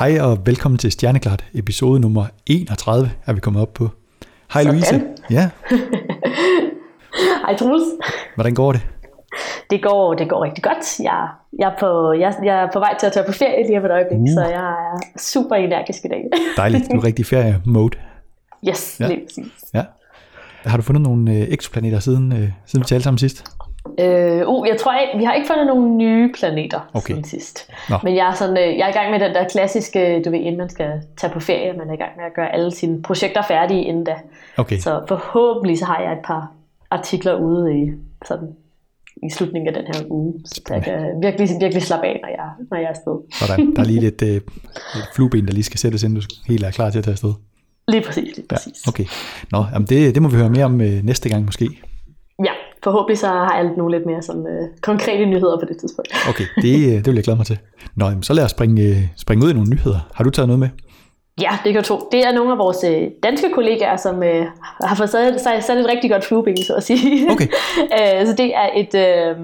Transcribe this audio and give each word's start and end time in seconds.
Hej 0.00 0.20
og 0.20 0.46
velkommen 0.46 0.78
til 0.78 0.92
Stjerneklart, 0.92 1.44
episode 1.54 2.00
nummer 2.00 2.26
31 2.46 3.10
er 3.26 3.32
vi 3.32 3.40
kommet 3.40 3.62
op 3.62 3.74
på. 3.74 3.88
Hej 4.52 4.62
Sådan. 4.62 4.74
Louise. 4.74 5.02
Ja, 5.30 5.50
Hej 7.46 7.56
Troels. 7.56 7.84
hvordan 8.34 8.54
går 8.54 8.72
det? 8.72 8.86
Det 9.70 9.82
går, 9.82 10.14
det 10.14 10.28
går 10.28 10.44
rigtig 10.44 10.64
godt. 10.64 11.00
Jeg, 11.00 11.28
jeg, 11.58 11.68
er 11.68 11.76
på, 11.80 12.12
jeg, 12.12 12.34
jeg 12.44 12.62
er 12.62 12.68
på 12.72 12.78
vej 12.78 12.96
til 13.00 13.06
at 13.06 13.12
tage 13.12 13.26
på 13.26 13.32
ferie 13.32 13.66
lige 13.66 13.78
om 13.78 13.84
et 13.84 13.90
øjeblik, 13.90 14.18
Uh. 14.18 14.28
så 14.34 14.40
jeg 14.44 14.70
er 14.70 15.00
super 15.18 15.56
energisk 15.56 16.04
i 16.04 16.08
dag. 16.08 16.24
Dejligt, 16.56 16.84
du 16.92 16.96
er 16.96 17.04
rigtig 17.04 17.26
ferie-mode. 17.26 17.98
Yes, 18.68 18.96
ja. 19.00 19.06
lige 19.08 19.20
præcis. 19.26 19.52
Ja. 19.74 19.84
Har 20.64 20.76
du 20.76 20.82
fundet 20.82 21.02
nogle 21.02 21.32
øh, 21.32 21.46
eksoplaneter 21.48 21.98
siden, 21.98 22.32
øh, 22.32 22.48
siden 22.66 22.80
vi 22.80 22.86
talte 22.86 23.04
sammen 23.04 23.18
sidst? 23.18 23.44
Øh, 23.98 24.48
uh, 24.48 24.68
jeg 24.68 24.76
tror 24.80 24.98
ikke, 25.00 25.18
vi 25.18 25.24
har 25.24 25.32
ikke 25.32 25.46
fundet 25.46 25.66
nogle 25.66 25.96
nye 25.96 26.32
planeter 26.38 26.80
Okay. 26.94 27.12
siden 27.14 27.24
sidst. 27.24 27.70
Nå. 27.90 27.96
Men 28.02 28.16
jeg 28.16 28.28
er, 28.28 28.34
sådan, 28.34 28.56
øh, 28.58 28.78
jeg 28.78 28.84
er 28.84 28.88
i 28.88 28.92
gang 28.92 29.10
med 29.10 29.20
den 29.20 29.34
der 29.34 29.48
klassiske, 29.48 30.22
du 30.24 30.30
ved, 30.30 30.38
inden 30.38 30.56
man 30.56 30.68
skal 30.68 30.90
tage 31.16 31.32
på 31.32 31.40
ferie, 31.40 31.72
man 31.72 31.88
er 31.88 31.92
i 31.94 31.96
gang 31.96 32.10
med 32.16 32.24
at 32.24 32.34
gøre 32.34 32.52
alle 32.54 32.70
sine 32.74 33.02
projekter 33.02 33.42
færdige 33.48 33.84
inden 33.84 34.04
da. 34.04 34.14
Okay, 34.56 34.78
Så 34.78 35.00
forhåbentlig 35.08 35.78
så 35.78 35.84
har 35.84 36.00
jeg 36.02 36.12
et 36.12 36.18
par 36.24 36.52
artikler 36.90 37.34
ude 37.34 37.78
i, 37.78 37.90
sådan, 38.26 38.48
i 39.22 39.30
slutningen 39.30 39.68
af 39.68 39.74
den 39.82 39.94
her 39.94 40.04
uge, 40.10 40.34
så 40.44 40.62
jeg 40.70 40.82
kan 40.82 41.22
virkelig, 41.22 41.48
virkelig 41.60 41.82
slappe 41.82 42.06
af, 42.06 42.20
når 42.22 42.28
jeg, 42.28 42.48
når 42.70 42.76
jeg 42.76 42.84
er 42.84 42.88
afsted. 42.88 43.46
sådan. 43.48 43.76
Der 43.76 43.82
er 43.82 43.86
lige 43.86 44.00
lidt, 44.00 44.22
øh, 44.22 44.28
lidt 44.94 45.06
flueben, 45.14 45.46
der 45.46 45.52
lige 45.52 45.64
skal 45.64 45.78
sættes, 45.78 46.02
inden 46.02 46.20
du 46.20 46.26
helt 46.48 46.64
er 46.64 46.70
klar 46.70 46.90
til 46.90 46.98
at 46.98 47.04
tage 47.04 47.12
afsted. 47.12 47.32
Lige 47.88 48.02
præcis, 48.06 48.36
lige 48.36 48.46
Ja, 48.50 48.54
præcis. 48.56 48.86
okay. 48.88 49.04
Nå, 49.52 49.64
jamen 49.72 49.86
det, 49.86 50.14
det 50.14 50.22
må 50.22 50.28
vi 50.28 50.36
høre 50.36 50.50
mere 50.50 50.64
om 50.64 50.80
øh, 50.80 51.04
næste 51.04 51.28
gang 51.28 51.44
måske. 51.44 51.68
Forhåbentlig 52.84 53.18
så 53.18 53.26
har 53.26 53.56
jeg 53.56 53.70
nogle 53.76 53.96
lidt 53.96 54.06
mere 54.06 54.22
sådan, 54.22 54.46
øh, 54.46 54.68
konkrete 54.80 55.26
nyheder 55.26 55.58
på 55.60 55.64
det 55.68 55.76
tidspunkt. 55.76 56.08
Okay, 56.28 56.44
det, 56.62 56.74
øh, 56.88 56.94
det 56.94 57.06
vil 57.06 57.14
jeg 57.14 57.24
glæde 57.24 57.36
mig 57.36 57.46
til. 57.46 57.58
Nå, 57.94 58.04
jamen, 58.04 58.22
så 58.22 58.32
lad 58.32 58.44
os 58.44 58.50
springe, 58.50 58.82
øh, 58.82 58.96
springe 59.16 59.44
ud 59.44 59.50
i 59.50 59.54
nogle 59.54 59.70
nyheder. 59.70 60.08
Har 60.14 60.24
du 60.24 60.30
taget 60.30 60.48
noget 60.48 60.58
med? 60.58 60.68
Ja, 61.40 61.58
det 61.64 61.72
kan 61.72 61.82
tro. 61.82 62.08
Det 62.12 62.26
er 62.26 62.32
nogle 62.32 62.52
af 62.52 62.58
vores 62.58 62.84
øh, 62.84 63.08
danske 63.22 63.50
kollegaer, 63.54 63.96
som 63.96 64.22
øh, 64.22 64.46
har 64.84 64.94
fået 64.96 65.10
sat, 65.10 65.40
sat, 65.40 65.64
sat 65.64 65.78
et 65.78 65.86
rigtig 65.88 66.10
godt 66.10 66.24
flueben, 66.24 66.56
så 66.56 66.74
at 66.74 66.82
sige. 66.82 67.30
Okay. 67.30 67.46
øh, 68.20 68.26
så 68.26 68.34
det 68.38 68.54
er 68.56 68.68
et, 68.76 68.94
øh, 68.94 69.36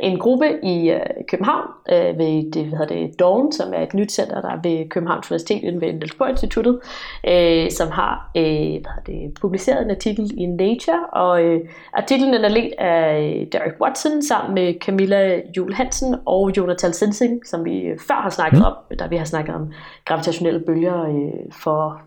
en 0.00 0.18
gruppe 0.18 0.46
i 0.62 0.90
øh, 0.90 1.00
København 1.28 1.66
øh, 1.92 2.18
ved 2.18 2.52
det, 2.52 2.66
hvad 2.66 2.78
hedder 2.78 2.94
det, 2.94 3.20
Dawn, 3.20 3.52
som 3.52 3.72
er 3.74 3.82
et 3.82 3.94
nyt 3.94 4.12
center, 4.12 4.40
der 4.40 4.48
er 4.48 4.58
ved 4.62 4.88
Københavns 4.88 5.30
Universitet 5.30 5.62
inde 5.62 5.80
ved 5.80 5.92
Niels 5.92 6.16
Instituttet, 6.30 6.80
øh, 7.28 7.70
som 7.70 7.90
har 7.90 8.30
øh, 8.36 8.42
hvad 8.42 8.92
hedder 8.96 9.02
det, 9.06 9.34
publiceret 9.40 9.84
en 9.84 9.90
artikel 9.90 10.30
i 10.36 10.46
Nature, 10.46 11.06
og 11.12 11.42
øh, 11.42 11.60
artiklen 11.92 12.32
den 12.32 12.44
er 12.44 12.48
ledt 12.48 12.74
af 12.78 13.18
øh, 13.22 13.46
Derek 13.52 13.80
Watson 13.80 14.22
sammen 14.22 14.54
med 14.54 14.74
Camilla 14.80 15.40
Jule 15.56 15.74
Hansen 15.74 16.14
og 16.26 16.52
Jonathan 16.56 16.92
Sensing, 16.92 17.46
som 17.46 17.64
vi 17.64 17.80
øh, 17.80 17.98
før 18.08 18.14
har 18.14 18.30
snakket 18.30 18.56
Mm. 18.56 18.64
om, 18.64 18.96
da 18.98 19.06
vi 19.06 19.16
har 19.16 19.24
snakket 19.24 19.54
om 19.54 19.72
gravitationelle 20.04 20.60
bølger 20.60 21.02
øh, 21.02 21.25
for 21.52 22.00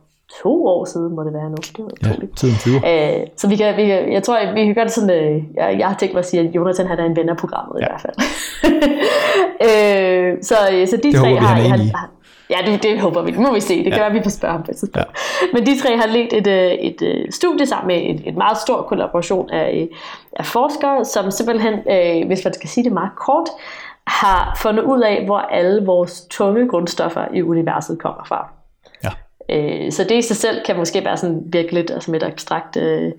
to 0.44 0.68
år 0.68 0.86
siden, 0.86 1.16
må 1.16 1.24
det 1.24 1.34
være 1.34 1.50
nu. 1.50 1.56
Det 1.56 1.80
var 1.80 2.10
Ja, 2.10 2.16
tiden 2.36 2.56
flyver. 2.56 2.80
Øh, 3.20 3.28
så 3.38 3.48
vi 3.50 3.56
kan, 3.56 3.78
vi 3.78 3.86
kan, 3.86 4.14
jeg 4.14 4.24
tror, 4.24 4.54
vi 4.54 4.66
kan 4.66 4.76
gøre 4.76 4.86
det 4.86 4.94
sådan, 4.94 5.10
øh, 5.10 5.44
jeg, 5.56 5.76
jeg 5.80 5.88
har 5.88 5.96
tænkt 5.96 6.14
mig 6.14 6.20
at 6.20 6.26
sige, 6.26 6.40
at 6.50 6.56
Jonathan 6.56 6.88
han 6.88 7.00
er 7.00 7.06
en 7.06 7.16
ven 7.16 7.30
af 7.30 7.38
programmet 7.38 7.80
ja. 7.82 7.86
I 7.86 7.90
hvert 7.90 8.02
fald. 8.02 8.16
øh, 9.68 10.38
så, 10.42 10.56
så 10.90 10.98
de 10.98 11.12
Det 11.12 11.16
tre 11.16 11.28
håber 11.28 11.40
vi, 11.40 11.46
har, 11.46 11.56
han 11.56 11.80
er 11.80 11.98
har, 11.98 12.10
Ja, 12.50 12.58
det, 12.72 12.84
det 12.84 13.00
håber 13.00 13.22
vi. 13.22 13.32
Det 13.32 13.40
må 13.40 13.54
vi 13.54 13.60
se. 13.60 13.76
Det 13.84 13.84
kan 13.94 13.94
Ja. 13.94 14.00
være, 14.00 14.12
vi 14.14 14.24
får 14.24 14.30
spørge 14.30 14.52
ham 14.52 14.64
på 14.64 14.72
et 14.72 14.78
tidspunkt. 14.78 14.98
Ja. 14.98 15.48
Men 15.54 15.66
de 15.66 15.80
tre 15.80 15.98
har 15.98 16.08
ledt 16.08 16.34
et, 16.34 16.48
øh, 16.48 16.72
et, 16.72 17.02
et 17.02 17.34
studie 17.34 17.66
sammen 17.66 17.88
med 17.88 18.16
et, 18.16 18.28
et 18.28 18.38
meget 18.38 18.58
stor 18.58 18.82
kollaboration 18.82 19.50
af, 19.50 19.88
øh, 19.92 19.98
af 20.34 20.46
forskere, 20.46 21.06
som 21.06 21.32
simpelthen, 21.32 21.74
øh, 21.74 22.28
hvis 22.28 22.44
man 22.46 22.54
skal 22.54 22.70
sige 22.70 22.84
det 22.84 22.92
meget 22.92 23.12
kort, 23.16 23.50
har 24.08 24.58
fundet 24.62 24.84
ud 24.84 25.02
af, 25.02 25.26
hvor 25.26 25.38
alle 25.38 25.86
vores 25.86 26.22
tunge 26.30 26.68
grundstoffer 26.68 27.26
i 27.34 27.42
universet 27.42 28.00
kommer 28.00 28.24
fra. 28.26 28.48
Øh, 29.50 29.92
så 29.92 30.04
det 30.04 30.16
i 30.16 30.22
sig 30.22 30.36
selv 30.36 30.62
kan 30.66 30.78
måske 30.78 31.06
være 31.06 31.18
sådan 31.18 31.42
virke 31.46 31.74
lidt 31.74 31.92
som 32.00 32.16
et 32.16 32.24
abstrakt 32.24 32.78
øh, 32.78 33.12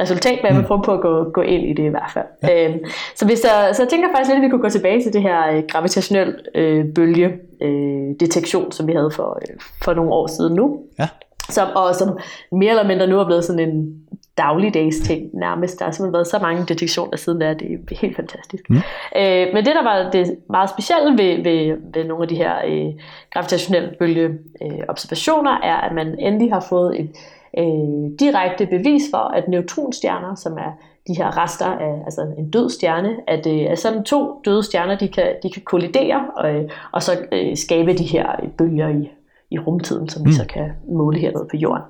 resultat, 0.00 0.38
men 0.42 0.52
jeg 0.52 0.56
vil 0.60 0.66
prøve 0.66 0.82
på 0.82 0.92
at 0.92 1.00
gå, 1.00 1.30
gå 1.30 1.40
ind 1.40 1.64
i 1.64 1.72
det 1.72 1.82
i 1.82 1.88
hvert 1.88 2.10
fald. 2.14 2.24
Ja. 2.42 2.68
Øh, 2.68 2.76
så, 3.16 3.26
hvis 3.26 3.40
der, 3.40 3.72
så 3.72 3.82
jeg 3.82 3.88
tænker 3.88 4.08
faktisk 4.14 4.28
lidt, 4.28 4.36
at 4.38 4.44
vi 4.44 4.48
kunne 4.48 4.62
gå 4.62 4.68
tilbage 4.68 5.02
til 5.02 5.12
det 5.12 5.22
her 5.22 5.52
øh, 5.52 5.62
gravitationel 5.68 6.34
øh, 6.54 6.84
bølge 6.94 7.32
øh, 7.62 8.14
detektion, 8.20 8.72
som 8.72 8.86
vi 8.86 8.92
havde 8.92 9.10
for, 9.10 9.38
øh, 9.42 9.56
for 9.84 9.94
nogle 9.94 10.12
år 10.12 10.26
siden 10.26 10.54
nu. 10.54 10.80
Ja. 10.98 11.08
Som, 11.48 11.68
og 11.74 11.94
som 11.94 12.18
mere 12.52 12.70
eller 12.70 12.86
mindre 12.86 13.06
nu 13.06 13.20
er 13.20 13.24
blevet 13.24 13.44
sådan 13.44 13.68
en 13.68 13.94
dagligdags 14.38 14.98
ting 14.98 15.30
nærmest. 15.34 15.78
Der 15.78 15.84
har 15.84 15.92
simpelthen 15.92 16.12
været 16.12 16.26
så 16.26 16.38
mange 16.38 16.64
detektioner 16.66 17.16
siden 17.16 17.40
der, 17.40 17.54
det 17.54 17.72
er 17.72 17.96
helt 18.00 18.16
fantastisk. 18.16 18.70
Mm. 18.70 18.76
Øh, 19.16 19.46
men 19.54 19.64
det, 19.64 19.74
der 19.74 19.82
var 19.82 20.10
det 20.10 20.36
meget 20.50 20.70
specielle 20.70 21.22
ved, 21.22 21.42
ved, 21.42 21.76
ved 21.94 22.04
nogle 22.04 22.22
af 22.22 22.28
de 22.28 22.36
her 22.36 22.54
øh, 22.66 22.92
gravitationelle 23.32 23.94
bølge 23.98 24.28
øh, 24.62 24.78
observationer, 24.88 25.60
er, 25.62 25.76
at 25.76 25.94
man 25.94 26.18
endelig 26.18 26.52
har 26.52 26.66
fået 26.68 27.00
et 27.00 27.10
øh, 27.58 28.18
direkte 28.20 28.66
bevis 28.66 29.02
for, 29.10 29.18
at 29.18 29.48
neutronstjerner, 29.48 30.34
som 30.34 30.52
er 30.52 30.72
de 31.06 31.14
her 31.16 31.42
rester 31.42 31.66
af 31.66 32.02
altså 32.04 32.34
en 32.38 32.50
død 32.50 32.70
stjerne, 32.70 33.16
at, 33.26 33.46
øh, 33.46 33.66
at 33.70 33.78
sådan 33.78 34.04
to 34.04 34.40
døde 34.44 34.62
stjerner, 34.62 34.98
de 34.98 35.08
kan, 35.08 35.34
de 35.42 35.50
kan 35.50 35.62
kollidere 35.62 36.24
og, 36.36 36.54
øh, 36.54 36.70
og 36.92 37.02
så 37.02 37.12
øh, 37.32 37.56
skabe 37.56 37.92
de 37.92 38.04
her 38.04 38.32
øh, 38.42 38.48
bølger 38.48 38.88
i, 38.88 39.10
i 39.52 39.58
rumtiden, 39.58 40.08
som 40.08 40.22
mm. 40.22 40.28
vi 40.28 40.32
så 40.32 40.44
kan 40.44 40.72
måle 40.88 41.18
hernede 41.18 41.46
på 41.50 41.56
jorden. 41.56 41.84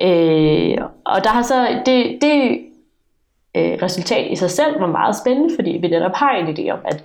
Øh, 0.00 0.78
og 1.04 1.24
der 1.24 1.30
har 1.30 1.42
så 1.42 1.68
det, 1.86 2.18
det 2.20 2.58
øh, 3.56 3.78
resultat 3.82 4.30
i 4.30 4.36
sig 4.36 4.50
selv 4.50 4.80
var 4.80 4.86
meget 4.86 5.16
spændende, 5.16 5.54
fordi 5.54 5.70
vi 5.70 5.88
netop 5.88 6.14
har 6.14 6.30
en 6.30 6.56
idé 6.56 6.70
om, 6.70 6.78
at 6.84 7.04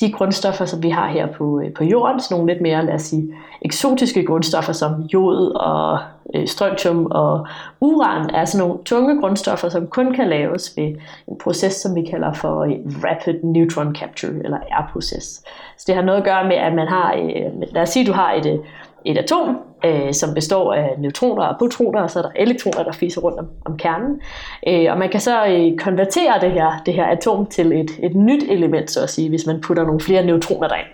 de 0.00 0.12
grundstoffer, 0.12 0.64
som 0.64 0.82
vi 0.82 0.90
har 0.90 1.08
her 1.08 1.26
på, 1.26 1.60
øh, 1.60 1.72
på 1.72 1.84
jorden, 1.84 2.20
sådan 2.20 2.34
nogle 2.34 2.52
lidt 2.52 2.62
mere, 2.62 2.86
lad 2.86 2.94
os 2.94 3.02
sige, 3.02 3.34
eksotiske 3.62 4.24
grundstoffer 4.26 4.72
som 4.72 4.92
jod 5.02 5.50
og 5.50 5.98
øh, 6.34 6.46
strontium 6.46 7.06
og 7.10 7.46
uran, 7.80 8.30
er 8.34 8.44
sådan 8.44 8.66
nogle 8.66 8.84
tunge 8.84 9.20
grundstoffer, 9.20 9.68
som 9.68 9.86
kun 9.86 10.14
kan 10.14 10.28
laves 10.28 10.74
ved 10.76 10.94
en 11.28 11.38
proces, 11.42 11.72
som 11.72 11.94
vi 11.94 12.02
kalder 12.02 12.32
for 12.32 12.60
øh, 12.62 12.72
Rapid 13.04 13.42
Neutron 13.42 13.94
Capture, 13.94 14.32
eller 14.44 14.58
R-proces. 14.58 15.44
Så 15.78 15.84
det 15.86 15.94
har 15.94 16.02
noget 16.02 16.18
at 16.18 16.24
gøre 16.24 16.44
med, 16.44 16.56
at 16.56 16.74
man 16.74 16.88
har, 16.88 17.14
øh, 17.14 17.62
lad 17.72 17.82
os 17.82 17.88
sige, 17.88 18.06
du 18.06 18.12
har 18.12 18.32
et, 18.32 18.46
øh, 18.46 18.58
et 19.04 19.18
atom, 19.18 19.58
øh, 19.84 20.12
som 20.12 20.34
består 20.34 20.74
af 20.74 20.94
neutroner 20.98 21.44
og 21.44 21.58
protoner, 21.58 22.00
og 22.00 22.10
så 22.10 22.18
er 22.18 22.22
der 22.22 22.30
elektroner, 22.36 22.84
der 22.84 22.92
fiser 22.92 23.20
rundt 23.20 23.38
om, 23.38 23.46
om 23.64 23.76
kernen. 23.76 24.20
Øh, 24.68 24.92
og 24.92 24.98
man 24.98 25.08
kan 25.08 25.20
så 25.20 25.46
øh, 25.46 25.78
konvertere 25.78 26.40
det 26.40 26.52
her, 26.52 26.82
det 26.86 26.94
her 26.94 27.04
atom 27.04 27.46
til 27.46 27.72
et, 27.72 27.90
et 28.02 28.14
nyt 28.14 28.42
element, 28.48 28.90
så 28.90 29.02
at 29.02 29.10
sige, 29.10 29.28
hvis 29.28 29.46
man 29.46 29.60
putter 29.60 29.84
nogle 29.84 30.00
flere 30.00 30.26
neutroner 30.26 30.68
derind. 30.68 30.88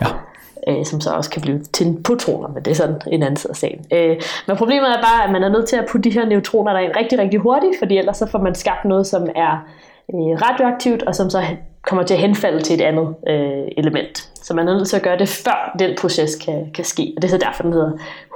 Ja. 0.00 0.06
Øh, 0.68 0.84
som 0.84 1.00
så 1.00 1.10
også 1.10 1.30
kan 1.30 1.42
blive 1.42 1.58
til 1.58 1.96
protoner, 2.04 2.48
men 2.48 2.62
det 2.62 2.70
er 2.70 2.74
sådan 2.74 3.00
en 3.06 3.22
anden 3.22 3.36
side 3.36 3.50
af 3.50 3.56
sagen. 3.56 3.84
Øh, 3.92 4.20
men 4.46 4.56
problemet 4.56 4.88
er 4.88 5.02
bare, 5.02 5.24
at 5.24 5.32
man 5.32 5.42
er 5.42 5.48
nødt 5.48 5.68
til 5.68 5.76
at 5.76 5.86
putte 5.90 6.10
de 6.10 6.14
her 6.14 6.26
neutroner 6.26 6.72
derind 6.72 6.92
rigtig, 6.96 7.18
rigtig 7.18 7.40
hurtigt, 7.40 7.78
fordi 7.78 7.98
ellers 7.98 8.16
så 8.16 8.26
får 8.26 8.38
man 8.38 8.54
skabt 8.54 8.84
noget, 8.84 9.06
som 9.06 9.28
er 9.34 9.68
øh, 10.14 10.42
radioaktivt, 10.42 11.02
og 11.02 11.14
som 11.14 11.30
så 11.30 11.38
kommer 11.86 12.04
til 12.04 12.14
at 12.14 12.20
henfalde 12.20 12.60
til 12.62 12.80
et 12.80 12.84
andet 12.84 13.14
øh, 13.28 13.68
element. 13.76 14.30
Så 14.34 14.54
man 14.54 14.68
er 14.68 14.74
nødt 14.74 14.88
til 14.88 14.96
at 14.96 15.02
gøre 15.02 15.18
det, 15.18 15.28
før 15.28 15.76
den 15.78 15.96
proces 16.00 16.36
kan, 16.36 16.70
kan 16.74 16.84
ske. 16.84 17.12
Og 17.16 17.22
det 17.22 17.28
er 17.28 17.32
så 17.32 17.38
derfor, 17.38 17.62
den 17.62 17.72
hedder 17.72 17.92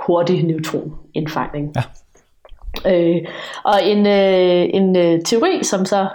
hurtig 0.06 0.44
neutronindfangning. 0.44 1.74
Ja. 1.76 1.82
Øh, 2.86 3.26
og 3.64 3.84
en, 3.84 4.06
øh, 4.06 4.68
en 4.72 4.96
øh, 4.96 5.22
teori, 5.24 5.60
som 5.62 5.84
så 5.84 6.08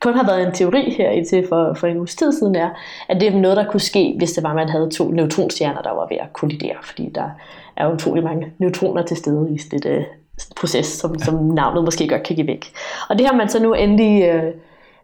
kun 0.00 0.14
har 0.14 0.26
været 0.26 0.46
en 0.46 0.52
teori 0.52 0.94
her 0.98 1.10
indtil 1.10 1.46
for, 1.48 1.74
for 1.74 1.86
en 1.86 1.96
uges 1.96 2.14
tid 2.14 2.32
siden, 2.32 2.56
er, 2.56 2.70
at 3.08 3.20
det 3.20 3.28
er 3.28 3.38
noget, 3.38 3.56
der 3.56 3.70
kunne 3.70 3.80
ske, 3.80 4.14
hvis 4.18 4.32
det 4.32 4.42
var, 4.42 4.50
at 4.50 4.56
man 4.56 4.68
havde 4.68 4.90
to 4.90 5.10
neutronstjerner, 5.10 5.82
der 5.82 5.90
var 5.90 6.06
ved 6.10 6.16
at 6.16 6.32
kollidere. 6.32 6.76
Fordi 6.82 7.10
der 7.14 7.30
er 7.76 7.92
utrolig 7.92 8.24
mange 8.24 8.52
neutroner 8.58 9.02
til 9.02 9.16
stede 9.16 9.48
i 9.50 9.58
sådan 9.58 9.78
et 9.78 9.86
øh, 9.86 10.04
proces, 10.56 10.86
som, 10.86 11.18
som 11.18 11.34
navnet 11.34 11.84
måske 11.84 12.08
godt 12.08 12.22
kan 12.22 12.36
give 12.36 12.46
væk. 12.46 12.72
Og 13.08 13.18
det 13.18 13.26
har 13.26 13.36
man 13.36 13.48
så 13.48 13.62
nu 13.62 13.74
endelig 13.74 14.24
øh, 14.24 14.52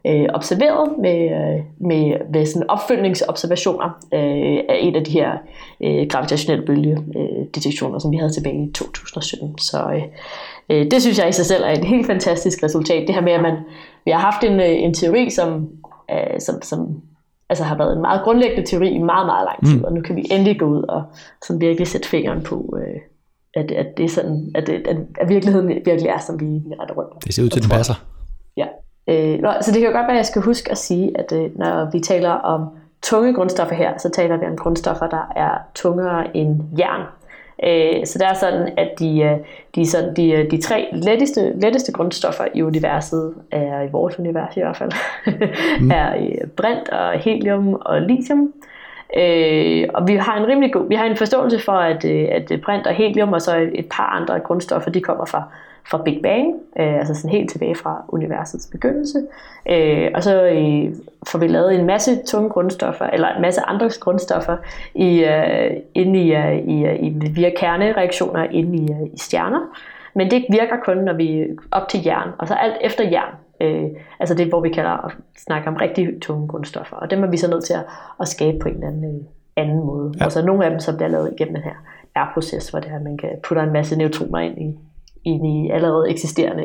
øh, 0.07 0.25
observeret 0.33 0.97
med, 1.01 1.23
øh, 1.23 1.63
med, 1.87 2.31
med 2.33 2.45
sådan 2.45 2.69
opfølgningsobservationer 2.69 3.89
øh, 4.13 4.59
af 4.69 4.77
en 4.79 4.95
af 4.95 5.03
de 5.03 5.11
her 5.11 5.31
øh, 5.83 6.07
gravitationelle 6.09 6.65
bølgedetektioner, 6.65 7.95
øh, 7.95 8.01
som 8.01 8.11
vi 8.11 8.17
havde 8.17 8.33
tilbage 8.33 8.63
i 8.63 8.71
2017. 8.71 9.57
Så 9.57 9.77
øh, 9.93 10.03
øh, 10.69 10.91
det 10.91 11.01
synes 11.01 11.19
jeg 11.19 11.29
i 11.29 11.31
sig 11.31 11.45
selv 11.45 11.63
er 11.63 11.71
et 11.71 11.85
helt 11.85 12.07
fantastisk 12.07 12.63
resultat. 12.63 13.07
Det 13.07 13.15
her 13.15 13.21
med, 13.21 13.31
at 13.31 13.41
man, 13.41 13.57
vi 14.05 14.11
har 14.11 14.19
haft 14.19 14.43
en, 14.43 14.59
en 14.59 14.93
teori, 14.93 15.29
som, 15.29 15.69
øh, 16.11 16.39
som, 16.39 16.61
som 16.61 17.01
altså 17.49 17.63
har 17.63 17.77
været 17.77 17.95
en 17.95 18.01
meget 18.01 18.21
grundlæggende 18.23 18.69
teori 18.69 18.89
i 18.89 18.97
meget, 18.97 19.25
meget 19.25 19.45
lang 19.45 19.65
tid, 19.65 19.79
mm. 19.79 19.83
og 19.83 19.93
nu 19.93 20.01
kan 20.01 20.15
vi 20.15 20.25
endelig 20.31 20.59
gå 20.59 20.65
ud 20.65 20.83
og 20.83 21.03
sådan 21.47 21.61
virkelig 21.61 21.87
sætte 21.87 22.07
fingeren 22.07 22.43
på, 22.43 22.77
øh, 22.77 23.01
at, 23.53 23.71
at, 23.71 23.87
det 23.97 24.05
er 24.05 24.09
sådan, 24.09 24.51
at, 24.55 24.69
at, 24.69 24.97
at 25.21 25.29
virkeligheden 25.29 25.67
virkelig 25.67 26.07
er, 26.07 26.19
som 26.19 26.39
vi, 26.39 26.45
vi 26.45 26.75
retter 26.79 26.95
rundt. 26.95 27.25
Det 27.25 27.33
ser 27.33 27.43
ud 27.43 27.49
til, 27.49 27.59
at 27.59 27.63
den 27.63 27.71
passer. 27.71 27.93
Øh, 29.09 29.39
nå, 29.39 29.51
så 29.61 29.71
det 29.71 29.81
kan 29.81 29.89
jo 29.89 29.97
godt 29.97 30.07
være, 30.07 30.11
at 30.11 30.17
jeg 30.17 30.25
skal 30.25 30.41
huske 30.41 30.71
at 30.71 30.77
sige, 30.77 31.11
at 31.19 31.31
øh, 31.31 31.59
når 31.59 31.91
vi 31.91 31.99
taler 31.99 32.29
om 32.29 32.65
tunge 33.01 33.33
grundstoffer 33.33 33.75
her, 33.75 33.97
så 33.97 34.09
taler 34.09 34.37
vi 34.37 34.45
om 34.45 34.57
grundstoffer, 34.57 35.07
der 35.07 35.31
er 35.35 35.57
tungere 35.75 36.37
end 36.37 36.61
jern. 36.79 37.01
Øh, 37.63 38.05
så 38.05 38.19
det 38.19 38.27
er 38.27 38.33
sådan, 38.33 38.69
at 38.77 38.89
de, 38.99 39.21
øh, 39.21 39.37
de, 39.75 39.89
sådan, 39.89 40.15
de, 40.15 40.31
øh, 40.31 40.51
de 40.51 40.61
tre 40.61 40.87
letteste, 40.91 41.53
letteste 41.59 41.91
grundstoffer 41.91 42.45
i 42.53 42.61
universet, 42.61 43.33
er 43.51 43.81
i 43.81 43.87
vores 43.91 44.19
univers 44.19 44.57
i 44.57 44.59
hvert 44.59 44.77
fald, 44.77 44.91
mm. 45.81 45.91
er 46.01 46.15
øh, 46.15 46.47
brint 46.47 46.89
og 46.89 47.11
helium 47.19 47.73
og 47.73 48.01
lithium. 48.01 48.53
Øh, 49.17 49.87
og 49.93 50.07
vi 50.07 50.15
har 50.15 50.37
en 50.37 50.47
rimelig 50.47 50.73
god, 50.73 50.87
vi 50.87 50.95
har 50.95 51.05
en 51.05 51.17
forståelse 51.17 51.59
for, 51.59 51.71
at, 51.71 52.05
at 52.05 52.61
brint 52.61 52.87
og 52.87 52.93
helium 52.93 53.33
og 53.33 53.41
så 53.41 53.69
et 53.73 53.89
par 53.91 54.05
andre 54.05 54.39
grundstoffer, 54.39 54.91
de 54.91 55.01
kommer 55.01 55.25
fra, 55.25 55.43
fra 55.85 56.01
Big 56.05 56.19
Bang, 56.23 56.53
øh, 56.79 56.95
altså 56.95 57.13
sådan 57.13 57.29
helt 57.29 57.49
tilbage 57.49 57.75
fra 57.75 58.03
universets 58.09 58.67
begyndelse. 58.71 59.21
Øh, 59.69 60.11
og 60.15 60.23
så 60.23 60.43
øh, 60.43 60.93
får 61.27 61.39
vi 61.39 61.47
lavet 61.47 61.79
en 61.79 61.85
masse 61.85 62.25
tunge 62.25 62.49
grundstoffer, 62.49 63.05
eller 63.05 63.27
en 63.35 63.41
masse 63.41 63.61
andre 63.61 63.89
grundstoffer 63.99 64.57
i, 64.95 65.23
øh, 65.23 65.77
inde 65.93 66.19
i, 66.19 66.35
uh, 66.35 66.69
i, 66.69 66.83
uh, 66.83 67.03
i, 67.03 67.09
via 67.35 67.49
kernereaktioner 67.57 68.43
inde 68.43 68.77
i, 68.77 68.91
uh, 68.91 69.07
i 69.13 69.17
stjerner. 69.17 69.79
Men 70.15 70.31
det 70.31 70.45
virker 70.49 70.75
kun, 70.85 70.97
når 70.97 71.13
vi 71.13 71.39
er 71.39 71.45
op 71.71 71.89
til 71.89 72.03
jern, 72.05 72.29
og 72.37 72.47
så 72.47 72.53
alt 72.53 72.77
efter 72.81 73.09
jern. 73.09 73.33
Øh, 73.61 73.89
altså 74.19 74.35
det, 74.35 74.47
hvor 74.47 74.61
vi 74.61 74.69
kalder 74.69 75.05
at 75.05 75.11
snakke 75.37 75.67
om 75.67 75.75
rigtig 75.75 76.21
tunge 76.21 76.47
grundstoffer. 76.47 76.95
Og 76.95 77.11
dem 77.11 77.23
er 77.23 77.27
vi 77.27 77.37
så 77.37 77.49
nødt 77.49 77.63
til 77.63 77.73
at, 77.73 77.85
at 78.19 78.27
skabe 78.27 78.59
på 78.59 78.67
en 78.67 78.73
eller 78.73 78.87
anden, 78.87 79.15
øh, 79.15 79.21
anden 79.55 79.85
måde. 79.85 80.13
Ja. 80.19 80.25
Og 80.25 80.31
så 80.31 80.45
nogle 80.45 80.65
af 80.65 80.71
dem, 80.71 80.79
så 80.79 80.95
bliver 80.95 81.09
lavet 81.09 81.31
igennem 81.31 81.55
den 81.55 81.63
her 81.63 81.75
R-proces, 82.15 82.69
hvor 82.69 82.79
det 82.79 82.91
her, 82.91 82.99
man 82.99 83.17
kan 83.17 83.29
putte 83.47 83.63
en 83.63 83.73
masse 83.73 83.97
neutroner 83.97 84.39
ind 84.39 84.57
i, 84.57 84.79
ind 85.23 85.47
i 85.47 85.69
allerede 85.69 86.09
eksisterende 86.09 86.63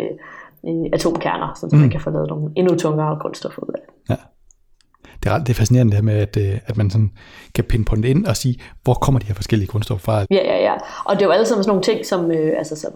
øh, 0.68 0.90
atomkerner, 0.92 1.54
så 1.56 1.68
mm. 1.72 1.78
man 1.78 1.90
kan 1.90 2.00
få 2.00 2.10
lavet 2.10 2.28
nogle 2.28 2.52
endnu 2.56 2.76
tungere 2.76 3.18
grundstoffer 3.20 3.62
ud 3.62 3.72
af 3.74 3.80
det. 3.80 4.10
Ja. 4.10 4.16
Det 5.22 5.32
er, 5.32 5.38
det 5.38 5.48
er 5.48 5.54
fascinerende 5.54 5.90
det 5.90 5.96
her 5.96 6.04
med, 6.04 6.14
at, 6.14 6.36
øh, 6.36 6.60
at 6.66 6.76
man 6.76 6.90
sådan 6.90 7.10
kan 7.54 7.64
pinpointe 7.64 8.08
ind 8.08 8.26
og 8.26 8.36
sige, 8.36 8.60
hvor 8.82 8.94
kommer 8.94 9.18
de 9.18 9.26
her 9.26 9.34
forskellige 9.34 9.68
grundstoffer 9.68 10.04
fra? 10.04 10.26
Ja, 10.30 10.44
ja, 10.44 10.62
ja. 10.62 10.74
Og 11.04 11.14
det 11.14 11.22
er 11.22 11.26
jo 11.26 11.32
alle 11.32 11.46
sammen 11.46 11.64
sådan 11.64 11.70
nogle 11.70 11.82
ting, 11.82 12.06
som, 12.06 12.30
øh, 12.30 12.52
altså, 12.58 12.76
som 12.76 12.92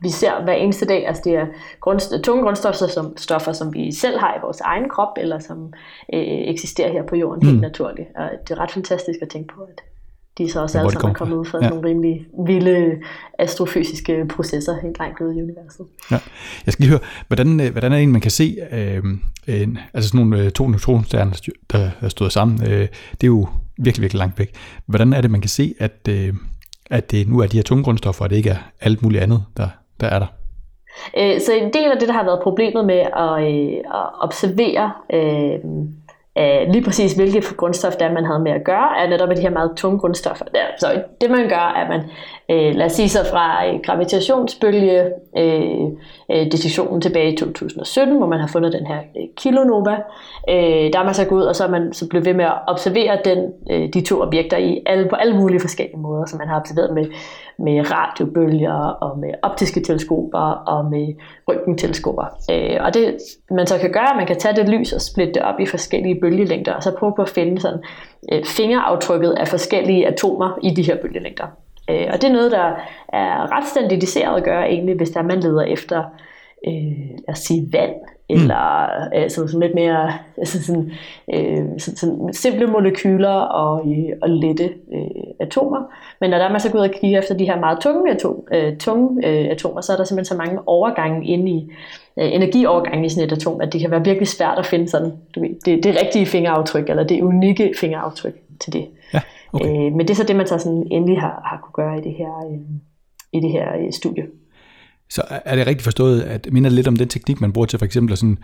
vi 0.00 0.08
ser 0.08 0.44
hver 0.44 0.52
eneste 0.52 0.86
dag. 0.86 1.06
Altså 1.06 1.22
det 1.24 1.34
er 1.34 1.46
grund, 1.80 2.22
tunge 2.22 2.42
grundstoffer, 2.42 2.86
som, 2.86 3.16
stoffer, 3.16 3.52
som 3.52 3.74
vi 3.74 3.92
selv 3.92 4.18
har 4.18 4.34
i 4.34 4.38
vores 4.42 4.60
egen 4.60 4.88
krop, 4.88 5.12
eller 5.16 5.38
som 5.38 5.72
øh, 6.14 6.20
eksisterer 6.22 6.92
her 6.92 7.02
på 7.02 7.16
jorden 7.16 7.40
mm. 7.42 7.48
helt 7.48 7.60
naturligt. 7.60 8.08
Og 8.16 8.30
det 8.48 8.50
er 8.50 8.60
ret 8.60 8.70
fantastisk 8.70 9.18
at 9.22 9.28
tænke 9.28 9.54
på, 9.54 9.62
at 9.62 9.80
de 10.38 10.50
så 10.50 10.62
også 10.62 10.78
alle 10.78 10.92
sammen 10.92 11.10
er 11.10 11.14
kommet 11.14 11.36
ud 11.36 11.44
fra 11.44 11.58
ja. 11.62 11.68
nogle 11.68 11.88
rimelig 11.88 12.26
vilde 12.46 12.96
astrofysiske 13.38 14.26
processer 14.28 14.80
helt 14.82 14.98
langt 14.98 15.20
ude 15.20 15.38
i 15.38 15.42
universet. 15.42 15.86
Ja. 16.10 16.18
Jeg 16.66 16.72
skal 16.72 16.82
lige 16.82 16.90
høre, 16.90 17.00
hvordan, 17.26 17.60
øh, 17.60 17.72
hvordan 17.72 17.92
er 17.92 17.96
det 17.96 18.02
en, 18.02 18.12
man 18.12 18.20
kan 18.20 18.30
se, 18.30 18.56
øh, 18.72 19.02
en, 19.46 19.78
altså 19.94 20.08
sådan 20.08 20.26
nogle 20.26 20.44
øh, 20.44 20.50
to 20.50 20.68
neutronstjerner, 20.68 21.50
der 21.72 21.90
er 22.00 22.08
stået 22.08 22.32
sammen, 22.32 22.62
øh, 22.62 22.88
det 23.10 23.22
er 23.22 23.26
jo 23.26 23.48
virkelig, 23.78 24.02
virkelig 24.02 24.18
langt 24.18 24.38
væk. 24.38 24.54
Hvordan 24.86 25.12
er 25.12 25.20
det, 25.20 25.30
man 25.30 25.40
kan 25.40 25.50
se, 25.50 25.74
at, 25.78 26.08
øh, 26.08 26.34
at 26.90 27.10
det 27.10 27.28
nu 27.28 27.38
er 27.40 27.46
de 27.46 27.56
her 27.56 27.62
tunge 27.62 27.84
grundstoffer, 27.84 28.24
og 28.24 28.30
det 28.30 28.36
ikke 28.36 28.50
er 28.50 28.58
alt 28.80 29.02
muligt 29.02 29.22
andet, 29.22 29.44
der, 29.56 29.68
der 30.00 30.06
er 30.06 30.18
der? 30.18 30.26
Øh, 31.18 31.40
så 31.40 31.52
en 31.52 31.72
del 31.72 31.90
af 31.90 31.98
det, 31.98 32.08
der 32.08 32.14
har 32.14 32.24
været 32.24 32.40
problemet 32.42 32.86
med 32.86 32.98
at, 32.98 33.42
øh, 33.42 33.72
at 33.94 34.06
observere 34.20 34.92
øh, 35.12 35.58
øh, 36.38 36.72
lige 36.72 36.84
præcis 36.84 37.12
hvilke 37.12 37.42
grundstof 37.56 37.96
der 37.96 38.12
man 38.12 38.24
havde 38.24 38.40
med 38.40 38.52
at 38.52 38.64
gøre, 38.64 38.88
er 38.98 39.08
netop 39.08 39.28
de 39.36 39.42
her 39.42 39.50
meget 39.50 39.70
tunge 39.76 39.98
grundstoffer. 39.98 40.44
Der. 40.44 40.58
Så 40.78 41.02
det 41.20 41.30
man 41.30 41.48
gør, 41.48 41.56
er 41.76 41.82
at 41.82 41.88
man, 41.88 42.00
øh, 42.50 42.74
lad 42.74 42.86
os 42.86 42.92
sige 42.92 43.08
så 43.08 43.18
fra 43.30 43.66
øh, 43.66 43.80
gravitationsbølge 43.84 45.04
øh, 45.38 45.86
øh, 46.30 46.44
detektionen 46.52 47.00
tilbage 47.00 47.32
i 47.32 47.36
2017, 47.36 48.16
hvor 48.16 48.26
man 48.26 48.40
har 48.40 48.46
fundet 48.46 48.72
den 48.72 48.86
her 48.86 48.98
øh, 48.98 49.26
kilonova, 49.36 49.96
øh, 50.50 50.92
der 50.92 50.98
er 50.98 51.04
man 51.04 51.14
så 51.14 51.24
gået 51.24 51.40
ud, 51.40 51.46
og 51.46 51.56
så 51.56 51.64
er 51.64 51.70
man 51.70 51.92
så 51.92 52.08
blevet 52.08 52.26
ved 52.26 52.34
med 52.34 52.44
at 52.44 52.58
observere 52.66 53.18
den, 53.24 53.52
øh, 53.70 53.92
de 53.94 54.00
to 54.00 54.20
objekter 54.20 54.56
i 54.56 54.82
alle, 54.86 55.08
på 55.08 55.16
alle 55.16 55.36
mulige 55.36 55.60
forskellige 55.60 55.98
måder, 55.98 56.26
som 56.26 56.38
man 56.38 56.48
har 56.48 56.60
observeret 56.60 56.94
med 56.94 57.06
med 57.58 57.92
radiobølger 57.92 58.72
og 58.74 59.18
med 59.18 59.30
optiske 59.42 59.80
teleskoper 59.80 60.38
og 60.66 60.84
med 60.84 61.14
røntgenteleskoper. 61.48 62.24
Øh, 62.50 62.76
og 62.80 62.94
det 62.94 63.16
man 63.50 63.66
så 63.66 63.78
kan 63.78 63.92
gøre, 63.92 64.10
at 64.10 64.16
man 64.16 64.26
kan 64.26 64.38
tage 64.38 64.56
det 64.56 64.68
lys 64.68 64.92
og 64.92 65.00
splitte 65.00 65.32
det 65.32 65.42
op 65.42 65.60
i 65.60 65.66
forskellige 65.66 66.20
bølgelængder, 66.20 66.72
og 66.72 66.82
så 66.82 66.96
prøve 66.98 67.12
på 67.16 67.22
at 67.22 67.28
finde 67.28 67.60
sådan, 67.60 67.82
øh, 68.32 68.44
fingeraftrykket 68.44 69.32
af 69.32 69.48
forskellige 69.48 70.06
atomer 70.06 70.58
i 70.62 70.70
de 70.70 70.82
her 70.82 70.96
bølgelængder. 71.02 71.46
Øh, 71.90 72.06
og 72.12 72.22
det 72.22 72.24
er 72.24 72.32
noget, 72.32 72.52
der 72.52 72.74
er 73.08 73.56
ret 73.56 73.66
standardiseret 73.66 74.36
at 74.36 74.44
gøre 74.44 74.68
egentlig, 74.68 74.96
hvis 74.96 75.10
der 75.10 75.22
man 75.22 75.40
leder 75.40 75.62
efter 75.62 76.04
øh, 76.66 77.10
lad 77.26 77.32
os 77.32 77.38
sige, 77.38 77.68
vand 77.72 77.94
eller 78.28 78.86
øh, 79.16 79.30
sådan, 79.30 79.48
sådan 79.48 79.60
lidt 79.60 79.74
mere 79.74 80.12
altså 80.38 80.62
sådan, 80.62 80.92
øh, 81.34 81.64
sådan, 81.78 81.96
sådan 81.96 82.32
simple 82.32 82.66
molekyler 82.66 83.34
og, 83.34 83.86
øh, 83.88 84.16
og 84.22 84.30
lette 84.30 84.64
øh, 84.94 85.24
atomer. 85.40 85.82
Men 86.20 86.30
når 86.30 86.38
der 86.38 86.44
er 86.44 86.50
man 86.50 86.60
så 86.60 86.72
går 86.72 86.78
ud 86.78 86.84
og 86.84 86.94
kigger 87.00 87.18
efter 87.18 87.34
de 87.34 87.44
her 87.44 87.60
meget 87.60 87.80
tunge, 87.80 88.12
atom, 88.12 88.48
øh, 88.52 88.76
tunge 88.76 89.26
øh, 89.28 89.50
atomer, 89.50 89.80
så 89.80 89.92
er 89.92 89.96
der 89.96 90.04
simpelthen 90.04 90.36
så 90.36 90.36
mange 90.36 90.58
overgange 90.66 91.26
inde 91.26 91.50
i 91.50 91.70
øh, 92.18 92.34
energiovergange 92.34 93.06
i 93.06 93.08
sådan 93.08 93.26
et 93.26 93.32
atom, 93.32 93.60
at 93.60 93.72
det 93.72 93.80
kan 93.80 93.90
være 93.90 94.04
virkelig 94.04 94.28
svært 94.28 94.58
at 94.58 94.66
finde 94.66 94.88
sådan, 94.88 95.12
du 95.34 95.40
ved, 95.40 95.50
det, 95.64 95.84
det 95.84 95.96
rigtige 96.04 96.26
fingeraftryk, 96.26 96.90
eller 96.90 97.04
det 97.04 97.22
unikke 97.22 97.74
fingeraftryk 97.80 98.34
til 98.60 98.72
det. 98.72 98.86
Ja, 99.14 99.20
okay. 99.52 99.68
øh, 99.68 99.92
men 99.92 99.98
det 99.98 100.10
er 100.10 100.14
så 100.14 100.24
det, 100.24 100.36
man 100.36 100.46
så 100.46 100.58
sådan 100.58 100.86
endelig 100.90 101.20
har, 101.20 101.42
har 101.44 101.60
kunne 101.62 101.84
gøre 101.84 101.98
i 101.98 102.00
det 102.00 102.14
her, 102.14 102.46
øh, 102.50 102.58
i 103.32 103.40
det 103.40 103.50
her 103.50 103.76
øh, 103.78 103.92
studie. 103.92 104.24
Så 105.10 105.22
er 105.28 105.56
det 105.56 105.66
rigtigt 105.66 105.84
forstået, 105.84 106.22
at 106.22 106.48
minder 106.52 106.70
lidt 106.70 106.88
om 106.88 106.96
den 106.96 107.08
teknik, 107.08 107.40
man 107.40 107.52
bruger 107.52 107.66
til 107.66 107.78
for 107.78 107.86
eksempel 107.86 108.12
at 108.12 108.18
sådan 108.18 108.38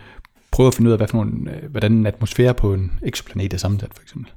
prøve 0.51 0.67
at 0.67 0.73
finde 0.73 0.87
ud 0.87 0.93
af, 0.93 0.99
hvad 0.99 1.07
for 1.07 1.17
nogle, 1.17 1.51
øh, 1.51 1.71
hvordan 1.71 1.91
en 1.91 2.05
atmosfære 2.05 2.53
på 2.53 2.73
en 2.73 2.91
eksoplanet 3.03 3.53
er 3.53 3.57
sammensat, 3.57 3.89
for 3.93 4.01
eksempel? 4.01 4.31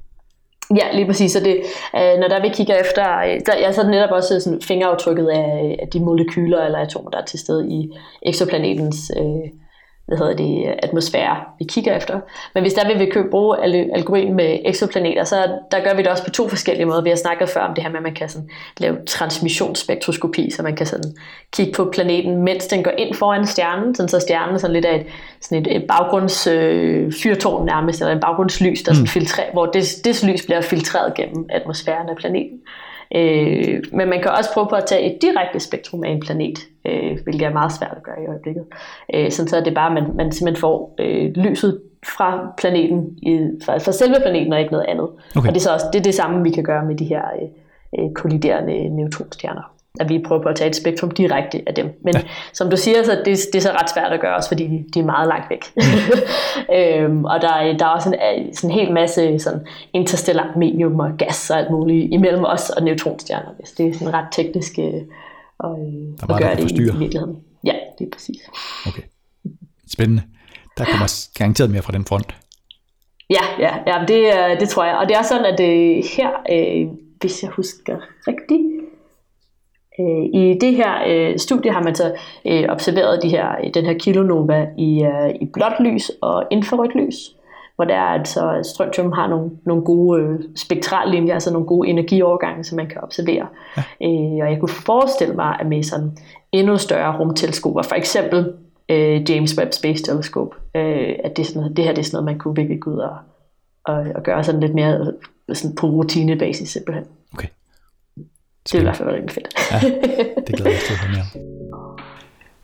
Ja, 0.75 0.95
lige 0.95 1.05
præcis. 1.05 1.31
Så 1.31 1.39
det, 1.39 1.55
øh, 1.95 2.19
når 2.19 2.27
der 2.27 2.41
vi 2.41 2.49
kigger 2.49 2.75
efter, 2.75 3.17
øh, 3.17 3.39
der, 3.45 3.57
ja, 3.57 3.71
så 3.71 3.81
er 3.81 3.85
det 3.85 3.91
netop 3.91 4.11
også 4.11 4.35
øh, 4.35 4.41
sådan 4.41 4.61
fingeraftrykket 4.61 5.27
af, 5.27 5.75
af 5.81 5.87
de 5.93 5.99
molekyler 5.99 6.65
eller 6.65 6.79
atomer, 6.79 7.09
der 7.09 7.17
er 7.17 7.25
til 7.25 7.39
stede 7.39 7.67
i 7.69 7.89
eksoplanetens 8.25 9.11
øh, 9.17 9.51
hvad 10.07 10.17
hedder 10.17 10.35
det, 10.35 10.75
atmosfære, 10.83 11.37
vi 11.59 11.65
kigger 11.65 11.95
efter. 11.95 12.19
Men 12.53 12.63
hvis 12.63 12.73
der 12.73 12.87
vil 12.87 12.99
vi 12.99 13.05
købe, 13.05 13.29
bruge 13.29 13.63
algoritmen 13.95 14.35
med 14.35 14.59
eksoplaneter, 14.65 15.23
så 15.23 15.35
der 15.71 15.83
gør 15.83 15.93
vi 15.93 16.01
det 16.01 16.07
også 16.07 16.23
på 16.23 16.29
to 16.29 16.49
forskellige 16.49 16.85
måder. 16.85 17.01
Vi 17.01 17.09
har 17.09 17.15
snakket 17.15 17.49
før 17.49 17.61
om 17.61 17.73
det 17.73 17.83
her 17.83 17.89
med, 17.89 17.97
at 17.97 18.03
man 18.03 18.13
kan 18.13 18.29
sådan 18.29 18.49
lave 18.77 18.97
transmissionsspektroskopi, 19.07 20.49
så 20.49 20.63
man 20.63 20.75
kan 20.75 20.85
sådan 20.85 21.13
kigge 21.51 21.73
på 21.73 21.89
planeten, 21.93 22.43
mens 22.43 22.67
den 22.67 22.83
går 22.83 22.91
ind 22.91 23.15
foran 23.15 23.45
stjernen, 23.47 23.95
sådan 23.95 24.09
så 24.09 24.19
stjernen 24.19 24.59
sådan 24.59 24.73
lidt 24.73 24.85
af 24.85 24.95
et, 24.95 25.05
sådan 25.41 25.65
et, 25.65 25.75
et 25.75 25.83
baggrundsfyrtårn 25.87 27.61
øh, 27.61 27.65
nærmest, 27.65 28.01
eller 28.01 28.13
en 28.13 28.21
baggrundslys, 28.21 28.81
der 28.81 28.91
mm. 28.91 28.95
sådan 28.95 29.07
filtrerer, 29.07 29.51
hvor 29.53 29.65
det, 29.65 29.83
det 30.03 30.23
lys 30.23 30.45
bliver 30.45 30.61
filtreret 30.61 31.13
gennem 31.13 31.45
atmosfæren 31.49 32.09
af 32.09 32.15
planeten. 32.15 32.59
Øh, 33.15 33.83
men 33.93 34.09
man 34.09 34.21
kan 34.21 34.31
også 34.31 34.53
prøve 34.53 34.67
på 34.67 34.75
at 34.75 34.85
tage 34.85 35.15
et 35.15 35.21
direkte 35.21 35.59
spektrum 35.59 36.03
af 36.03 36.09
en 36.09 36.19
planet, 36.19 36.59
øh, 36.85 37.17
hvilket 37.23 37.45
er 37.45 37.53
meget 37.53 37.71
svært 37.71 37.93
at 37.97 38.03
gøre 38.03 38.23
i 38.23 38.27
øjeblikket. 38.27 38.65
Øh, 39.13 39.31
sådan 39.31 39.49
så 39.49 39.57
er 39.57 39.63
det 39.63 39.73
bare, 39.73 39.97
at 39.97 40.03
man, 40.03 40.15
man 40.15 40.31
simpelthen 40.31 40.61
får 40.61 40.95
øh, 40.99 41.31
lyset 41.35 41.81
fra 42.05 42.53
planeten, 42.57 43.17
i, 43.21 43.49
fra, 43.65 43.77
fra 43.77 43.91
selve 43.91 44.15
planeten 44.21 44.53
og 44.53 44.59
ikke 44.59 44.71
noget 44.71 44.85
andet. 44.87 45.07
Okay. 45.35 45.47
Og 45.47 45.53
det 45.53 45.59
er, 45.59 45.63
så 45.63 45.73
også, 45.73 45.85
det 45.93 45.99
er 45.99 46.03
det 46.03 46.15
samme, 46.15 46.43
vi 46.43 46.49
kan 46.49 46.63
gøre 46.63 46.85
med 46.85 46.95
de 46.95 47.05
her 47.05 47.21
øh, 47.41 48.03
øh 48.03 48.13
kolliderende 48.13 48.89
neutronstjerner 48.89 49.76
at 49.99 50.09
vi 50.09 50.23
prøver 50.27 50.41
på 50.41 50.49
at 50.49 50.55
tage 50.55 50.69
et 50.69 50.75
spektrum 50.75 51.11
direkte 51.11 51.63
af 51.67 51.73
dem. 51.73 51.85
Men 52.03 52.15
ja. 52.15 52.21
som 52.53 52.69
du 52.69 52.77
siger, 52.77 53.03
så 53.03 53.11
det, 53.11 53.39
det 53.53 53.55
er 53.55 53.61
så 53.61 53.71
ret 53.71 53.89
svært 53.89 54.11
at 54.11 54.21
gøre, 54.21 54.35
også 54.35 54.49
fordi 54.49 54.63
de, 54.63 54.85
de 54.93 54.99
er 54.99 55.03
meget 55.03 55.27
langt 55.27 55.49
væk. 55.49 55.63
øhm, 56.77 57.25
og 57.25 57.41
der 57.41 57.53
er, 57.53 57.77
der 57.77 57.85
er 57.85 57.89
også 57.89 58.09
en, 58.09 58.53
sådan 58.53 58.69
en 58.69 58.79
hel 58.79 58.93
masse 58.93 59.39
sådan 59.39 59.67
interstellar 59.93 60.53
medium 60.57 60.99
og 60.99 61.11
gas 61.17 61.49
og 61.49 61.57
alt 61.57 61.71
muligt 61.71 62.13
imellem 62.13 62.43
os 62.43 62.69
og 62.69 62.83
neutronstjerner. 62.83 63.49
Det 63.77 63.87
er 63.87 63.93
sådan 63.93 64.13
ret 64.13 64.27
teknisk 64.31 64.79
øh, 64.79 65.01
og, 65.59 65.79
øh, 65.79 66.29
at 66.29 66.41
gøre 66.41 66.55
det 66.55 66.71
i, 66.71 66.75
i 66.75 66.79
virkeligheden. 66.79 67.37
Ja, 67.63 67.73
det 67.99 68.05
er 68.05 68.11
præcis. 68.11 68.41
Okay. 68.87 69.03
Spændende. 69.91 70.23
Der 70.77 70.85
kommer 70.85 71.27
garanteret 71.37 71.71
mere 71.71 71.81
fra 71.81 71.93
den 71.93 72.05
front. 72.05 72.35
Ja, 73.29 73.43
ja, 73.59 73.77
ja 73.87 74.05
det, 74.07 74.59
det 74.59 74.69
tror 74.69 74.85
jeg. 74.85 74.97
Og 74.97 75.07
det 75.09 75.17
er 75.17 75.21
sådan, 75.21 75.45
at 75.45 75.57
det 75.57 76.05
her, 76.17 76.29
øh, 76.51 76.87
hvis 77.21 77.43
jeg 77.43 77.51
husker 77.51 77.97
rigtigt, 78.27 78.77
Øh, 78.81 78.86
I 80.33 80.57
det 80.61 80.75
her 80.75 80.93
øh, 81.07 81.37
studie 81.37 81.71
har 81.71 81.83
man 81.83 81.95
så 81.95 82.13
øh, 82.45 82.63
observeret 82.69 83.23
de 83.23 83.29
her, 83.29 83.71
den 83.73 83.85
her 83.85 83.93
kilonova 83.93 84.67
i, 84.77 85.03
øh, 85.03 85.35
i 85.41 85.45
blåt 85.45 85.79
lys 85.79 86.11
og 86.21 86.43
infrarødt 86.51 86.95
lys, 86.95 87.15
hvor 87.75 87.85
der 87.85 87.95
er 87.95 88.19
altså 88.19 88.69
strontium 88.73 89.11
har 89.11 89.27
nogle, 89.27 89.51
nogle 89.65 89.83
gode 89.83 90.21
øh, 90.21 90.39
spektrallinjer, 90.55 91.33
altså 91.33 91.53
nogle 91.53 91.67
gode 91.67 91.89
energiovergange, 91.89 92.63
som 92.63 92.75
man 92.75 92.87
kan 92.87 93.03
observere. 93.03 93.47
Ja. 93.77 93.81
Øh, 94.03 94.43
og 94.43 94.51
jeg 94.51 94.57
kunne 94.59 94.69
forestille 94.69 95.35
mig, 95.35 95.57
at 95.59 95.67
med 95.67 95.83
sådan 95.83 96.11
endnu 96.51 96.77
større 96.77 97.19
rumteleskoper, 97.19 97.81
for 97.81 97.95
eksempel 97.95 98.53
øh, 98.89 99.29
James 99.29 99.59
Webb 99.59 99.73
Space 99.73 100.03
Telescope, 100.03 100.55
øh, 100.75 101.15
at 101.23 101.37
det, 101.37 101.45
sådan 101.45 101.61
noget, 101.61 101.77
det 101.77 101.85
her 101.85 101.93
det 101.93 101.99
er 101.99 102.03
sådan 102.03 102.15
noget, 102.15 102.25
man 102.25 102.39
kunne 102.39 102.55
virkelig 102.55 102.79
gå 102.79 102.91
ud 102.91 102.97
og, 102.97 103.15
og, 103.83 104.05
og 104.15 104.23
gøre 104.23 104.43
sådan 104.43 104.61
lidt 104.61 104.73
mere 104.73 105.13
sådan 105.53 105.75
på 105.75 105.87
rutinebasis 105.87 106.69
simpelthen. 106.69 107.05
Okay. 107.33 107.47
Det 108.71 108.73
vil 108.73 108.79
i 108.79 108.83
hvert 108.83 108.97
fald 108.97 109.09
være 109.09 109.17
rigtig 109.17 109.33
fedt. 109.33 109.47
ja, 109.71 109.79
det 110.47 110.55
glæder 110.55 110.71
jeg 110.71 110.79
mig 110.89 110.99
til 110.99 111.05
at 111.05 111.11
mere. 111.11 111.25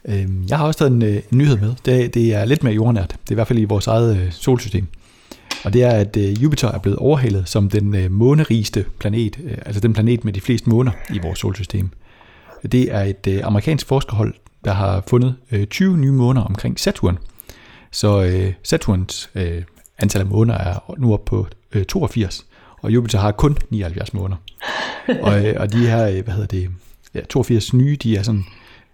Øhm, 0.05 0.45
jeg 0.49 0.57
har 0.57 0.65
også 0.65 0.77
taget 0.77 0.91
en, 0.91 1.01
øh, 1.01 1.15
en 1.15 1.37
nyhed 1.37 1.57
med. 1.57 1.73
Det, 1.85 2.13
det 2.13 2.33
er 2.33 2.45
lidt 2.45 2.63
mere 2.63 2.73
jordnært. 2.73 3.09
Det 3.09 3.27
er 3.27 3.31
i 3.31 3.35
hvert 3.35 3.47
fald 3.47 3.59
i 3.59 3.63
vores 3.63 3.87
eget 3.87 4.17
øh, 4.17 4.31
solsystem. 4.31 4.87
Og 5.63 5.73
det 5.73 5.83
er, 5.83 5.89
at 5.91 6.17
øh, 6.17 6.43
Jupiter 6.43 6.71
er 6.71 6.77
blevet 6.79 6.99
overhalet 6.99 7.49
som 7.49 7.69
den 7.69 8.11
månerigeste 8.11 8.85
planet, 8.99 9.39
altså 9.65 9.81
den 9.81 9.93
planet 9.93 10.25
med 10.25 10.33
de 10.33 10.41
fleste 10.41 10.69
måner 10.69 10.91
i 11.13 11.19
vores 11.23 11.39
solsystem. 11.39 11.89
Det 12.71 12.93
er 12.93 13.01
et 13.03 13.41
amerikansk 13.43 13.87
forskerhold, 13.87 14.33
der 14.65 14.71
har 14.71 15.03
fundet 15.07 15.35
20 15.69 15.97
nye 15.97 16.11
måner 16.11 16.41
omkring 16.41 16.79
Saturn. 16.79 17.17
Så 17.91 18.31
Saturns 18.63 19.29
antal 19.97 20.21
af 20.21 20.25
måner 20.27 20.53
er 20.53 20.93
nu 20.97 21.13
op 21.13 21.25
på 21.25 21.47
82, 21.87 22.45
og 22.81 22.93
Jupiter 22.93 23.19
har 23.19 23.31
kun 23.31 23.57
79 23.69 24.13
måneder. 24.13 24.37
og, 25.25 25.45
øh, 25.45 25.55
og 25.59 25.73
de 25.73 25.77
her, 25.77 26.07
øh, 26.07 26.23
hvad 26.23 26.33
hedder 26.33 26.47
det, 26.47 26.69
ja, 27.13 27.21
82 27.29 27.73
nye, 27.73 27.97
de 28.03 28.15
er 28.15 28.23
sådan, 28.23 28.43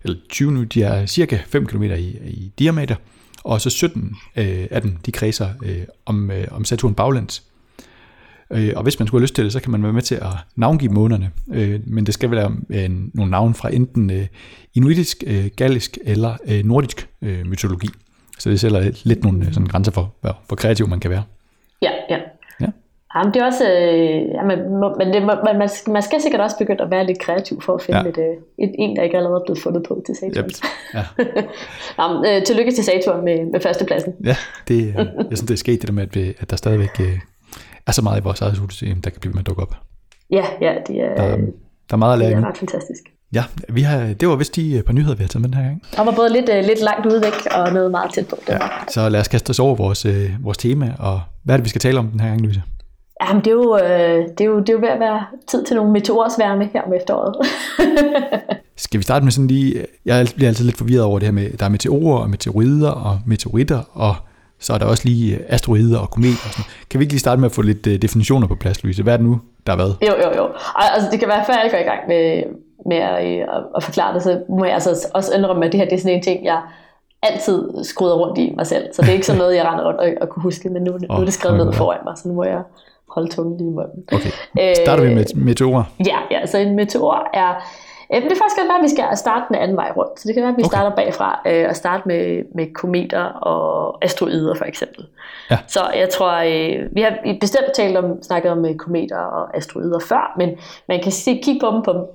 eller 0.03 0.17
20 0.29 0.51
nu, 0.51 0.63
de 0.63 0.83
er 0.83 1.05
cirka 1.05 1.37
5 1.47 1.65
km 1.65 1.83
i, 1.83 2.17
i 2.25 2.51
diameter, 2.59 2.95
og 3.43 3.61
så 3.61 3.69
17 3.69 4.15
øh, 4.35 4.67
af 4.71 4.81
dem, 4.81 4.95
de 5.05 5.11
kredser 5.11 5.49
øh, 5.63 5.81
om, 6.05 6.31
øh, 6.31 6.47
om 6.51 6.65
Saturn 6.65 6.93
baglæns. 6.93 7.43
Øh, 8.51 8.73
og 8.75 8.83
hvis 8.83 8.99
man 8.99 9.07
skulle 9.07 9.19
have 9.19 9.23
lyst 9.23 9.35
til 9.35 9.43
det, 9.43 9.53
så 9.53 9.59
kan 9.59 9.71
man 9.71 9.83
være 9.83 9.93
med 9.93 10.01
til 10.01 10.15
at 10.15 10.33
navngive 10.55 10.91
månederne, 10.91 11.31
øh, 11.53 11.79
men 11.85 12.05
det 12.05 12.13
skal 12.13 12.31
være 12.31 12.55
øh, 12.69 12.89
nogle 13.13 13.31
navn 13.31 13.53
fra 13.53 13.73
enten 13.73 14.09
øh, 14.09 14.27
inuitisk, 14.73 15.23
øh, 15.27 15.45
gallisk 15.55 15.97
eller 16.05 16.37
øh, 16.47 16.65
nordisk 16.65 17.09
øh, 17.21 17.45
mytologi. 17.47 17.89
Så 18.39 18.49
det 18.49 18.59
sætter 18.59 18.91
lidt 19.03 19.23
nogle 19.23 19.45
øh, 19.45 19.53
sådan 19.53 19.67
grænser 19.67 19.91
for, 19.91 20.15
hvor, 20.21 20.39
hvor 20.47 20.55
kreativ 20.55 20.87
man 20.87 20.99
kan 20.99 21.11
være. 21.11 21.23
Ja, 21.81 21.91
ja. 22.09 22.17
Ja. 23.15 23.19
Jamen, 23.19 23.33
det 23.33 23.41
er 23.41 23.45
også, 23.45 23.63
øh, 23.71 24.21
ja, 24.37 24.43
men, 24.43 25.13
det, 25.13 25.23
man, 25.25 25.57
man, 25.57 25.69
skal- 25.69 25.93
man 25.93 26.01
skal 26.01 26.21
sikkert 26.21 26.41
også 26.41 26.57
begynde 26.57 26.83
at 26.83 26.91
være 26.91 27.05
lidt 27.05 27.19
kreativ 27.19 27.61
for 27.61 27.75
at 27.75 27.81
finde 27.81 27.97
Ja. 27.99 28.03
ja. 28.03 28.09
et, 28.09 28.17
øh, 28.17 28.65
et, 28.69 28.75
en, 28.79 28.95
der 28.95 29.03
ikke 29.03 29.17
allerede 29.17 29.39
er 29.41 29.45
blevet 29.45 29.59
fundet 29.63 29.83
på 29.87 30.01
til 30.05 30.15
Saturn. 30.15 30.45
Yep. 30.45 30.51
Ja. 30.93 31.03
Nå, 31.97 32.13
men, 32.13 32.25
øh, 32.31 32.43
tillykke 32.43 32.71
til 32.71 32.83
Saturn 32.83 33.25
med, 33.25 33.51
med 33.51 33.59
førstepladsen. 33.59 34.13
Ja, 34.25 34.35
det, 34.67 34.75
øh, 34.87 34.95
jeg 34.95 35.05
synes, 35.25 35.39
det 35.41 35.51
er 35.51 35.57
sket 35.57 35.81
det 35.81 35.87
der 35.87 35.93
med, 35.93 36.03
at, 36.03 36.15
vi, 36.15 36.33
at 36.39 36.49
der 36.49 36.55
stadigvæk 36.55 36.99
øh, 36.99 37.19
er 37.87 37.91
så 37.91 38.01
meget 38.01 38.19
i 38.21 38.23
vores 38.23 38.41
eget 38.41 38.57
solsystem, 38.57 39.01
der 39.01 39.09
kan 39.09 39.19
blive 39.19 39.33
med 39.33 39.39
at 39.41 39.47
dukke 39.47 39.61
op. 39.61 39.75
Ja, 40.31 40.45
ja, 40.61 40.73
det 40.87 40.95
er, 41.01 41.15
Der, 41.15 41.23
er- 41.23 41.37
øh, 41.37 41.43
der 41.89 41.93
er 41.93 41.97
meget 41.97 42.13
at 42.13 42.19
det 42.19 42.25
lære 42.25 42.31
er 42.31 42.37
endnu. 42.37 42.49
ret 42.49 42.57
fantastisk. 42.57 43.03
Ja, 43.33 43.43
vi 43.69 43.81
har, 43.81 44.13
det 44.19 44.27
var 44.27 44.35
vist 44.35 44.55
de 44.55 44.77
øh, 44.77 44.83
par 44.83 44.93
nyheder, 44.93 45.15
vi 45.15 45.23
har 45.23 45.27
taget 45.27 45.41
med 45.41 45.49
den 45.49 45.57
her 45.57 45.63
gang. 45.63 45.81
Der 45.95 46.03
var 46.03 46.11
både 46.11 46.29
lidt, 46.33 46.49
øh, 46.49 46.63
lidt 46.63 46.81
langt 46.81 47.05
ude 47.05 47.21
væk 47.21 47.33
og 47.55 47.73
noget 47.73 47.91
meget 47.91 48.13
tæt 48.13 48.27
på. 48.27 48.35
Det 48.47 48.53
var. 48.55 48.85
Så 48.91 49.09
lad 49.09 49.19
os 49.19 49.27
kaste 49.27 49.49
os 49.49 49.59
over 49.59 49.75
vores, 49.75 50.05
øh, 50.05 50.29
vores 50.43 50.57
tema, 50.57 50.93
og 50.99 51.21
hvad 51.43 51.55
er 51.55 51.57
det, 51.57 51.63
vi 51.65 51.69
skal 51.69 51.81
tale 51.81 51.99
om 51.99 52.07
den 52.07 52.19
her 52.19 52.27
gang, 52.29 52.41
Louise? 52.41 52.61
Jamen, 53.21 53.43
det 53.43 53.47
er, 53.47 53.55
jo, 53.55 53.77
øh, 53.77 54.27
det, 54.38 54.41
er 54.41 54.45
jo, 54.45 54.59
det 54.59 54.69
er 54.69 54.73
jo 54.73 54.79
ved 54.79 54.89
at 54.89 54.99
være 54.99 55.25
tid 55.47 55.63
til 55.63 55.75
nogle 55.75 55.91
meteorsværme 55.91 56.69
her 56.73 56.81
om 56.81 56.93
efteråret. 56.93 57.35
Skal 58.75 58.97
vi 58.97 59.03
starte 59.03 59.23
med 59.25 59.31
sådan 59.31 59.47
lige, 59.47 59.85
jeg 60.05 60.27
bliver 60.35 60.47
altid 60.47 60.65
lidt 60.65 60.77
forvirret 60.77 61.03
over 61.03 61.19
det 61.19 61.27
her 61.27 61.33
med, 61.33 61.57
der 61.57 61.65
er 61.65 61.69
meteorer 61.69 62.19
og 62.19 62.29
meteorider 62.29 62.91
og 62.91 63.19
meteoritter, 63.25 63.81
og 63.93 64.15
så 64.59 64.73
er 64.73 64.77
der 64.77 64.85
også 64.85 65.05
lige 65.05 65.35
øh, 65.35 65.41
asteroider 65.47 65.99
og 65.99 66.09
kometer 66.09 66.45
og 66.47 66.51
sådan. 66.53 66.65
Kan 66.89 66.99
vi 66.99 67.03
ikke 67.03 67.13
lige 67.13 67.19
starte 67.19 67.41
med 67.41 67.49
at 67.49 67.55
få 67.55 67.61
lidt 67.61 67.88
øh, 67.88 68.01
definitioner 68.01 68.47
på 68.47 68.55
plads, 68.55 68.83
Louise? 68.83 69.03
Hvad 69.03 69.13
er 69.13 69.17
det 69.17 69.25
nu, 69.25 69.39
der 69.67 69.73
er 69.73 69.77
hvad? 69.77 69.91
Jo, 70.07 70.13
jo, 70.23 70.29
jo. 70.38 70.49
Altså, 70.75 71.09
det 71.11 71.19
kan 71.19 71.27
være, 71.27 71.45
før 71.45 71.53
jeg 71.53 71.71
går 71.71 71.77
i 71.77 71.89
gang 71.91 72.01
med, 72.07 72.43
med 72.85 72.97
at, 72.97 73.27
øh, 73.27 73.41
at, 73.55 73.63
at 73.75 73.83
forklare 73.83 74.13
det, 74.13 74.23
så 74.23 74.41
må 74.49 74.65
jeg 74.65 74.73
altså 74.73 75.07
også 75.13 75.33
indrømme, 75.35 75.65
at 75.65 75.71
det 75.71 75.79
her 75.79 75.88
det 75.89 75.95
er 75.95 75.99
sådan 75.99 76.17
en 76.17 76.23
ting, 76.23 76.45
jeg 76.45 76.61
altid 77.23 77.83
skruder 77.83 78.15
rundt 78.15 78.38
i 78.38 78.53
mig 78.55 78.67
selv. 78.67 78.85
Så 78.93 79.01
det 79.01 79.09
er 79.09 79.13
ikke 79.13 79.25
sådan 79.25 79.39
noget, 79.39 79.55
jeg 79.55 79.65
render 79.65 79.85
rundt 79.88 79.99
og, 79.99 80.09
og 80.21 80.29
kunne 80.29 80.43
huske, 80.43 80.69
men 80.69 80.81
nu, 80.83 80.91
nu 80.91 81.15
er 81.15 81.23
det 81.23 81.33
skrevet 81.33 81.57
ned 81.57 81.73
foran 81.73 81.99
mig, 82.05 82.17
så 82.17 82.27
nu 82.27 82.33
må 82.33 82.43
jeg 82.43 82.61
holde 83.11 83.29
tungen 83.29 83.57
lige 83.57 83.69
i 83.69 83.73
munden. 83.73 84.03
Okay, 84.11 84.31
starter 84.83 85.03
vi 85.03 85.13
med 85.13 85.25
meteorer? 85.35 85.83
Ja, 86.05 86.17
ja, 86.31 86.45
så 86.45 86.57
en 86.57 86.75
meteor 86.75 87.29
er... 87.33 87.49
Øh, 88.13 88.21
det 88.21 88.27
kan 88.29 88.37
faktisk 88.37 88.57
godt 88.57 88.67
være, 88.67 88.77
at 88.77 88.83
vi 88.83 88.89
skal 88.89 89.17
starte 89.17 89.45
den 89.47 89.55
anden 89.55 89.77
vej 89.77 89.91
rundt. 89.97 90.19
Så 90.19 90.27
det 90.27 90.35
kan 90.35 90.43
være, 90.43 90.51
at 90.51 90.57
vi 90.57 90.63
Okay. 90.63 90.69
starter 90.77 90.95
bagfra 90.95 91.41
øh, 91.45 91.65
og 91.69 91.75
starte 91.75 92.03
med, 92.05 92.43
med 92.55 92.73
kometer 92.73 93.23
og 93.23 94.03
asteroider 94.05 94.55
for 94.55 94.65
eksempel. 94.65 95.05
Ja. 95.51 95.57
Så 95.67 95.79
jeg 95.95 96.09
tror, 96.09 96.31
øh, 96.31 96.95
vi 96.95 97.01
har 97.01 97.13
bestemt 97.39 97.73
talt 97.75 97.97
om, 97.97 98.23
snakket 98.23 98.51
om 98.51 98.65
øh, 98.65 98.75
kometer 98.75 99.17
og 99.17 99.57
asteroider 99.57 99.99
før, 99.99 100.33
men 100.37 100.49
man 100.87 101.03
kan 101.03 101.11
se, 101.11 101.41
kigge 101.43 101.59
på 101.59 101.71
dem, 101.71 101.81
på, 101.81 102.07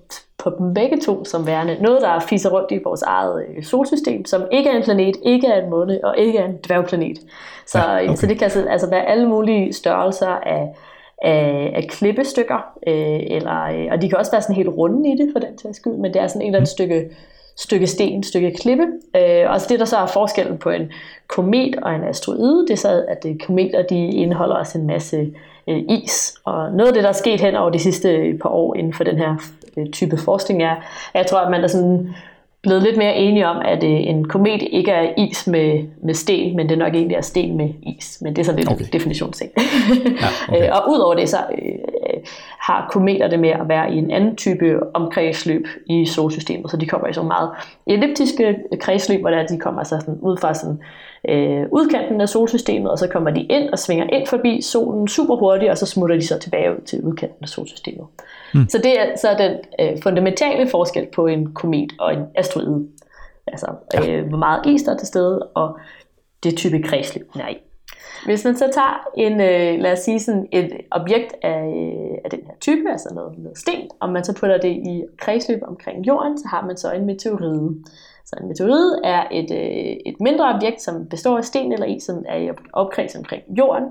på 0.45 0.51
dem 0.59 0.75
begge 0.75 1.01
to 1.01 1.25
som 1.25 1.47
værende 1.47 1.77
noget, 1.81 2.03
der 2.03 2.21
fiser 2.21 2.51
rundt 2.51 2.73
i 2.73 2.79
vores 2.85 3.03
eget 3.03 3.45
øh, 3.49 3.65
solsystem, 3.65 4.25
som 4.25 4.43
ikke 4.53 4.71
er 4.71 4.77
en 4.77 4.83
planet, 4.83 5.17
ikke 5.23 5.47
er 5.47 5.63
en 5.63 5.71
måne 5.71 6.01
og 6.05 6.19
ikke 6.19 6.39
er 6.39 6.45
en 6.45 6.59
dværgplanet. 6.67 7.19
Så, 7.67 7.79
Ja, 7.79 7.97
ja, 7.97 8.03
okay. 8.05 8.17
så 8.17 8.27
det 8.27 8.39
kan 8.39 8.45
altså, 8.45 8.65
altså 8.69 8.91
være 8.91 9.07
alle 9.07 9.29
mulige 9.29 9.73
størrelser 9.73 10.29
af, 10.29 10.69
af, 11.23 11.73
af 11.77 11.87
klippestykker, 11.89 12.67
øh, 12.87 13.21
eller, 13.37 13.63
øh, 13.65 13.87
og 13.91 14.03
de 14.03 14.09
kan 14.09 14.19
også 14.19 14.31
være 14.31 14.43
sådan 14.43 14.57
helt 14.57 14.69
runde 14.69 15.11
i 15.13 15.17
det 15.17 15.29
for 15.33 15.39
den 15.39 15.59
sags 15.59 15.77
skyld, 15.77 15.93
men 15.93 16.15
det 16.15 16.23
er 16.23 16.27
sådan 16.27 16.43
en 16.43 16.47
eller 16.47 16.59
anden 16.59 16.71
stykke, 16.71 17.11
stykke 17.57 17.87
sten, 17.87 18.23
stykke 18.23 18.55
klippe. 18.61 18.87
Øh, 19.17 19.51
og 19.51 19.61
så 19.61 19.67
det 19.69 19.79
der 19.79 19.85
så 19.85 19.97
er 19.97 20.07
forskellen 20.07 20.59
på 20.59 20.71
en 20.71 20.93
komet 21.27 21.77
og 21.77 21.95
en 21.95 22.05
asteroide, 22.05 22.67
det 22.67 22.71
er 22.71 22.77
så, 22.77 23.05
at 23.09 23.27
kometer 23.47 23.83
de 23.83 24.07
indeholder 24.07 24.55
også 24.55 24.79
en 24.79 24.87
masse 24.87 25.35
øh, 25.69 25.83
is. 25.89 26.35
Og 26.45 26.73
noget 26.73 26.89
af 26.89 26.95
det, 26.95 27.03
der 27.03 27.09
er 27.09 27.13
sket 27.13 27.41
hen 27.41 27.55
over 27.57 27.71
de 27.71 27.79
sidste 27.79 28.39
par 28.43 28.49
år 28.49 28.75
inden 28.75 28.95
for 28.95 29.05
den 29.05 29.19
her 29.19 29.31
øh, 29.31 29.64
type 29.93 30.17
forskning, 30.17 30.63
er, 30.63 30.77
jeg 31.15 31.27
tror, 31.27 31.39
at 31.39 31.51
man 31.51 31.65
er 31.65 31.69
sådan 31.69 32.15
blevet 32.65 32.83
lidt 32.83 32.97
mere 32.97 33.17
enige 33.17 33.49
om, 33.49 33.63
at 33.65 33.85
øh, 33.85 33.91
en 33.91 34.29
komet 34.29 34.63
ikke 34.71 34.91
er 34.91 35.13
is 35.19 35.47
med, 35.47 35.85
med 36.03 36.15
sten, 36.15 36.57
men 36.57 36.69
det 36.69 36.79
nok 36.79 36.95
egentlig 36.95 37.17
er 37.17 37.21
sten 37.21 37.57
med 37.57 37.69
is. 37.83 38.19
Men 38.23 38.37
det 38.37 38.41
er 38.43 38.45
sådan 38.45 38.59
lidt 38.59 38.71
Okay. 38.71 38.85
definitionsting. 38.93 39.51
Ja, 39.57 39.63
okay. 40.49 40.65
Øh, 40.69 40.71
og 40.73 40.93
udover 40.93 41.15
det, 41.15 41.29
så 41.29 41.37
øh, 41.37 42.19
har 42.61 42.89
kometer 42.93 43.29
det 43.29 43.39
med 43.39 43.49
at 43.49 43.69
være 43.69 43.95
i 43.95 43.99
en 43.99 44.11
anden 44.11 44.37
type 44.37 44.81
omkredsløb 44.95 45.67
i 45.87 46.07
solsystemet, 46.07 46.71
så 46.71 46.77
de 46.77 46.87
kommer 46.87 47.09
i 47.09 47.13
sådan 47.13 47.29
meget 47.29 47.51
elliptiske 47.87 48.57
kredsløb, 48.81 49.21
hvor 49.21 49.31
det 49.31 49.39
er, 49.39 49.47
de 49.47 49.59
kommer 49.59 49.81
altså 49.81 49.97
sådan 50.01 50.19
ud 50.23 50.37
fra 50.37 50.55
sådan, 50.55 50.79
øh, 51.29 51.67
udkanten 51.73 52.21
af 52.21 52.29
solsystemet, 52.29 52.91
og 52.91 52.99
så 52.99 53.09
kommer 53.09 53.31
de 53.31 53.43
ind 53.43 53.71
og 53.71 53.79
svinger 53.79 54.07
ind 54.13 54.27
forbi 54.27 54.61
solen 54.63 55.09
super 55.09 55.37
hurtigt, 55.37 55.71
og 55.71 55.79
så 55.79 55.87
smutter 55.87 56.17
de 56.17 56.27
så 56.27 56.39
tilbage 56.39 56.73
ud 56.73 56.81
til 56.81 57.03
udkanten 57.03 57.39
af 57.43 57.49
solsystemet. 57.49 58.07
Mm. 58.55 58.69
Så 58.69 58.79
det 58.79 59.01
er 59.01 59.17
så 59.17 59.29
den 59.39 59.53
øh, 59.81 60.03
fundamentale 60.03 60.71
forskel 60.71 61.07
på 61.15 61.27
en 61.27 61.55
komet 61.55 61.93
og 62.01 62.13
en 62.13 62.23
asteroide. 62.35 62.87
Altså, 63.47 63.67
øh, 64.01 64.29
hvor 64.29 64.39
meget 64.39 64.67
is 64.67 64.83
der 64.83 64.93
er 64.93 64.97
til 64.97 65.07
stede, 65.07 65.43
og 65.55 65.79
det 66.43 66.57
type 66.57 66.83
kredsløb, 66.83 67.33
den 67.33 67.41
er 67.41 67.49
i. 67.49 67.57
Hvis 68.25 68.45
man 68.45 68.57
så 68.57 68.71
tager 68.75 69.09
en, 69.17 69.33
øh, 69.33 69.83
lad 69.83 69.93
os 69.93 69.99
sige 69.99 70.21
sådan 70.21 70.47
et 70.53 70.71
objekt 70.91 71.35
af, 71.43 71.65
øh, 71.67 72.19
af 72.25 72.31
den 72.31 72.41
her 72.47 72.55
type, 72.61 72.91
altså 72.91 73.15
noget, 73.15 73.39
noget 73.39 73.59
sten, 73.59 73.91
og 74.01 74.09
man 74.09 74.25
så 74.25 74.35
putter 74.35 74.59
det 74.59 74.69
i 74.69 75.05
kredsløb 75.19 75.61
omkring 75.63 76.07
jorden, 76.07 76.39
så 76.39 76.49
har 76.49 76.67
man 76.67 76.77
så 76.77 76.93
en 76.93 77.07
meteoride. 77.07 77.75
Så 78.27 78.37
en 78.41 78.49
meteoride 78.49 79.01
er 79.05 79.25
et, 79.33 79.51
øh, 79.51 79.97
et 80.07 80.21
mindre 80.21 80.55
objekt, 80.55 80.83
som 80.83 81.07
består 81.11 81.39
af 81.39 81.45
sten 81.45 81.73
eller 81.73 81.87
is, 81.87 82.03
som 82.03 82.25
er 82.29 82.37
i 82.37 82.51
opkreds 82.73 83.17
omkring 83.17 83.43
jorden. 83.59 83.85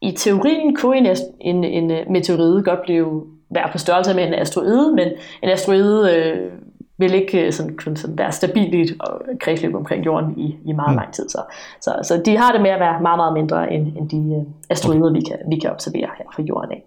I 0.00 0.12
teorien 0.12 0.76
kunne 0.76 0.96
en, 0.96 1.16
en, 1.40 1.64
en 1.64 1.90
øh, 1.90 2.10
meteoride 2.10 2.62
godt 2.62 2.82
blive 2.82 3.24
være 3.50 3.68
på 3.72 3.78
størrelse 3.78 4.14
med 4.14 4.26
en 4.26 4.34
asteroide, 4.34 4.92
men 4.94 5.08
en 5.42 5.48
asteroide 5.48 6.16
øh, 6.16 6.52
vil 6.98 7.14
ikke 7.14 7.46
øh, 7.46 7.52
sådan, 7.52 7.76
kunne 7.76 7.96
sådan 7.96 8.18
være 8.18 8.32
stabil 8.32 8.74
i 8.74 8.80
et 8.80 8.90
øh, 8.90 9.38
kredsløb 9.40 9.74
omkring 9.74 10.06
jorden 10.06 10.38
i, 10.38 10.56
i 10.64 10.72
meget 10.72 10.90
mm. 10.90 10.96
lang 10.96 11.12
tid. 11.12 11.28
Så, 11.28 11.42
så, 11.80 11.92
så 12.02 12.22
de 12.24 12.36
har 12.36 12.52
det 12.52 12.60
med 12.60 12.70
at 12.70 12.80
være 12.80 13.02
meget, 13.02 13.18
meget 13.18 13.32
mindre 13.32 13.72
end, 13.72 13.86
end 13.96 14.08
de 14.10 14.36
øh, 14.36 14.42
asteroider, 14.70 15.10
okay. 15.10 15.20
vi, 15.20 15.24
kan, 15.24 15.38
vi 15.50 15.58
kan 15.58 15.70
observere 15.70 16.10
her 16.18 16.24
fra 16.34 16.42
jorden 16.42 16.70
af. 16.72 16.84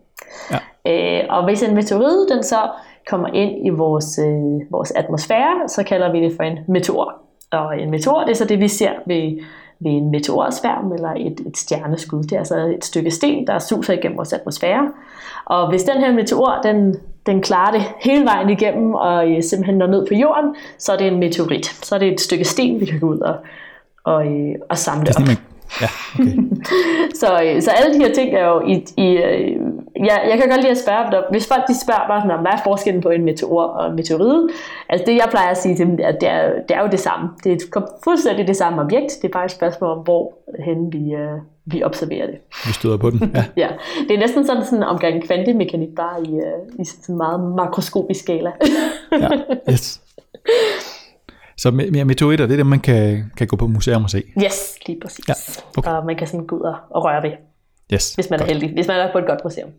Ja. 0.52 0.60
Øh, 0.88 1.26
og 1.30 1.46
hvis 1.46 1.64
en 1.64 1.76
meteorid 1.76 2.28
den 2.28 2.44
så 2.44 2.70
kommer 3.10 3.28
ind 3.28 3.68
i 3.68 3.70
vores, 3.70 4.20
øh, 4.20 4.72
vores 4.72 4.92
atmosfære, 4.92 5.68
så 5.68 5.84
kalder 5.84 6.12
vi 6.12 6.22
det 6.22 6.34
for 6.36 6.44
en 6.44 6.58
meteor. 6.68 7.14
Og 7.52 7.80
en 7.82 7.92
meteor, 7.92 8.22
det 8.22 8.32
er 8.32 8.36
så 8.36 8.46
det, 8.46 8.60
vi 8.60 8.68
ser 8.68 8.92
ved, 9.06 9.40
ved 9.80 9.92
en 9.92 10.12
meteorsværm 10.12 10.92
eller 10.92 11.10
et, 11.18 11.40
et 11.48 11.58
stjerneskud. 11.58 12.24
Det 12.24 12.32
er 12.32 12.38
altså 12.40 12.58
et 12.78 12.86
stykke 12.86 13.12
sten, 13.12 13.48
der 13.48 13.60
suser 13.60 13.94
igennem 13.94 14.18
vores 14.18 14.34
atmosfære. 14.34 14.92
Og 15.46 15.70
hvis 15.70 15.84
den 15.84 15.98
her 15.98 16.14
meteor, 16.14 16.60
den, 16.64 16.96
den 17.26 17.42
klarer 17.42 17.72
det 17.72 17.82
hele 18.02 18.26
vejen 18.26 18.50
igennem 18.50 18.94
og 18.94 19.32
øh, 19.32 19.44
simpelthen 19.44 19.78
når 19.78 19.88
ned 19.88 20.08
på 20.08 20.14
jorden, 20.14 20.56
så 20.78 20.94
er 20.94 20.98
det 20.98 21.08
en 21.08 21.20
meteorit. 21.20 21.66
Så 21.66 21.96
er 21.96 22.00
det 22.00 22.14
et 22.14 22.22
stykke 22.22 22.46
sten, 22.46 22.80
vi 22.80 22.86
kan 22.86 23.00
gå 23.00 23.08
ud 23.08 23.20
og, 23.20 23.36
og, 24.04 24.28
øh, 24.28 24.56
og 24.70 24.78
samle 24.78 25.06
Det 25.06 25.10
er 25.10 25.12
op. 25.12 25.14
sådan, 25.14 25.28
man, 25.28 25.38
ja, 25.82 25.90
okay. 26.20 26.38
Så, 27.22 27.42
øh, 27.44 27.62
så 27.62 27.72
alle 27.72 27.94
de 27.94 28.00
her 28.06 28.14
ting 28.14 28.36
er 28.36 28.46
jo 28.46 28.62
i... 28.68 28.86
i 28.98 29.08
øh, 29.08 29.58
ja, 30.06 30.16
jeg 30.30 30.38
kan 30.40 30.50
godt 30.50 30.62
lide 30.62 30.72
at 30.72 30.78
spørge 30.78 31.12
dem, 31.12 31.24
hvis 31.32 31.48
folk 31.48 31.68
de 31.68 31.82
spørger 31.82 32.08
mig, 32.08 32.22
sådan, 32.22 32.42
hvad 32.42 32.52
er 32.52 32.64
forskellen 32.64 33.02
på 33.02 33.10
en 33.10 33.24
meteor 33.24 33.64
og 33.64 33.90
en 33.90 33.96
meteoride? 33.96 34.50
Altså 34.90 35.06
det, 35.08 35.16
jeg 35.16 35.28
plejer 35.30 35.50
at 35.50 35.58
sige 35.58 35.76
til 35.76 35.86
dem, 35.86 36.00
at 36.04 36.18
det 36.22 36.30
er, 36.30 36.52
det 36.68 36.78
er 36.78 36.82
jo 36.82 36.88
det 36.88 37.00
samme. 37.00 37.30
Det 37.44 37.52
er 37.52 37.82
fuldstændig 38.04 38.48
det 38.48 38.58
samme 38.58 38.82
objekt. 38.82 39.12
Det 39.22 39.28
er 39.28 39.32
bare 39.34 39.46
et 39.46 39.52
spørgsmål 39.52 39.90
om, 39.90 39.98
hvor 39.98 40.34
hen 40.66 40.94
vi, 40.94 41.14
øh, 41.14 41.38
vi 41.66 41.84
observerer 41.84 42.26
det. 42.26 42.38
Vi 42.66 42.74
støder 42.74 42.98
på 42.98 43.10
den. 43.10 43.32
Ja. 43.36 43.44
Ja, 43.64 43.70
det 44.08 44.12
er 44.16 44.20
næsten 44.20 44.46
sådan, 44.46 44.66
sådan 44.66 44.84
omgang 44.84 45.24
kvantemekanik, 45.24 45.96
bare 45.96 46.24
i, 46.24 46.36
øh, 46.36 46.80
i 46.80 46.86
sådan 46.86 47.14
en 47.14 47.18
meget 47.18 47.40
makroskopisk 47.56 48.20
skala. 48.20 48.52
ja. 49.12 49.30
Yes. 49.72 50.02
Så 51.58 51.70
me- 51.70 51.96
me- 51.98 52.04
meteoritter, 52.04 52.46
det 52.46 52.54
er 52.54 52.58
det, 52.58 52.66
man 52.66 52.80
kan, 52.80 53.32
kan 53.38 53.48
gå 53.48 53.56
på 53.56 53.68
museum 53.68 54.04
og 54.04 54.10
se. 54.10 54.24
yes, 54.46 54.76
lige 54.88 55.00
præcis. 55.02 55.28
Ja, 55.30 55.34
okay. 55.78 55.92
Og 55.92 56.06
man 56.06 56.16
kan 56.16 56.28
sådan 56.28 56.46
gå 56.48 56.56
ud 56.56 56.62
og, 56.62 56.76
og 56.90 57.04
røre 57.06 57.24
ved, 57.24 57.32
Yes. 57.94 58.14
hvis 58.16 58.30
man 58.30 58.40
er 58.40 58.44
godt. 58.44 58.52
heldig. 58.52 58.74
Hvis 58.74 58.88
man 58.88 58.96
er 58.98 59.12
på 59.12 59.18
et 59.18 59.26
godt 59.28 59.40
museum. 59.44 59.70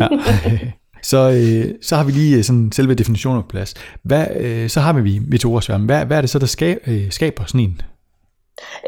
Ja. 0.00 0.08
Så, 1.02 1.30
øh, 1.30 1.74
så 1.82 1.96
har 1.96 2.04
vi 2.04 2.12
lige 2.12 2.36
øh, 2.38 2.42
sådan 2.44 2.72
selve 2.72 2.94
definitionen 2.94 3.42
på 3.42 3.48
plads. 3.48 3.74
Hvad, 4.02 4.26
øh, 4.36 4.68
så 4.68 4.80
har 4.80 4.92
vi 4.92 5.18
meteorsværmen. 5.18 5.86
Hvad, 5.86 6.04
hvad 6.04 6.16
er 6.16 6.20
det 6.20 6.30
så, 6.30 6.38
der 6.38 6.46
ska, 6.46 6.74
øh, 6.86 7.10
skaber 7.10 7.44
sådan 7.44 7.60
en? 7.60 7.80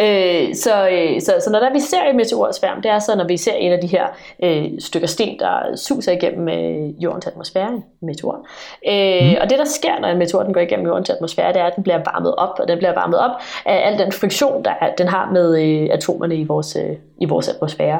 Øh, 0.01 0.55
så, 0.55 0.89
øh, 0.89 1.21
så, 1.21 1.35
så 1.45 1.51
når 1.51 1.59
der 1.59 1.73
vi 1.73 1.81
ser 1.81 2.03
et 2.11 2.17
meteorsværm, 2.17 2.83
det 2.83 2.91
er 2.91 2.99
så, 2.99 3.17
når 3.17 3.25
vi 3.25 3.37
ser 3.37 3.53
en 3.53 3.73
af 3.73 3.79
de 3.81 3.87
her 3.87 4.07
øh, 4.43 4.65
stykker 4.79 5.09
sten, 5.09 5.39
der 5.39 5.77
suser 5.77 6.13
igennem 6.13 6.49
øh, 6.49 7.05
jordens 7.05 7.27
atmosfære, 7.27 7.83
meteor. 8.03 8.47
Øh, 8.89 9.31
mm. 9.31 9.37
Og 9.41 9.51
det, 9.51 9.59
der 9.59 9.65
sker, 9.65 10.01
når 10.01 10.09
en 10.09 10.19
meteor 10.19 10.43
den 10.43 10.55
går 10.55 10.61
igennem 10.61 10.87
jordens 10.87 11.11
atmosfære, 11.11 11.53
det 11.53 11.61
er, 11.61 11.65
at 11.65 11.77
den 11.77 11.83
bliver 11.83 11.99
varmet 12.13 12.35
op, 12.35 12.59
og 12.59 12.69
den 12.69 12.79
bliver 12.79 12.95
varmet 12.95 13.19
op 13.19 13.31
af 13.67 13.91
al 13.91 13.99
den 13.99 14.13
friktion, 14.13 14.65
der 14.65 14.73
er, 14.81 14.95
den 14.99 15.09
har 15.09 15.31
med 15.33 15.59
øh, 15.63 15.89
atomerne 15.93 16.37
i 16.37 16.45
vores, 16.45 16.77
øh, 16.77 16.97
i 17.21 17.25
vores 17.25 17.49
atmosfære. 17.49 17.99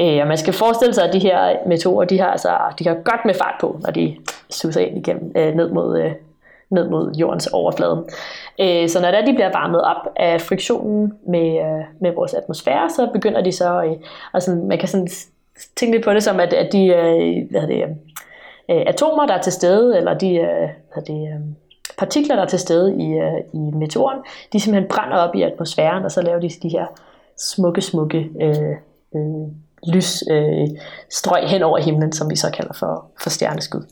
Øh, 0.00 0.18
og 0.20 0.26
man 0.26 0.38
skal 0.38 0.52
forestille 0.52 0.94
sig, 0.94 1.04
at 1.04 1.12
de 1.12 1.18
her 1.18 1.56
meteorer, 1.66 2.04
de 2.04 2.18
har, 2.18 2.30
altså, 2.30 2.58
de 2.78 2.88
har 2.88 2.94
godt 2.94 3.24
med 3.24 3.34
fart 3.34 3.54
på, 3.60 3.80
når 3.82 3.90
de 3.90 4.16
suser 4.50 4.80
ind 4.80 4.98
igennem, 4.98 5.32
øh, 5.36 5.54
ned 5.54 5.70
mod 5.70 6.00
øh, 6.00 6.12
ned 6.70 6.88
mod 6.88 7.14
jordens 7.14 7.46
overflade. 7.46 8.04
Øh, 8.60 8.88
så 8.88 9.00
når 9.02 9.10
der 9.10 9.24
de 9.24 9.32
bliver 9.32 9.52
varmet 9.52 9.82
op 9.82 10.12
af 10.16 10.40
friktionen 10.40 11.12
med, 11.28 11.58
øh, 11.58 11.84
med 12.00 12.12
vores 12.14 12.34
atmosfære, 12.34 12.90
så 12.90 13.08
begynder 13.12 13.40
de 13.40 13.52
så, 13.52 13.82
øh, 13.82 13.96
og 14.32 14.42
sådan, 14.42 14.68
man 14.68 14.78
kan 14.78 14.88
sådan 14.88 15.08
tænke 15.76 15.94
lidt 15.94 16.04
på 16.04 16.12
det 16.12 16.22
som, 16.22 16.40
at, 16.40 16.52
at 16.52 16.72
de 16.72 16.86
øh, 16.86 17.50
hvad 17.50 17.66
det, 17.66 17.82
øh, 18.70 18.82
atomer, 18.86 19.26
der 19.26 19.34
er 19.34 19.42
til 19.42 19.52
stede, 19.52 19.96
eller 19.96 20.18
de 20.18 20.34
øh, 20.34 20.68
hvad 20.92 21.02
det, 21.02 21.28
partikler, 21.98 22.34
der 22.34 22.42
er 22.42 22.48
til 22.48 22.58
stede 22.58 22.94
i, 22.94 23.06
i 23.52 23.58
meteoren, 23.58 24.18
de 24.52 24.60
simpelthen 24.60 24.88
brænder 24.90 25.16
op 25.16 25.34
i 25.34 25.42
atmosfæren, 25.42 26.04
og 26.04 26.10
så 26.10 26.22
laver 26.22 26.40
de 26.40 26.48
de 26.48 26.68
her 26.68 26.86
smukke, 27.38 27.80
smukke 27.80 28.30
øh, 28.40 28.76
øh, 29.14 29.48
lysstrøg 29.86 31.42
øh, 31.42 31.48
hen 31.48 31.62
over 31.62 31.78
himlen, 31.78 32.12
som 32.12 32.30
vi 32.30 32.36
så 32.36 32.50
kalder 32.50 32.72
for, 32.72 33.06
for 33.22 33.30
stjerneskud. 33.30 33.82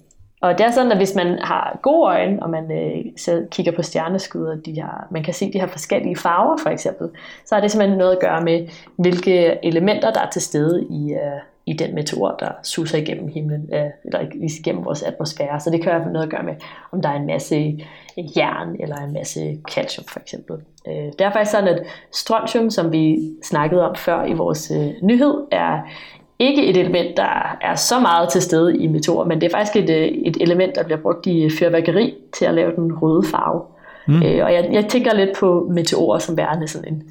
Og 0.41 0.59
det 0.59 0.67
er 0.67 0.71
sådan, 0.71 0.93
at 0.93 0.99
hvis 0.99 1.15
man 1.15 1.39
har 1.43 1.79
gode 1.83 2.09
øjne, 2.09 2.43
og 2.43 2.51
man 2.51 2.73
øh, 2.73 3.05
så 3.17 3.47
kigger 3.51 3.73
på 3.73 3.83
stjerneskud, 3.83 4.47
og 4.47 4.67
de 4.67 4.81
har, 4.81 5.07
man 5.11 5.23
kan 5.23 5.35
se 5.35 5.53
de 5.53 5.61
har 5.61 5.67
forskellige 5.67 6.17
farver 6.17 6.57
for 6.63 6.71
eksempel, 6.71 7.09
så 7.45 7.55
har 7.55 7.63
det 7.63 7.71
simpelthen 7.71 7.99
noget 7.99 8.13
at 8.13 8.21
gøre 8.21 8.41
med, 8.41 8.69
hvilke 8.97 9.65
elementer, 9.65 10.13
der 10.13 10.21
er 10.21 10.31
til 10.31 10.43
stede 10.43 10.87
i, 10.91 11.13
øh, 11.13 11.41
i 11.67 11.73
den 11.73 11.95
meteor, 11.95 12.37
der 12.41 12.49
suser 12.63 12.99
igennem 12.99 13.29
himlen, 13.29 13.71
øh, 13.73 13.91
eller 14.05 14.21
igennem 14.61 14.85
vores 14.85 15.03
atmosfære. 15.03 15.61
Så 15.61 15.71
det 15.71 15.83
kan 15.83 15.93
have 15.93 16.13
noget 16.13 16.27
at 16.27 16.31
gøre 16.31 16.43
med, 16.43 16.55
om 16.93 17.03
der 17.03 17.09
er 17.09 17.17
en 17.17 17.27
masse 17.27 17.85
jern 18.37 18.77
eller 18.81 18.97
en 18.97 19.13
masse 19.13 19.59
calcium 19.71 20.05
for 20.09 20.21
eksempel. 20.21 20.57
Øh, 20.89 20.95
det 20.95 21.21
er 21.21 21.33
faktisk 21.33 21.51
sådan, 21.51 21.69
at 21.69 21.87
strontium, 22.13 22.71
som 22.71 22.93
vi 22.93 23.19
snakkede 23.43 23.89
om 23.89 23.95
før 23.95 24.25
i 24.25 24.33
vores 24.33 24.71
øh, 24.71 24.93
nyhed, 25.03 25.35
er 25.51 25.81
ikke 26.39 26.67
et 26.67 26.77
element, 26.77 27.17
der 27.17 27.57
er 27.61 27.75
så 27.75 28.01
meget 28.01 28.29
til 28.29 28.43
stede 28.43 28.79
i 28.79 28.87
meteor, 28.87 29.25
men 29.25 29.41
det 29.41 29.47
er 29.47 29.57
faktisk 29.59 29.77
et, 29.77 29.91
øh, 29.91 30.09
et 30.09 30.37
element, 30.41 30.75
der 30.75 30.85
bliver 30.85 30.99
brugt 30.99 31.27
i 31.27 31.51
fyrværkeri 31.51 32.15
til 32.39 32.45
at 32.45 32.55
lave 32.55 32.77
den 32.77 32.93
røde 32.93 33.27
farve. 33.31 33.63
Mm. 34.09 34.23
Øh, 34.23 34.45
og 34.45 34.53
jeg, 34.53 34.69
jeg 34.73 34.87
tænker 34.89 35.15
lidt 35.15 35.31
på 35.39 35.71
meteorer 35.75 36.19
som 36.19 36.37
værende 36.37 36.69
sådan 36.69 36.95
en 36.95 37.03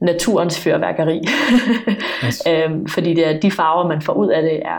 naturens 0.00 0.60
fyrværkeri. 0.60 1.20
yes. 2.26 2.42
øhm, 2.48 2.86
fordi 2.86 3.14
det 3.14 3.28
er 3.28 3.40
de 3.40 3.50
farver, 3.50 3.88
man 3.88 4.02
får 4.02 4.12
ud 4.12 4.28
af 4.28 4.42
det, 4.42 4.62
er, 4.64 4.78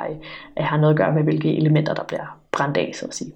er, 0.56 0.64
har 0.64 0.78
noget 0.78 0.94
at 0.94 0.98
gøre 0.98 1.14
med, 1.14 1.24
hvilke 1.24 1.58
elementer, 1.58 1.94
der 1.94 2.04
bliver 2.04 2.38
brændt 2.52 2.78
af, 2.78 2.92
så 2.96 3.06
at 3.06 3.16
sige. 3.16 3.32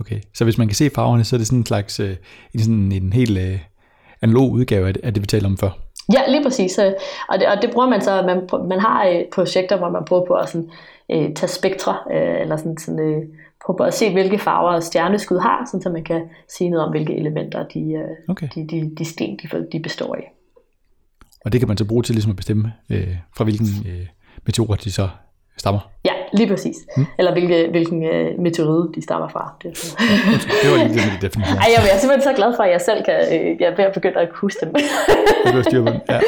Okay, 0.00 0.20
så 0.34 0.44
hvis 0.44 0.58
man 0.58 0.68
kan 0.68 0.74
se 0.74 0.90
farverne, 0.90 1.24
så 1.24 1.36
er 1.36 1.38
det 1.38 1.46
sådan 1.46 1.58
en 1.58 1.66
slags 1.66 2.00
øh, 2.00 2.16
en, 2.54 2.60
sådan 2.60 2.92
en 2.92 3.12
helt 3.12 3.38
øh, 3.38 3.58
analog 4.22 4.50
udgave 4.50 4.88
af 4.88 4.94
det, 4.94 5.04
af 5.04 5.14
det, 5.14 5.22
vi 5.22 5.26
talte 5.26 5.46
om 5.46 5.58
før. 5.58 5.83
Ja, 6.12 6.20
lige 6.28 6.42
præcis. 6.42 6.78
Øh, 6.78 6.92
og 7.28 7.38
det, 7.38 7.48
og 7.48 7.62
det 7.62 7.70
bruger 7.72 7.88
man 7.88 8.02
så, 8.02 8.22
man, 8.22 8.68
man 8.68 8.80
har 8.80 9.08
øh, 9.08 9.22
projekter, 9.34 9.76
hvor 9.76 9.90
man 9.90 10.04
prøver 10.04 10.26
på 10.26 10.34
at 10.34 10.48
sådan, 10.48 10.70
øh, 11.10 11.34
tage 11.34 11.48
spektre, 11.48 11.96
øh, 12.12 12.40
eller 12.40 12.56
sådan, 12.56 12.78
sådan 12.78 13.00
øh, 13.00 13.22
prøve 13.66 13.76
på 13.76 13.82
at 13.82 13.94
se, 13.94 14.12
hvilke 14.12 14.38
farver 14.38 14.80
stjerneskud 14.80 15.38
har, 15.38 15.64
sådan, 15.66 15.82
så 15.82 15.90
man 15.90 16.04
kan 16.04 16.22
sige 16.58 16.70
noget 16.70 16.86
om, 16.86 16.90
hvilke 16.90 17.16
elementer 17.16 17.66
de, 17.68 17.80
øh, 17.80 18.16
okay. 18.28 18.48
de, 18.54 18.66
de, 18.68 18.94
de 18.98 19.04
sten, 19.04 19.38
de, 19.42 19.66
de 19.72 19.80
består 19.80 20.14
af. 20.14 20.32
Og 21.44 21.52
det 21.52 21.60
kan 21.60 21.68
man 21.68 21.76
så 21.76 21.84
bruge 21.84 22.02
til 22.02 22.14
ligesom 22.14 22.30
at 22.30 22.36
bestemme, 22.36 22.72
øh, 22.90 23.16
fra 23.36 23.44
hvilken 23.44 23.66
øh, 23.86 24.06
meteor 24.46 24.74
de 24.74 24.92
så 24.92 25.08
stammer? 25.58 25.80
Ja, 26.04 26.12
lige 26.32 26.48
præcis. 26.48 26.76
Hmm. 26.96 27.06
Eller 27.18 27.32
hvilke, 27.32 27.68
hvilken 27.70 28.02
uh, 28.02 28.42
meteorid 28.42 28.92
de 28.94 29.02
stammer 29.02 29.28
fra. 29.28 29.54
Det, 29.62 29.70
det 30.62 30.70
var 30.70 30.76
lige 30.76 30.88
det 30.88 30.94
med 30.94 31.20
de 31.20 31.26
definitioner. 31.26 31.60
Ej, 31.60 31.68
jeg 31.74 31.94
er 31.94 31.98
simpelthen 31.98 32.22
så 32.22 32.36
glad 32.36 32.56
for, 32.56 32.62
at 32.62 32.70
jeg 32.70 32.80
selv 32.80 33.04
kan, 33.04 33.14
øh, 33.14 33.60
jeg 33.60 33.68
er 33.72 33.76
ved 33.76 33.84
at 33.84 33.92
begynde 33.92 34.18
at 34.20 34.28
huske 34.34 34.66
dem. 34.66 34.74
det 35.54 35.64
styr 35.64 35.82
på 35.84 35.90
dem, 35.90 36.00
ja. 36.08 36.20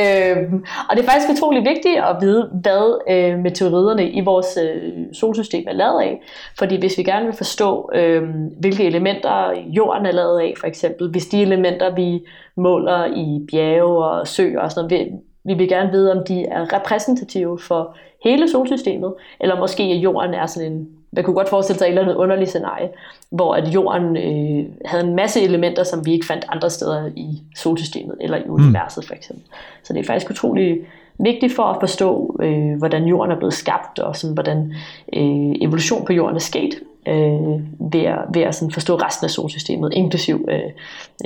øhm, 0.00 0.64
og 0.88 0.96
det 0.96 1.02
er 1.04 1.08
faktisk 1.10 1.30
utrolig 1.30 1.64
vigtigt 1.64 1.98
at 2.10 2.16
vide, 2.20 2.50
hvad 2.52 2.84
øh, 3.10 3.38
meteoriderne 3.38 4.10
i 4.10 4.20
vores 4.20 4.58
øh, 4.62 4.92
solsystem 5.12 5.64
er 5.68 5.72
lavet 5.72 6.00
af. 6.00 6.20
Fordi 6.58 6.78
hvis 6.78 6.98
vi 6.98 7.02
gerne 7.02 7.26
vil 7.26 7.34
forstå, 7.34 7.90
øh, 7.94 8.22
hvilke 8.60 8.84
elementer 8.84 9.52
jorden 9.66 10.06
er 10.06 10.12
lavet 10.12 10.40
af, 10.40 10.54
for 10.60 10.66
eksempel, 10.66 11.10
hvis 11.10 11.26
de 11.26 11.42
elementer, 11.42 11.94
vi 11.94 12.20
måler 12.56 13.04
i 13.04 13.46
bjerge 13.50 14.04
og 14.04 14.28
søer 14.28 14.60
og 14.60 14.72
sådan 14.72 14.88
noget, 14.90 15.10
vi, 15.44 15.52
vi 15.52 15.58
vil 15.58 15.68
gerne 15.68 15.90
vide, 15.90 16.12
om 16.12 16.24
de 16.28 16.44
er 16.44 16.72
repræsentative 16.72 17.58
for 17.58 17.96
hele 18.24 18.50
solsystemet, 18.50 19.14
eller 19.40 19.58
måske 19.58 19.82
at 19.82 19.96
jorden 19.96 20.34
er 20.34 20.46
sådan 20.46 20.72
en, 20.72 20.88
man 21.12 21.24
kunne 21.24 21.34
godt 21.34 21.48
forestille 21.48 21.78
sig 21.78 21.84
et 21.84 21.88
eller 21.88 22.02
andet 22.02 22.14
underligt 22.14 22.50
scenarie, 22.50 22.88
hvor 23.30 23.54
at 23.54 23.74
jorden 23.74 24.16
øh, 24.16 24.64
havde 24.84 25.04
en 25.04 25.16
masse 25.16 25.40
elementer, 25.40 25.82
som 25.84 26.06
vi 26.06 26.12
ikke 26.12 26.26
fandt 26.26 26.44
andre 26.48 26.70
steder 26.70 27.10
i 27.16 27.42
solsystemet, 27.56 28.16
eller 28.20 28.36
i 28.38 28.48
universet 28.48 29.04
for 29.06 29.14
eksempel. 29.14 29.44
Så 29.82 29.92
det 29.92 30.00
er 30.00 30.04
faktisk 30.04 30.30
utrolig 30.30 30.78
vigtigt 31.18 31.52
for 31.52 31.62
at 31.62 31.76
forstå, 31.80 32.36
øh, 32.42 32.78
hvordan 32.78 33.04
jorden 33.04 33.32
er 33.32 33.36
blevet 33.36 33.54
skabt, 33.54 33.98
og 33.98 34.16
sådan, 34.16 34.34
hvordan 34.34 34.74
øh, 35.12 35.54
evolution 35.60 36.04
på 36.04 36.12
jorden 36.12 36.36
er 36.36 36.40
sket, 36.40 36.74
øh, 37.08 37.60
ved 37.92 38.02
at, 38.04 38.18
ved 38.34 38.42
at 38.42 38.54
sådan 38.54 38.72
forstå 38.72 38.96
resten 38.96 39.24
af 39.24 39.30
solsystemet, 39.30 39.92
inklusiv 39.94 40.48
øh, 40.48 40.60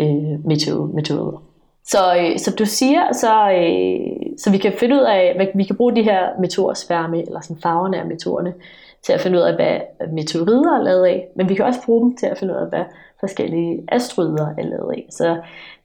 øh, 0.00 0.46
meteorider. 0.46 1.42
Så, 1.90 2.16
øh, 2.18 2.38
så 2.38 2.54
du 2.58 2.64
siger, 2.64 3.12
så, 3.12 3.50
øh, 3.50 4.36
så 4.38 4.50
vi 4.50 4.58
kan 4.58 4.72
finde 4.78 4.94
ud 4.94 5.00
af, 5.00 5.32
hvad, 5.36 5.46
vi 5.54 5.64
kan 5.64 5.76
bruge 5.76 5.96
de 5.96 6.02
her 6.02 6.40
meteorsværme, 6.40 7.26
eller 7.26 7.40
sådan 7.40 7.62
farverne 7.62 7.98
af 7.98 8.06
meteorerne, 8.06 8.54
til 9.02 9.12
at 9.12 9.20
finde 9.20 9.38
ud 9.38 9.42
af, 9.42 9.54
hvad 9.54 9.80
meteorider 10.12 10.78
er 10.78 10.82
lavet 10.82 11.06
af, 11.06 11.28
men 11.36 11.48
vi 11.48 11.54
kan 11.54 11.64
også 11.64 11.80
bruge 11.86 12.00
dem 12.00 12.16
til 12.16 12.26
at 12.26 12.38
finde 12.38 12.54
ud 12.54 12.58
af, 12.58 12.68
hvad 12.68 12.84
forskellige 13.20 13.84
asteroider 13.88 14.48
er 14.58 14.62
lavet 14.62 14.92
af. 14.92 15.06
Så 15.10 15.36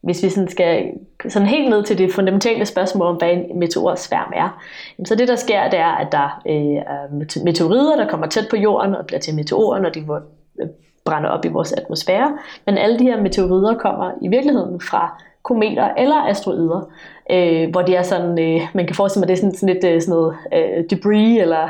hvis 0.01 0.23
vi 0.23 0.29
sådan 0.29 0.49
skal 0.49 0.91
sådan 1.29 1.47
helt 1.47 1.69
ned 1.69 1.83
til 1.83 1.97
det 1.97 2.13
fundamentale 2.13 2.65
spørgsmål 2.65 3.07
om, 3.07 3.15
hvad 3.15 3.31
en 3.31 3.59
meteorsværm 3.59 4.31
er, 4.35 4.63
så 5.05 5.15
det 5.15 5.27
der 5.27 5.35
sker, 5.35 5.69
det 5.69 5.79
er, 5.79 5.95
at 5.95 6.11
der 6.11 6.41
øh, 6.47 6.75
er 6.75 7.43
meteorider, 7.43 7.95
der 7.95 8.09
kommer 8.09 8.27
tæt 8.27 8.47
på 8.49 8.57
jorden 8.57 8.95
og 8.95 9.05
bliver 9.05 9.19
til 9.19 9.35
meteorer, 9.35 9.79
når 9.79 9.89
de 9.89 9.99
øh, 9.99 10.67
brænder 11.05 11.29
op 11.29 11.45
i 11.45 11.47
vores 11.47 11.71
atmosfære. 11.71 12.37
Men 12.65 12.77
alle 12.77 12.99
de 12.99 13.03
her 13.03 13.21
meteorider 13.21 13.77
kommer 13.77 14.11
i 14.21 14.27
virkeligheden 14.27 14.81
fra 14.81 15.23
kometer 15.43 15.89
eller 15.97 16.15
asteroider, 16.15 16.89
øh, 17.31 17.69
hvor 17.71 17.81
det 17.81 17.97
er 17.97 18.03
sådan, 18.03 18.39
øh, 18.39 18.61
man 18.73 18.87
kan 18.87 18.95
forestille 18.95 19.21
sig, 19.21 19.23
at 19.23 19.27
det 19.27 19.33
er 19.33 19.41
sådan, 19.41 19.55
sådan 19.55 19.73
lidt 19.73 19.85
øh, 19.85 20.01
sådan 20.01 20.11
noget 20.11 20.35
øh, 20.53 20.83
debris, 20.89 21.41
eller 21.41 21.69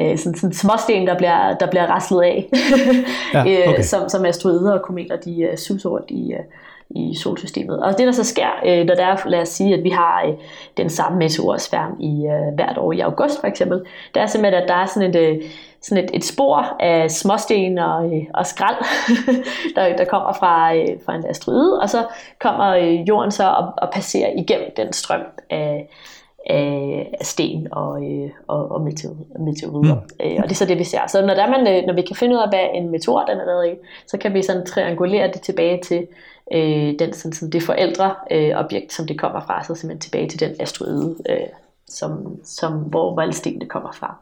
øh, 0.00 0.18
sådan, 0.18 0.38
sådan 0.38 0.54
småsten, 0.54 1.06
der 1.06 1.16
bliver, 1.16 1.54
der 1.54 1.66
bliver 1.70 1.86
raslet 1.86 2.22
af, 2.22 2.48
ja, 3.34 3.44
øh, 3.48 3.68
okay. 3.68 3.82
som, 3.82 4.08
som 4.08 4.24
asteroider 4.24 4.72
og 4.72 4.82
kometer, 4.82 5.16
de 5.16 5.40
øh, 5.40 5.56
suser 5.56 5.90
rundt 5.90 6.10
i, 6.10 6.32
øh, 6.32 6.40
i 6.90 7.14
solsystemet. 7.14 7.82
Og 7.82 7.98
det 7.98 8.06
der 8.06 8.12
så 8.12 8.24
sker, 8.24 8.50
øh, 8.66 8.86
når 8.86 8.94
der 8.94 9.06
er, 9.06 9.28
lad 9.28 9.40
os 9.40 9.48
sige, 9.48 9.74
at 9.74 9.84
vi 9.84 9.90
har 9.90 10.24
øh, 10.26 10.34
den 10.76 10.90
samme 10.90 11.18
meteorsværm 11.18 11.96
i 12.00 12.26
øh, 12.26 12.54
hvert 12.54 12.78
år 12.78 12.92
i 12.92 13.00
august 13.00 13.40
for 13.40 13.46
eksempel, 13.46 13.82
det 14.14 14.22
er 14.22 14.26
simpelthen, 14.26 14.62
at 14.62 14.68
der 14.68 14.74
er 14.74 14.86
sådan 14.86 15.10
et, 15.10 15.16
øh, 15.16 15.42
sådan 15.82 16.04
et, 16.04 16.10
et 16.14 16.24
spor 16.24 16.76
af 16.80 17.10
småsten 17.10 17.78
og, 17.78 18.16
øh, 18.16 18.22
og 18.34 18.46
skrald, 18.46 18.76
der, 19.76 19.96
der 19.96 20.04
kommer 20.04 20.32
fra, 20.32 20.74
øh, 20.74 20.88
fra 21.06 21.14
en 21.14 21.26
asteroide, 21.26 21.80
og 21.80 21.90
så 21.90 22.04
kommer 22.40 22.68
øh, 22.68 23.08
jorden 23.08 23.30
så 23.30 23.44
og, 23.44 23.72
og 23.76 23.90
passerer 23.92 24.30
igennem 24.38 24.70
den 24.76 24.92
strøm 24.92 25.22
af, 25.50 25.88
af 26.50 27.16
sten 27.20 27.68
og, 27.72 28.04
øh, 28.04 28.30
og, 28.46 28.70
og 28.70 28.82
meteorider. 29.38 29.94
Mm. 29.94 30.26
Øh, 30.26 30.36
og 30.38 30.42
det 30.42 30.50
er 30.50 30.54
så 30.54 30.64
det, 30.64 30.78
vi 30.78 30.84
ser. 30.84 31.06
Så 31.08 31.26
når, 31.26 31.34
der 31.34 31.50
man, 31.50 31.66
øh, 31.66 31.86
når 31.86 31.94
vi 31.94 32.02
kan 32.02 32.16
finde 32.16 32.34
ud 32.36 32.40
af, 32.40 32.48
hvad 32.48 32.64
en 32.74 32.90
meteor 32.90 33.24
den 33.24 33.38
er 33.38 33.46
lavet 33.46 33.66
i, 33.66 33.74
så 34.06 34.18
kan 34.18 34.34
vi 34.34 34.42
sådan 34.42 34.66
triangulere 34.66 35.32
det 35.32 35.40
tilbage 35.40 35.80
til 35.82 36.06
øh, 36.52 36.94
den, 36.98 37.12
sådan, 37.12 37.32
sådan 37.32 37.50
det 37.50 37.62
forældre 37.62 38.14
øh, 38.30 38.50
objekt, 38.56 38.92
som 38.92 39.06
det 39.06 39.18
kommer 39.18 39.40
fra, 39.40 39.64
så 39.64 39.74
simpelthen 39.74 40.00
tilbage 40.00 40.28
til 40.28 40.40
den 40.40 40.50
asteroide, 40.60 41.16
øh, 41.28 41.46
som, 41.88 42.38
som, 42.44 42.72
hvor, 42.72 43.12
hvor 43.12 43.22
alle 43.22 43.34
stenene 43.34 43.66
kommer 43.66 43.92
fra. 43.92 44.16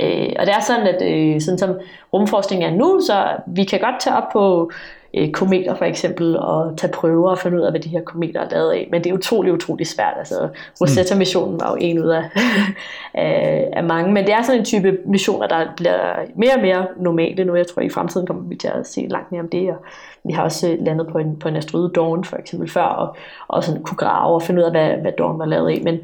Øh, 0.00 0.32
og 0.38 0.46
det 0.46 0.54
er 0.54 0.60
sådan, 0.60 0.86
at 0.86 1.02
øh, 1.02 1.40
sådan 1.40 1.58
som 1.58 1.74
rumforskning 2.12 2.64
er 2.64 2.70
nu, 2.70 3.00
så 3.06 3.36
vi 3.46 3.64
kan 3.64 3.80
godt 3.80 4.00
tage 4.00 4.16
op 4.16 4.32
på 4.32 4.70
øh, 5.14 5.30
kometer 5.30 5.74
for 5.74 5.84
eksempel, 5.84 6.38
og 6.38 6.74
tage 6.76 6.92
prøver 6.92 7.30
og 7.30 7.38
finde 7.38 7.58
ud 7.58 7.62
af, 7.62 7.72
hvad 7.72 7.80
de 7.80 7.88
her 7.88 8.00
kometer 8.00 8.40
er 8.40 8.48
lavet 8.50 8.72
af. 8.72 8.88
Men 8.90 9.04
det 9.04 9.10
er 9.10 9.14
utrolig, 9.14 9.52
utrolig 9.52 9.86
svært. 9.86 10.14
Altså, 10.18 10.48
Rosetta-missionen 10.80 11.60
var 11.60 11.70
jo 11.70 11.76
en 11.80 11.98
ud 11.98 12.08
af, 12.08 12.24
af, 13.14 13.68
af 13.72 13.84
mange. 13.84 14.12
Men 14.12 14.24
det 14.24 14.34
er 14.34 14.42
sådan 14.42 14.58
en 14.58 14.64
type 14.64 14.98
missioner, 15.04 15.46
der 15.46 15.66
bliver 15.76 15.98
mere 16.34 16.54
og 16.54 16.60
mere 16.60 16.86
normale 16.96 17.44
nu. 17.44 17.54
Jeg 17.54 17.66
tror, 17.66 17.82
i 17.82 17.88
fremtiden 17.88 18.26
kommer 18.26 18.42
vi 18.42 18.56
til 18.56 18.68
at 18.68 18.86
se 18.86 19.06
langt 19.10 19.32
mere 19.32 19.40
om 19.40 19.48
det. 19.48 19.68
Og 19.68 19.76
vi 20.24 20.32
har 20.32 20.42
også 20.42 20.70
øh, 20.70 20.84
landet 20.84 21.06
på 21.06 21.18
en, 21.18 21.36
på 21.36 21.48
en 21.48 21.56
asteroide 21.56 21.90
Dawn 21.94 22.24
for 22.24 22.36
eksempel 22.36 22.70
før, 22.70 22.82
og, 22.82 23.16
og 23.48 23.64
sådan 23.64 23.82
kunne 23.82 23.98
grave 23.98 24.34
og 24.34 24.42
finde 24.42 24.60
ud 24.60 24.64
af, 24.64 24.70
hvad, 24.70 24.90
hvad 24.90 25.12
Dawn 25.18 25.38
var 25.38 25.46
lavet 25.46 25.70
af. 25.70 25.80
Men, 25.84 25.98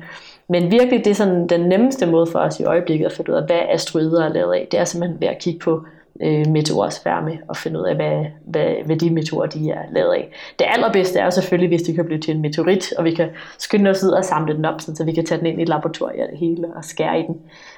men 0.48 0.70
virkelig, 0.70 1.04
det 1.04 1.10
er 1.10 1.14
sådan 1.14 1.46
den 1.46 1.60
nemmeste 1.60 2.06
måde 2.06 2.26
for 2.26 2.38
os 2.38 2.60
i 2.60 2.64
øjeblikket 2.64 3.06
at 3.06 3.12
finde 3.12 3.32
ud 3.32 3.36
af, 3.36 3.46
hvad 3.46 3.60
asteroider 3.68 4.24
er 4.24 4.32
lavet 4.32 4.54
af. 4.54 4.68
Det 4.70 4.80
er 4.80 4.84
simpelthen 4.84 5.20
ved 5.20 5.28
at 5.28 5.38
kigge 5.38 5.58
på 5.58 5.82
øh, 6.22 6.46
meteorsværme 6.46 7.38
og 7.48 7.56
finde 7.56 7.80
ud 7.80 7.84
af, 7.84 7.94
hvad, 7.94 8.24
hvad, 8.46 8.74
hvad 8.84 8.96
de 8.96 9.10
meteorer 9.10 9.46
de 9.46 9.70
er 9.70 9.82
lavet 9.92 10.12
af. 10.12 10.32
Det 10.58 10.66
allerbedste 10.68 11.18
er 11.18 11.24
jo 11.24 11.30
selvfølgelig, 11.30 11.68
hvis 11.68 11.82
de 11.82 11.94
kan 11.94 12.04
blive 12.04 12.20
til 12.20 12.34
en 12.34 12.42
meteorit, 12.42 12.92
og 12.92 13.04
vi 13.04 13.14
kan 13.14 13.28
skynde 13.58 13.90
os 13.90 14.04
ud 14.04 14.10
og 14.10 14.24
samle 14.24 14.56
den 14.56 14.64
op, 14.64 14.80
så 14.80 15.04
vi 15.04 15.12
kan 15.12 15.26
tage 15.26 15.38
den 15.38 15.46
ind 15.46 15.60
i 15.60 15.64
laboratoriet 15.64 16.22
og 16.22 16.28
det 16.30 16.38
hele 16.38 16.68
og 16.76 16.84
skære 16.84 17.20
i 17.20 17.22
den. 17.22 17.36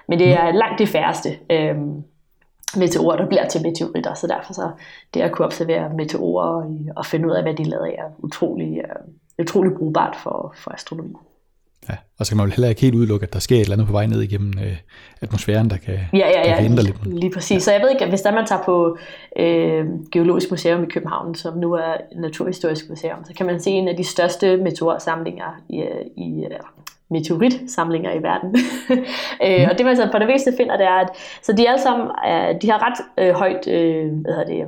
Men 0.09 0.19
det 0.19 0.33
er 0.33 0.53
langt 0.53 0.79
de 0.79 0.87
færreste 0.87 1.29
øh, 1.51 1.77
meteorer, 2.77 3.17
der 3.17 3.27
bliver 3.27 3.49
til 3.49 3.63
meteoritter, 3.63 4.15
så 4.15 4.27
derfor 4.27 4.53
så 4.53 4.71
det 5.15 5.21
at 5.21 5.33
kunne 5.33 5.47
observere 5.47 5.91
meteorer 5.95 6.75
og 6.97 7.07
finde 7.07 7.29
ud 7.29 7.33
af, 7.33 7.43
hvad 7.43 7.55
de 7.55 7.63
er 7.63 7.67
lavet 7.67 7.85
af, 7.85 7.95
er 7.99 8.11
utrolig, 8.19 8.79
øh, 8.79 9.45
utrolig 9.45 9.73
brugbart 9.79 10.17
for, 10.17 10.55
for 10.57 10.71
astronomi. 10.71 11.15
Ja, 11.89 11.95
og 12.19 12.27
så 12.27 12.31
kan 12.31 12.37
man 12.37 12.47
jo 12.47 12.53
heller 12.53 12.69
ikke 12.69 12.81
helt 12.81 12.95
udelukke, 12.95 13.25
at 13.25 13.33
der 13.33 13.39
sker 13.39 13.57
et 13.57 13.61
eller 13.61 13.73
andet 13.73 13.87
på 13.87 13.93
vej 13.93 14.07
ned 14.07 14.23
igennem 14.23 14.53
øh, 14.65 14.77
atmosfæren, 15.21 15.71
der 15.71 15.77
kan, 15.77 15.95
ja, 16.13 16.19
ja, 16.19 16.29
ja, 16.29 16.51
der 16.51 16.57
kan 16.57 16.65
ændre 16.65 16.83
lidt. 16.83 17.21
Lige 17.21 17.33
præcis. 17.35 17.55
Ja. 17.55 17.59
Så 17.59 17.73
jeg 17.73 17.81
ved 17.81 17.91
ikke, 17.91 18.07
hvis 18.07 18.21
der 18.21 18.33
man 18.33 18.47
tager 18.47 18.63
på 18.63 18.99
øh, 19.39 19.87
Geologisk 20.13 20.51
Museum 20.51 20.83
i 20.83 20.87
København, 20.87 21.35
som 21.35 21.59
nu 21.59 21.73
er 21.73 21.95
Naturhistorisk 22.17 22.89
Museum, 22.89 23.25
så 23.25 23.35
kan 23.35 23.47
man 23.47 23.61
se 23.61 23.71
en 23.71 23.89
af 23.89 23.97
de 23.97 24.05
største 24.05 24.57
meteorsamlinger 24.57 25.63
i, 25.69 25.83
i 26.17 26.45
meteoritsamlinger 27.11 28.13
i 28.13 28.23
verden. 28.23 28.57
øh, 29.45 29.59
mm. 29.59 29.71
Og 29.71 29.79
det 29.79 29.87
man 29.87 29.97
så 29.97 30.09
på 30.13 30.19
det 30.19 30.27
vigtigste 30.27 30.55
finder, 30.57 30.77
det 30.77 30.87
er, 30.87 30.99
at 31.01 31.09
så 31.43 31.53
de 31.53 31.69
alle 31.69 31.83
sammen, 31.83 32.11
er, 32.25 32.59
de 32.59 32.71
har 32.71 32.91
ret 32.91 33.27
øh, 33.27 33.35
højt, 33.35 33.69
øh, 33.69 34.13
hvad 34.13 34.33
hedder 34.33 34.47
det, 34.47 34.65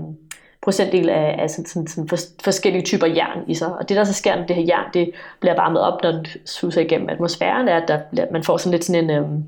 procentdel 0.62 1.09
af, 1.09 1.37
af 1.38 1.51
sådan, 1.51 1.66
sådan, 1.66 1.87
sådan 1.87 2.09
for, 2.09 2.16
forskellige 2.44 2.83
typer 2.83 3.07
jern 3.07 3.38
i 3.46 3.55
sig. 3.55 3.73
Og 3.73 3.88
det 3.88 3.96
der 3.96 4.05
så 4.05 4.12
sker, 4.12 4.37
når 4.37 4.46
det 4.46 4.57
her 4.57 4.62
jern 4.62 4.87
det 4.94 5.11
bliver 5.40 5.55
varmet 5.55 5.83
op, 5.83 6.03
når 6.03 6.12
det 6.12 6.37
suser 6.44 6.81
igennem 6.81 7.09
atmosfæren, 7.09 7.68
er, 7.68 7.77
at 7.77 7.88
der, 7.88 8.25
man 8.33 8.44
får 8.44 8.57
sådan 8.57 8.70
lidt 8.70 8.85
sådan 8.85 9.05
en, 9.05 9.11
øhm, 9.11 9.44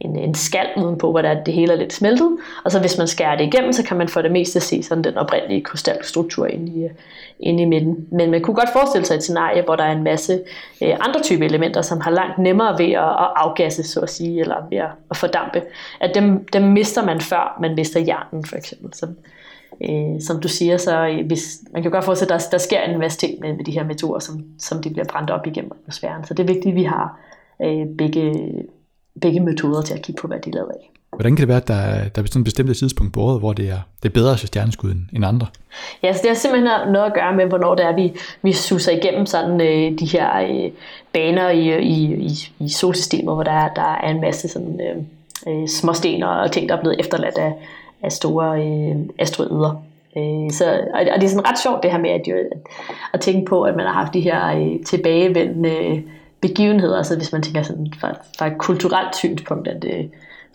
en, 0.00 0.16
en 0.16 0.34
skal 0.34 0.66
udenpå, 0.76 1.10
hvor 1.10 1.22
der, 1.22 1.44
det 1.44 1.54
hele 1.54 1.72
er 1.72 1.76
lidt 1.76 1.92
smeltet. 1.92 2.36
Og 2.64 2.70
så 2.70 2.80
hvis 2.80 2.98
man 2.98 3.08
skærer 3.08 3.36
det 3.36 3.44
igennem, 3.44 3.72
så 3.72 3.84
kan 3.84 3.96
man 3.96 4.08
for 4.08 4.22
det 4.22 4.32
meste 4.32 4.60
se 4.60 4.82
sådan 4.82 5.04
den 5.04 5.16
oprindelige 5.16 5.60
krystalstruktur 5.60 6.46
inde 6.46 6.72
i, 6.72 6.88
inde 7.40 7.62
i 7.62 7.66
midten. 7.66 8.06
Men 8.12 8.30
man 8.30 8.42
kunne 8.42 8.54
godt 8.54 8.72
forestille 8.72 9.06
sig 9.06 9.14
et 9.14 9.22
scenarie, 9.22 9.62
hvor 9.62 9.76
der 9.76 9.84
er 9.84 9.92
en 9.92 10.02
masse 10.02 10.40
øh, 10.82 10.96
andre 11.00 11.20
typer 11.22 11.44
elementer, 11.44 11.82
som 11.82 12.00
har 12.00 12.10
langt 12.10 12.38
nemmere 12.38 12.78
ved 12.78 12.92
at, 12.92 13.10
at 13.10 13.28
afgasse, 13.36 13.82
så 13.82 14.00
at 14.00 14.10
sige, 14.10 14.40
eller 14.40 14.56
ved 14.70 14.78
at, 14.78 14.90
at 15.10 15.16
fordampe. 15.16 15.62
At 16.00 16.14
dem, 16.14 16.46
dem 16.52 16.62
mister 16.62 17.04
man 17.04 17.20
før 17.20 17.58
man 17.60 17.74
mister 17.74 18.00
jernen, 18.00 18.44
for 18.44 18.56
eksempel. 18.56 18.94
Så, 18.94 19.06
øh, 19.88 20.20
som 20.20 20.40
du 20.40 20.48
siger, 20.48 20.76
så 20.76 21.06
øh, 21.06 21.26
hvis, 21.26 21.60
man 21.72 21.82
kan 21.82 21.90
godt 21.90 22.04
forestille, 22.04 22.34
at 22.34 22.40
der, 22.40 22.48
der 22.50 22.58
sker 22.58 22.80
en 22.80 22.98
masse 22.98 23.18
ting 23.18 23.40
med, 23.40 23.56
med 23.56 23.64
de 23.64 23.72
her 23.72 23.84
meteorer, 23.84 24.18
som, 24.18 24.44
som 24.58 24.82
de 24.82 24.90
bliver 24.90 25.06
brændt 25.06 25.30
op 25.30 25.46
igennem 25.46 25.72
atmosfæren. 25.80 26.24
Så 26.24 26.34
det 26.34 26.42
er 26.42 26.46
vigtigt, 26.46 26.72
at 26.72 26.74
vi 26.74 26.84
har 26.84 27.18
øh, 27.62 27.86
begge, 27.98 28.52
begge 29.20 29.40
metoder 29.40 29.82
til 29.82 29.94
at 29.94 30.02
kigge 30.02 30.20
på, 30.20 30.26
hvad 30.26 30.38
de 30.38 30.50
er 30.50 30.54
lavet 30.54 30.70
af. 30.70 30.90
Hvordan 31.16 31.36
kan 31.36 31.40
det 31.40 31.48
være, 31.48 31.56
at 31.56 31.68
der, 31.68 32.08
der 32.08 32.22
er 32.22 32.26
sådan 32.26 32.40
et 32.40 32.44
bestemt 32.44 32.76
tidspunkt 32.76 33.12
på 33.12 33.20
året, 33.20 33.40
hvor 33.40 33.52
det 33.52 33.68
er, 33.68 33.80
det 34.02 34.08
er 34.08 34.12
bedre 34.12 34.32
at 34.32 34.38
se 34.38 34.46
stjerneskud 34.46 34.94
end 35.12 35.24
andre? 35.24 35.46
Ja, 36.02 36.12
så 36.12 36.20
det 36.22 36.30
har 36.30 36.34
simpelthen 36.34 36.92
noget 36.92 37.06
at 37.06 37.14
gøre 37.14 37.36
med, 37.36 37.46
hvornår 37.46 37.74
det 37.74 37.84
er, 37.84 37.94
vi, 37.94 38.12
vi 38.42 38.52
suser 38.52 38.92
igennem 38.92 39.26
sådan 39.26 39.60
øh, 39.60 39.98
de 39.98 40.06
her 40.06 40.40
øh, 40.40 40.70
baner 41.12 41.50
i, 41.50 41.78
i, 41.82 42.14
i, 42.14 42.52
i 42.58 42.68
solsystemet, 42.68 43.34
hvor 43.34 43.42
der, 43.42 43.68
der 43.68 43.94
er 44.02 44.10
en 44.10 44.20
masse 44.20 44.48
sådan, 44.48 44.80
øh, 44.80 44.96
øh, 45.48 45.68
småsten 45.68 46.22
og 46.22 46.52
ting, 46.52 46.68
der 46.68 46.76
er 46.76 46.80
blevet 46.80 47.00
efterladt 47.00 47.38
af, 47.38 47.52
af 48.02 48.12
store 48.12 48.66
øh, 48.66 48.96
asteroider. 49.18 49.82
Øh, 50.16 50.50
så, 50.50 50.64
og, 50.94 51.00
og 51.14 51.20
det 51.20 51.24
er 51.24 51.28
sådan 51.28 51.48
ret 51.48 51.58
sjovt 51.58 51.82
det 51.82 51.90
her 51.90 51.98
med 51.98 52.10
at, 52.10 52.22
jo, 52.28 52.36
at, 53.12 53.20
tænke 53.20 53.46
på, 53.46 53.62
at 53.62 53.76
man 53.76 53.86
har 53.86 53.92
haft 53.92 54.14
de 54.14 54.20
her 54.20 54.46
øh, 54.56 54.84
tilbagevendende 54.84 56.02
begivenheder, 56.40 56.96
altså 56.96 57.16
hvis 57.16 57.32
man 57.32 57.42
tænker 57.42 57.62
sådan 57.62 57.92
fra, 58.00 58.12
fra 58.38 58.46
et 58.46 58.58
kulturelt 58.58 59.16
synspunkt, 59.16 59.68
at 59.68 59.84
øh, 59.84 60.04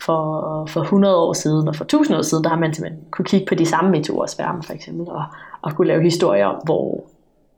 for, 0.02 0.66
for 0.68 0.80
100 0.80 1.16
år 1.16 1.32
siden 1.32 1.68
og 1.68 1.76
for 1.76 1.84
1000 1.84 2.18
år 2.18 2.22
siden, 2.22 2.44
der 2.44 2.50
har 2.50 2.58
man 2.58 2.74
simpelthen 2.74 3.04
kunne 3.10 3.24
kigge 3.24 3.46
på 3.46 3.54
de 3.54 3.66
samme 3.66 3.90
meteorsværme 3.90 4.62
for 4.62 4.72
eksempel, 4.72 5.08
og, 5.08 5.24
og 5.62 5.76
kunne 5.76 5.88
lave 5.88 6.02
historier 6.02 6.46
om, 6.46 6.60
hvor, 6.64 7.04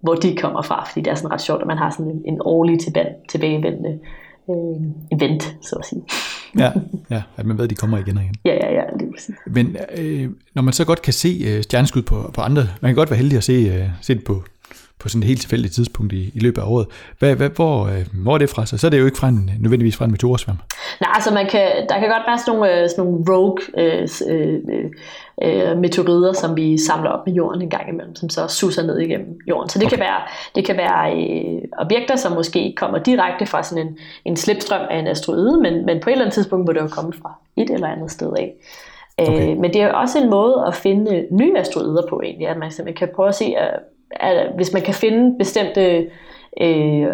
hvor 0.01 0.15
de 0.15 0.37
kommer 0.37 0.63
fra, 0.63 0.85
fordi 0.85 1.01
det 1.01 1.11
er 1.11 1.15
sådan 1.15 1.33
ret 1.33 1.41
sjovt, 1.41 1.61
at 1.61 1.67
man 1.67 1.79
har 1.79 1.91
sådan 1.91 2.07
en, 2.07 2.23
en 2.25 2.41
årlig 2.45 2.81
tilbage, 2.81 3.15
tilbagevendende 3.29 3.99
øh, 4.51 5.19
event, 5.19 5.57
så 5.63 5.77
at 5.77 5.87
sige. 5.87 6.03
ja, 6.59 6.73
ja, 7.17 7.23
at 7.37 7.47
man 7.47 7.59
ved, 7.59 7.65
at 7.65 7.71
de 7.71 7.75
kommer 7.75 7.99
igen 7.99 8.17
og 8.17 8.23
igen. 8.23 8.35
Ja, 8.45 8.55
ja, 8.55 8.73
ja, 8.73 8.83
det 8.99 9.07
er 9.07 9.13
præcis. 9.15 9.35
Men 9.47 9.77
øh, 9.99 10.31
når 10.55 10.63
man 10.63 10.73
så 10.73 10.85
godt 10.85 11.03
kan 11.03 11.13
se 11.13 11.43
øh, 11.47 11.63
stjerneskud 11.63 12.03
på, 12.03 12.31
på 12.35 12.41
andre, 12.41 12.63
man 12.81 12.89
kan 12.89 12.95
godt 12.95 13.11
være 13.11 13.19
heldig 13.19 13.37
at 13.37 13.45
se, 13.45 13.53
øh, 13.53 13.89
se 14.01 14.15
det 14.15 14.25
på, 14.25 14.45
på 15.01 15.09
sådan 15.09 15.23
et 15.23 15.27
helt 15.27 15.41
tilfældigt 15.41 15.75
tidspunkt 15.75 16.13
i, 16.13 16.31
i 16.35 16.39
løbet 16.39 16.63
af 16.63 16.67
året. 16.67 16.87
Hvad, 17.19 17.35
hvad, 17.35 17.51
hvor, 17.51 17.87
øh, 17.87 18.07
hvor 18.23 18.35
er 18.35 18.39
det 18.39 18.51
fra? 18.51 18.67
Så, 18.67 18.79
så 18.79 18.87
er 18.87 18.91
det 18.91 19.01
jo 19.01 19.05
ikke 19.05 19.19
fra 19.19 19.29
en, 19.29 19.51
nødvendigvis 19.61 19.97
fra 19.97 20.05
en 20.05 20.11
meteorsværm. 20.11 20.59
Nej, 21.01 21.11
altså 21.15 21.35
man 21.35 21.47
kan, 21.47 21.71
der 21.89 21.99
kan 21.99 22.09
godt 22.09 22.23
være 22.27 22.39
sådan 22.39 22.55
nogle, 22.55 22.83
øh, 22.83 22.89
sådan 22.89 23.05
nogle 23.05 23.25
rogue 23.33 23.59
øh, 23.79 24.09
øh, 24.29 24.59
øh, 25.43 25.79
meteorider, 25.79 26.33
som 26.33 26.57
vi 26.57 26.79
samler 26.79 27.11
op 27.11 27.27
med 27.27 27.35
jorden 27.35 27.63
en 27.63 27.71
gang 27.71 27.89
imellem, 27.89 28.15
som 28.15 28.29
så 28.29 28.47
suser 28.49 28.83
ned 28.83 28.99
igennem 28.99 29.41
jorden. 29.49 29.69
Så 29.69 29.79
det 29.79 29.87
okay. 29.87 29.97
kan 29.97 30.05
være, 30.05 30.21
det 30.55 30.65
kan 30.65 30.77
være 30.77 31.17
øh, 31.17 31.63
objekter, 31.79 32.17
som 32.17 32.33
måske 32.33 32.75
kommer 32.77 32.99
direkte 32.99 33.47
fra 33.47 33.63
sådan 33.63 33.87
en, 33.87 33.99
en 34.25 34.37
slipstrøm 34.37 34.87
af 34.91 34.99
en 34.99 35.07
asteroide, 35.07 35.61
men, 35.63 35.87
men 35.87 36.01
på 36.01 36.11
et 36.11 36.13
eller 36.13 36.25
andet 36.25 36.35
tidspunkt 36.35 36.67
må 36.67 36.73
det 36.73 36.81
jo 36.81 36.89
komme 36.89 37.13
fra 37.23 37.33
et 37.57 37.71
eller 37.71 37.89
andet 37.89 38.11
sted 38.11 38.33
af. 38.39 38.55
Øh, 39.21 39.29
okay. 39.29 39.51
Øh, 39.51 39.57
men 39.59 39.73
det 39.73 39.83
er 39.83 39.87
jo 39.87 39.99
også 39.99 40.19
en 40.19 40.31
måde 40.31 40.65
at 40.67 40.75
finde 40.75 41.27
nye 41.31 41.59
asteroider 41.59 42.03
på 42.09 42.21
egentlig, 42.25 42.49
at 42.49 42.57
man 42.57 42.71
simpelthen 42.71 43.07
kan 43.07 43.15
prøve 43.17 43.29
at 43.29 43.35
se, 43.35 43.45
at, 43.45 43.81
at 44.11 44.53
hvis 44.57 44.73
man 44.73 44.83
kan 44.83 44.95
finde 44.95 45.39
bestemte 45.39 46.07
øh, 46.61 47.07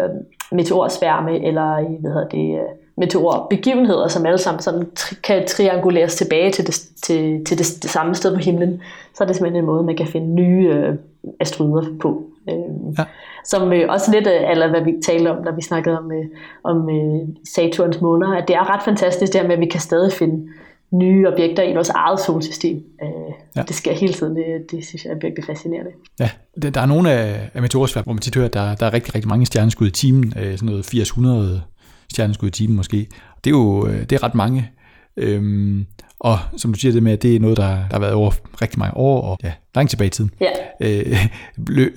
meteorsværme 0.51 1.45
eller 1.47 1.99
hvad 1.99 2.11
hedder 2.11 2.27
det, 2.27 2.55
øh, 2.55 2.65
meteorbegivenheder, 2.97 4.07
som 4.07 4.25
alle 4.25 4.37
sammen 4.37 4.61
sådan 4.61 4.87
tri- 4.99 5.21
kan 5.21 5.47
trianguleres 5.47 6.15
tilbage 6.15 6.51
til, 6.51 6.67
det, 6.67 6.73
til, 7.03 7.45
til 7.45 7.57
det, 7.57 7.83
det 7.83 7.89
samme 7.89 8.15
sted 8.15 8.33
på 8.33 8.39
himlen, 8.39 8.81
så 9.13 9.23
er 9.23 9.27
det 9.27 9.35
simpelthen 9.35 9.63
en 9.63 9.65
måde, 9.65 9.83
man 9.83 9.97
kan 9.97 10.07
finde 10.07 10.27
nye 10.27 10.69
øh, 10.69 10.95
asteroider 11.39 11.97
på. 12.01 12.23
Øh, 12.49 12.97
ja. 12.97 13.03
Som 13.45 13.73
øh, 13.73 13.85
også 13.89 14.11
lidt 14.11 14.27
af 14.27 14.51
eller 14.51 14.69
hvad 14.69 14.81
vi 14.81 14.93
talte 15.05 15.31
om, 15.31 15.43
når 15.43 15.51
vi 15.51 15.61
snakkede 15.61 15.97
om, 15.97 16.11
øh, 16.11 16.25
om 16.63 16.89
øh, 16.89 17.27
Saturns 17.55 18.01
måner, 18.01 18.37
at 18.37 18.47
det 18.47 18.55
er 18.55 18.73
ret 18.73 18.83
fantastisk 18.83 19.33
det 19.33 19.41
her 19.41 19.47
med, 19.47 19.55
at 19.55 19.61
vi 19.61 19.65
kan 19.65 19.79
stadig 19.79 20.11
finde 20.11 20.47
nye 20.91 21.27
objekter 21.27 21.63
i 21.63 21.73
vores 21.73 21.89
eget 21.89 22.19
solsystem. 22.19 22.83
Øh, 23.03 23.33
ja. 23.55 23.61
Det 23.61 23.75
sker 23.75 23.93
hele 23.93 24.13
tiden, 24.13 24.35
det, 24.35 24.71
det 24.71 24.85
synes 24.85 25.05
jeg 25.05 25.11
er 25.11 25.19
virkelig 25.21 25.45
fascinerende. 25.45 25.91
Ja, 26.19 26.29
der 26.61 26.81
er 26.81 26.85
nogle 26.85 27.11
af, 27.11 27.49
af 27.53 27.61
meteorsværm, 27.61 28.03
hvor 28.03 28.13
man 28.13 28.21
tit 28.21 28.35
hører, 28.35 28.45
at 28.45 28.53
der, 28.53 28.75
der 28.75 28.85
er 28.85 28.93
rigtig, 28.93 29.15
rigtig 29.15 29.29
mange 29.29 29.45
stjerneskud 29.45 29.87
i 29.87 29.91
timen, 29.91 30.33
øh, 30.37 30.57
sådan 30.57 30.65
noget 30.65 30.93
800 30.93 31.61
stjerneskud 32.13 32.47
i 32.47 32.51
timen 32.51 32.75
måske. 32.75 32.97
Det 33.43 33.49
er 33.49 33.55
jo 33.57 33.87
øh, 33.87 33.99
det 33.99 34.11
er 34.11 34.23
ret 34.23 34.35
mange. 34.35 34.71
Øhm, 35.17 35.85
og 36.19 36.37
som 36.57 36.73
du 36.73 36.79
siger 36.79 36.91
det 36.91 37.03
med, 37.03 37.11
at 37.11 37.23
det 37.23 37.35
er 37.35 37.39
noget, 37.39 37.57
der, 37.57 37.63
der 37.63 37.93
har 37.93 37.99
været 37.99 38.13
over 38.13 38.31
rigtig 38.61 38.79
mange 38.79 38.97
år, 38.97 39.21
og 39.21 39.37
ja, 39.43 39.51
langt 39.75 39.89
tilbage 39.89 40.07
i 40.07 40.09
tiden. 40.09 40.31
Ja. 40.41 40.51
Øh, 40.79 41.17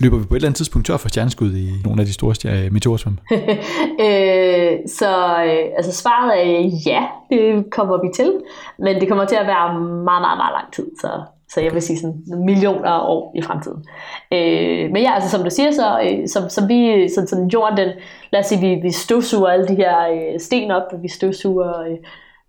løber 0.00 0.18
vi 0.18 0.24
på 0.24 0.34
et 0.34 0.36
eller 0.36 0.48
andet 0.48 0.56
tidspunkt 0.56 0.86
tør 0.86 0.96
for 0.96 1.08
stjerneskud 1.08 1.54
i 1.54 1.70
nogle 1.84 2.00
af 2.00 2.06
de 2.06 2.12
store 2.12 2.34
stjer- 2.34 2.70
meteorsvøm? 2.70 3.18
øh, 4.06 4.72
så 4.86 5.10
øh, 5.46 5.64
altså 5.76 5.92
svaret 5.92 6.32
er 6.40 6.70
ja, 6.86 7.02
det 7.30 7.70
kommer 7.70 8.02
vi 8.04 8.08
til, 8.14 8.32
men 8.78 9.00
det 9.00 9.08
kommer 9.08 9.24
til 9.24 9.36
at 9.36 9.46
være 9.46 9.80
meget, 9.80 10.22
meget, 10.22 10.38
meget 10.38 10.54
lang 10.58 10.72
tid, 10.72 10.86
så, 11.00 11.22
så 11.48 11.60
jeg 11.60 11.74
vil 11.74 11.82
sige 11.82 11.98
sådan 11.98 12.22
millioner 12.44 12.90
af 12.90 13.00
år 13.08 13.32
i 13.36 13.42
fremtiden. 13.42 13.84
Øh, 14.32 14.90
men 14.92 15.02
ja, 15.02 15.14
altså 15.14 15.30
som 15.30 15.44
du 15.44 15.50
siger, 15.50 15.70
så, 15.70 16.00
øh, 16.00 16.28
som, 16.28 16.48
som 16.48 16.68
vi, 16.68 17.08
sådan, 17.08 17.28
sådan 17.28 17.48
jorden, 17.48 17.76
den, 17.76 17.88
lad 18.32 18.40
os 18.40 18.46
sige, 18.46 18.60
vi, 18.60 18.80
vi 18.82 18.90
støvsuger 18.90 19.48
alle 19.48 19.68
de 19.68 19.74
her 19.74 20.08
øh, 20.08 20.40
sten 20.40 20.70
op, 20.70 20.82
vi 21.02 21.08
støvsuger 21.08 21.80
øh, 21.80 21.96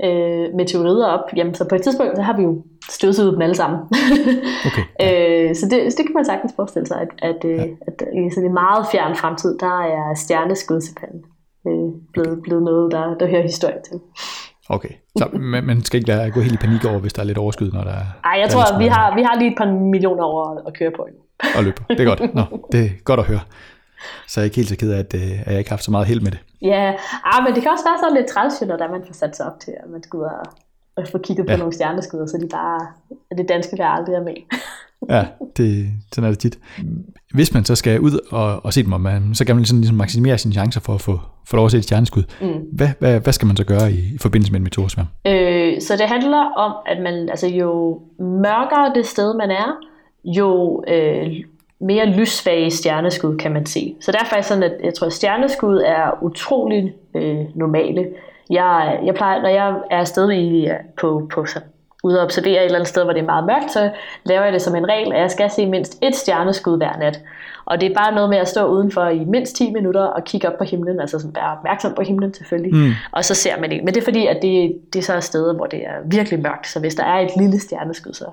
øh, 0.04 0.56
meteorider 0.56 1.08
op, 1.08 1.26
jamen 1.36 1.54
så 1.56 1.66
på 1.70 1.76
et 1.76 1.82
tidspunkt, 1.82 2.16
så 2.16 2.22
har 2.22 2.38
vi 2.38 2.44
jo 2.44 2.64
støvsuget 2.90 3.34
dem 3.34 3.42
alle 3.42 3.56
sammen. 3.56 3.80
okay. 4.68 4.86
øh, 5.06 5.56
så, 5.56 5.66
det, 5.72 5.78
så 5.92 5.96
det 5.98 6.06
kan 6.06 6.16
man 6.16 6.26
sagtens 6.26 6.54
forestille 6.56 6.88
sig, 6.88 7.02
at, 7.02 7.12
at, 7.30 7.46
øh, 7.46 7.58
ja. 7.58 7.64
at, 7.64 8.02
at 8.02 8.08
i 8.14 8.30
sådan 8.30 8.50
en 8.50 8.54
meget 8.54 8.86
fjern 8.92 9.16
fremtid, 9.16 9.58
der 9.60 9.80
er 9.82 10.16
stjerneskud 10.16 10.82
simpelthen 10.82 11.20
øh, 11.68 11.90
blevet, 12.14 12.42
blevet 12.44 12.64
noget, 12.64 12.92
der, 12.92 13.18
der 13.20 13.28
hører 13.28 13.42
historie 13.42 13.82
til. 13.90 14.00
Okay, 14.70 14.90
så 15.18 15.30
man, 15.34 15.64
man 15.64 15.84
skal 15.84 15.98
ikke 15.98 16.08
lade, 16.08 16.32
gå 16.32 16.40
helt 16.40 16.54
i 16.54 16.66
panik 16.66 16.86
over, 16.86 17.00
hvis 17.00 17.14
der 17.14 17.22
er 17.22 17.26
lidt 17.26 17.38
overskud, 17.38 17.72
når 17.72 17.84
der 17.84 17.92
er... 17.92 18.06
Nej, 18.24 18.40
jeg 18.40 18.50
tror, 18.50 18.74
at 18.74 18.80
vi 18.80 18.88
har, 18.88 19.16
vi 19.16 19.22
har 19.22 19.40
lige 19.40 19.52
et 19.52 19.58
par 19.58 19.72
millioner 19.72 20.26
år 20.26 20.64
at 20.68 20.74
køre 20.74 20.92
på 20.98 21.02
endnu. 21.10 21.22
Og 21.58 21.64
løbe. 21.64 21.84
Det 21.90 22.00
er 22.00 22.06
godt. 22.06 22.36
Nå, 22.36 22.44
det 22.72 22.86
er 22.86 22.90
godt 23.04 23.20
at 23.20 23.26
høre. 23.26 23.40
Så 24.28 24.40
jeg 24.40 24.44
er 24.44 24.46
ikke 24.46 24.56
helt 24.56 24.70
så 24.70 24.78
ked 24.78 24.92
af, 24.92 25.00
at, 25.00 25.14
øh, 25.16 25.22
at 25.22 25.52
jeg 25.52 25.58
ikke 25.58 25.70
har 25.70 25.76
haft 25.76 25.84
så 25.84 25.92
meget 25.92 26.08
held 26.08 26.22
med 26.22 26.32
det. 26.32 26.40
Ja, 26.62 26.94
ah, 27.26 27.44
men 27.44 27.56
det 27.56 27.64
kan 27.64 27.72
også 27.72 27.86
være 27.90 28.00
sådan 28.00 28.18
lidt 28.18 28.28
træls, 28.28 28.62
når 28.62 28.92
man 28.92 29.04
får 29.08 29.14
sat 29.14 29.36
sig 29.36 29.46
op 29.46 29.60
til, 29.60 29.74
at 29.84 29.90
man 29.90 30.04
skal 30.04 30.18
ud 30.18 30.24
og, 30.24 30.46
og 30.96 31.08
få 31.08 31.18
kigget 31.18 31.46
på 31.46 31.52
ja. 31.52 31.58
nogle 31.58 31.74
stjerneskud, 31.74 32.28
så 32.28 32.38
de 32.38 32.48
bare, 32.52 32.88
at 33.32 33.38
det 33.38 33.50
danske 33.50 33.78
vejr 33.78 33.90
aldrig 33.90 34.16
er 34.16 34.24
med. 34.24 34.36
ja, 35.16 35.26
det, 35.58 35.90
sådan 36.14 36.28
er 36.28 36.32
det 36.32 36.40
tit. 36.40 36.60
Hvis 37.34 37.54
man 37.54 37.66
så 37.66 37.76
skal 37.76 38.00
ud 38.00 38.20
og, 38.32 38.66
og 38.66 38.74
se 38.74 38.84
dem, 38.84 38.94
og 38.94 39.02
man, 39.02 39.36
så 39.36 39.46
kan 39.46 39.56
man 39.56 39.62
ligesom, 39.62 39.78
ligesom 39.78 39.98
maksimere 39.98 40.38
sine 40.38 40.54
chancer 40.54 40.82
for 40.82 40.94
at 40.94 41.02
få, 41.02 41.20
få 41.48 41.56
lov 41.56 41.66
at 41.66 41.72
se 41.72 41.78
et 41.78 41.84
stjerneskud. 41.84 42.24
Mm. 42.42 42.48
Hvad, 42.74 42.90
hvad, 43.00 43.20
hvad 43.20 43.34
skal 43.34 43.46
man 43.46 43.58
så 43.58 43.64
gøre 43.64 43.92
i, 43.92 44.14
i 44.16 44.18
forbindelse 44.18 44.52
med 44.52 44.60
en 44.60 44.64
meteorsværm? 44.64 45.08
Øh, 45.28 45.82
så 45.82 45.96
det 45.98 46.08
handler 46.08 46.54
om, 46.58 46.76
at 46.86 47.02
man, 47.04 47.30
altså 47.30 47.48
jo 47.48 48.02
mørkere 48.20 48.94
det 48.96 49.06
sted 49.06 49.38
man 49.38 49.52
er, 49.52 49.78
jo 50.24 50.84
øh, 50.88 51.28
mere 51.80 52.06
lyssvage 52.06 52.72
stjerneskud 52.72 53.38
kan 53.38 53.52
man 53.52 53.66
se. 53.66 53.96
Så 54.02 54.12
derfor 54.12 54.36
er 54.36 54.42
sådan, 54.42 54.64
at 54.64 54.74
jeg 54.84 54.94
tror, 54.94 55.08
at 55.08 55.14
stjerneskud 55.14 55.82
er 55.86 56.24
utrolig 56.24 56.94
øh, 57.16 57.38
normale. 57.56 58.08
Jeg, 58.50 59.00
jeg 59.06 59.16
plejer, 59.16 59.42
når 59.42 59.50
jeg 59.50 59.68
er 59.92 60.00
afsted 60.00 60.32
i, 60.32 60.68
på, 60.98 61.30
på 61.34 61.46
så 61.46 61.60
ude 62.04 62.20
og 62.20 62.24
observere 62.24 62.60
et 62.60 62.66
eller 62.66 62.78
andet 62.78 62.88
sted, 62.88 63.04
hvor 63.04 63.14
det 63.14 63.22
er 63.22 63.26
meget 63.26 63.46
mørkt, 63.46 63.72
så 63.72 63.92
laver 64.24 64.44
jeg 64.44 64.54
det 64.54 64.62
som 64.62 64.76
en 64.76 64.90
regel, 64.90 65.14
at 65.14 65.20
jeg 65.20 65.32
skal 65.32 65.50
se 65.50 65.66
mindst 65.66 65.98
et 66.02 66.16
stjerneskud 66.16 66.78
hver 66.78 66.98
nat. 66.98 67.22
Og 67.66 67.82
det 67.82 67.92
er 67.92 67.96
bare 67.96 68.16
noget 68.16 68.30
med 68.30 68.38
at 68.38 68.48
stå 68.48 68.68
udenfor 68.68 69.08
i 69.08 69.26
mindst 69.26 69.56
10 69.56 69.72
minutter 69.72 70.02
og 70.02 70.24
kigge 70.24 70.48
op 70.48 70.58
på 70.58 70.64
himlen, 70.64 71.00
altså 71.00 71.20
sådan 71.20 71.36
være 71.36 71.58
opmærksom 71.58 71.94
på 71.94 72.02
himlen 72.02 72.34
selvfølgelig, 72.34 72.76
mm. 72.76 72.92
og 73.12 73.26
så 73.26 73.36
ser 73.36 73.60
man 73.60 73.70
det. 73.70 73.84
Men 73.84 73.94
det 73.94 73.98
er 73.98 74.06
fordi, 74.06 74.28
at 74.28 74.42
det, 74.42 74.78
det 74.94 75.00
er 75.00 75.04
så 75.04 75.16
et 75.18 75.24
sted, 75.24 75.56
hvor 75.56 75.66
det 75.66 75.80
er 75.80 75.96
virkelig 76.06 76.40
mørkt, 76.40 76.68
så 76.68 76.80
hvis 76.80 76.96
der 76.96 77.04
er 77.04 77.20
et 77.20 77.32
lille 77.38 77.60
stjerneskud, 77.60 78.14
så, 78.14 78.26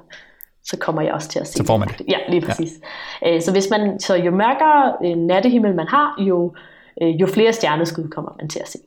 så 0.66 0.76
kommer 0.78 1.02
jeg 1.02 1.12
også 1.12 1.28
til 1.28 1.38
at 1.38 1.46
se 1.46 1.52
Så 1.52 1.64
får 1.64 1.76
man 1.76 1.88
det. 1.88 2.00
Ja, 2.08 2.18
lige 2.28 2.40
præcis. 2.40 2.72
Ja. 3.22 3.40
Så 3.40 3.52
hvis 3.52 3.70
man, 3.70 4.00
så 4.00 4.16
jo 4.16 4.30
mørkere 4.30 5.16
nattehimmel 5.16 5.74
man 5.74 5.86
har, 5.86 6.22
jo, 6.28 6.54
jo 7.00 7.26
flere 7.26 7.52
stjerneskud 7.52 8.08
kommer 8.08 8.32
man 8.40 8.48
til 8.48 8.60
at 8.60 8.68
se. 8.68 8.78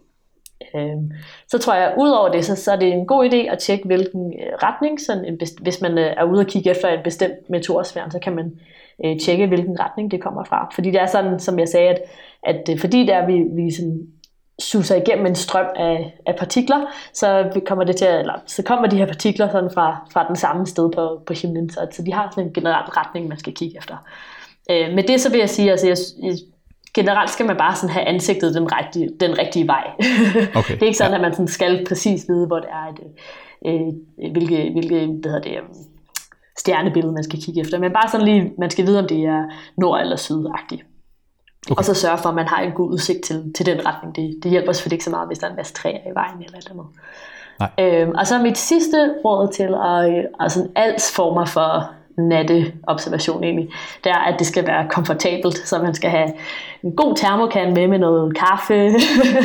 Så 1.48 1.58
tror 1.58 1.74
jeg, 1.74 1.88
at 1.88 1.94
udover 1.98 2.30
det, 2.30 2.46
så, 2.46 2.56
så 2.56 2.72
er 2.72 2.76
det 2.76 2.94
en 2.94 3.06
god 3.06 3.30
idé 3.30 3.36
at 3.36 3.60
tjekke, 3.60 3.86
hvilken 3.86 4.34
retning, 4.64 5.02
sådan 5.02 5.26
en 5.26 5.38
best, 5.38 5.62
hvis 5.62 5.82
man 5.82 5.98
er 5.98 6.24
ude 6.24 6.40
og 6.40 6.48
kigge 6.48 6.70
efter 6.70 6.88
en 6.88 7.04
bestemt 7.04 7.50
meteorsfæren, 7.50 8.12
så 8.12 8.20
kan 8.20 8.36
man 8.36 8.60
øh, 9.06 9.20
tjekke, 9.20 9.48
hvilken 9.48 9.80
retning 9.80 10.12
det 10.12 10.22
kommer 10.22 10.44
fra. 10.44 10.70
Fordi 10.74 10.92
det 10.92 11.02
er 11.02 11.06
sådan, 11.06 11.40
som 11.40 11.60
jeg 11.60 11.68
sagde, 11.68 11.90
at, 11.90 12.02
at 12.44 12.80
fordi 12.80 13.06
der 13.06 13.26
vi, 13.26 13.64
vi 13.64 13.72
sådan 13.72 14.08
suser 14.60 14.96
igennem 14.96 15.26
en 15.26 15.36
strøm 15.36 15.66
af, 15.76 16.14
af 16.26 16.36
partikler, 16.36 16.86
så 17.14 17.62
kommer 17.66 17.84
det 17.84 17.96
til 17.96 18.06
at, 18.06 18.20
eller, 18.20 18.34
så 18.46 18.64
kommer 18.64 18.88
de 18.88 18.98
her 18.98 19.06
partikler 19.06 19.52
sådan 19.52 19.70
fra, 19.74 20.08
fra 20.14 20.28
den 20.28 20.36
samme 20.36 20.68
sted 20.68 20.92
på, 20.92 21.22
på 21.26 21.34
himlen, 21.34 21.70
så, 21.70 21.88
så 21.92 22.02
de 22.02 22.14
har 22.14 22.30
sådan 22.32 22.48
en 22.48 22.54
generel 22.54 22.86
retning, 22.90 23.28
man 23.28 23.40
skal 23.40 23.54
kigge 23.54 23.78
efter. 23.78 23.96
Øh, 24.72 24.94
med 24.96 25.04
det 25.04 25.22
så 25.22 25.30
vil 25.32 25.40
jeg 25.40 25.50
sige, 25.50 25.72
altså 25.72 25.88
jeg, 25.88 25.98
jeg, 26.24 26.38
generelt 26.94 27.30
skal 27.30 27.46
man 27.46 27.58
bare 27.58 27.76
sådan 27.76 27.90
have 27.90 28.06
ansigtet 28.06 28.56
den 28.56 28.68
rigtige, 28.72 29.10
den 29.20 29.38
rigtige 29.38 29.68
vej. 29.68 29.84
Okay. 30.60 30.74
det 30.74 30.82
er 30.82 30.86
ikke 30.86 30.98
sådan, 30.98 31.12
ja. 31.12 31.18
at 31.18 31.22
man 31.22 31.34
sådan 31.34 31.48
skal 31.48 31.86
præcis 31.88 32.26
vide, 32.30 32.48
hvor 32.48 32.60
det 32.60 32.70
er, 32.70 32.88
et, 32.94 33.00
øh, 33.66 34.32
hvilke, 34.32 34.70
hvilke 34.72 35.06
hvad 35.06 35.32
hedder 35.32 35.42
det, 35.42 35.60
stjernebillede, 36.58 37.14
man 37.14 37.24
skal 37.24 37.42
kigge 37.42 37.62
efter. 37.62 37.80
Men 37.80 37.94
bare 37.94 38.10
sådan 38.10 38.26
lige, 38.26 38.52
man 38.58 38.70
skal 38.70 38.86
vide, 38.86 39.00
om 39.00 39.08
det 39.08 39.26
er 39.26 39.44
nord- 39.78 40.02
eller 40.02 40.16
sydagtigt. 40.16 40.84
Okay. 41.72 41.78
Og 41.78 41.86
så 41.86 41.94
sørge 41.94 42.18
for, 42.18 42.30
at 42.30 42.36
man 42.36 42.48
har 42.48 42.62
en 42.62 42.72
god 42.72 42.92
udsigt 42.92 43.24
til, 43.24 43.54
til 43.56 43.66
den 43.66 43.86
retning. 43.86 44.16
Det, 44.16 44.44
det 44.44 44.52
hjælper 44.52 44.72
selvfølgelig 44.72 44.96
ikke 44.96 45.06
så 45.06 45.12
meget, 45.12 45.28
hvis 45.28 45.40
der 45.40 45.48
er 45.48 45.52
en 45.52 45.56
masse 45.56 45.74
træer 45.74 46.12
i 46.12 46.16
vejen 46.16 46.44
eller 46.44 46.58
eller 46.58 46.72
andet. 46.72 46.86
Nej. 47.60 48.02
Øhm, 48.02 48.12
og 48.18 48.28
så 48.28 48.38
mit 48.38 48.58
sidste 48.58 49.14
råd 49.26 49.52
til 49.54 49.76
at, 49.86 50.28
altså 50.40 50.68
alts 50.76 51.16
former 51.16 51.46
for 51.46 51.92
natteobservation 52.18 53.44
egentlig, 53.44 53.70
det 54.04 54.10
er, 54.10 54.18
at 54.18 54.40
det 54.40 54.48
skal 54.48 54.68
være 54.68 54.88
komfortabelt, 54.90 55.58
så 55.58 55.82
man 55.82 55.94
skal 55.94 56.10
have 56.10 56.30
en 56.84 56.96
god 56.96 57.16
termokan 57.16 57.74
med 57.74 57.88
med 57.88 58.00
noget 58.00 58.38
kaffe, 58.38 58.92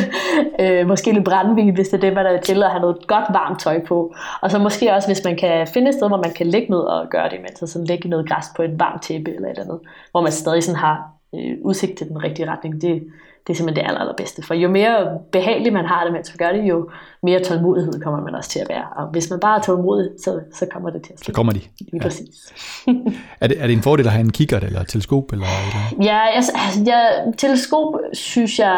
øh, 0.61 0.87
måske 0.87 1.11
lidt 1.11 1.25
brændvin, 1.25 1.73
hvis 1.73 1.87
det 1.87 1.97
er 1.97 2.01
det, 2.01 2.13
man 2.13 2.25
er 2.25 2.41
til, 2.41 2.63
at 2.63 2.69
have 2.69 2.81
noget 2.81 3.07
godt 3.07 3.25
varmt 3.29 3.59
tøj 3.59 3.85
på. 3.85 4.15
Og 4.41 4.51
så 4.51 4.59
måske 4.59 4.93
også, 4.93 5.07
hvis 5.07 5.21
man 5.25 5.37
kan 5.37 5.67
finde 5.67 5.89
et 5.89 5.95
sted, 5.95 6.07
hvor 6.07 6.21
man 6.21 6.33
kan 6.33 6.47
ligge 6.47 6.71
ned 6.71 6.79
og 6.79 7.09
gøre 7.09 7.29
det, 7.29 7.39
mens 7.41 7.59
så 7.59 7.67
sådan 7.67 7.87
lægge 7.87 8.09
noget 8.09 8.29
græs 8.29 8.45
på 8.55 8.61
et 8.61 8.79
varmt 8.79 9.03
tæppe 9.03 9.35
eller 9.35 9.49
et 9.49 9.59
andet, 9.59 9.79
hvor 10.11 10.21
man 10.21 10.31
stadig 10.31 10.63
sådan 10.63 10.79
har 10.79 11.14
øh, 11.35 11.57
udsigt 11.61 11.97
til 11.97 12.07
den 12.07 12.23
rigtige 12.23 12.51
retning. 12.51 12.81
Det, 12.81 13.03
det 13.47 13.53
er 13.53 13.57
simpelthen 13.57 13.83
det 13.83 13.89
aller, 13.89 14.01
allerbedste. 14.01 14.41
For 14.41 14.53
jo 14.53 14.69
mere 14.69 15.19
behageligt 15.31 15.73
man 15.73 15.85
har 15.85 16.03
det, 16.03 16.13
mens 16.13 16.31
man 16.31 16.47
gør 16.47 16.57
det, 16.57 16.69
jo 16.69 16.89
mere 17.23 17.43
tålmodighed 17.43 18.01
kommer 18.01 18.21
man 18.21 18.35
også 18.35 18.49
til 18.49 18.59
at 18.59 18.69
være. 18.69 18.85
Og 18.95 19.07
hvis 19.07 19.29
man 19.29 19.39
bare 19.39 19.59
er 19.59 19.61
tålmodig, 19.61 20.09
så, 20.23 20.39
så 20.53 20.65
kommer 20.71 20.89
det 20.89 21.01
til 21.01 21.13
at 21.13 21.19
ske. 21.19 21.25
Så 21.25 21.31
kommer 21.31 21.53
de. 21.53 21.59
Lige 21.79 21.89
ja. 21.93 21.99
præcis. 22.01 22.53
er, 23.41 23.47
det, 23.47 23.61
er 23.61 23.67
det 23.67 23.73
en 23.73 23.81
fordel 23.81 24.05
at 24.05 24.11
have 24.11 24.21
en 24.21 24.31
kikkert 24.31 24.63
eller 24.63 24.81
et 24.81 24.87
teleskop? 24.87 25.31
Eller, 25.31 25.45
eller? 25.45 26.05
Ja, 26.05 26.19
altså, 26.35 26.51
jeg, 26.85 27.33
teleskop 27.37 27.95
synes 28.13 28.59
jeg, 28.59 28.73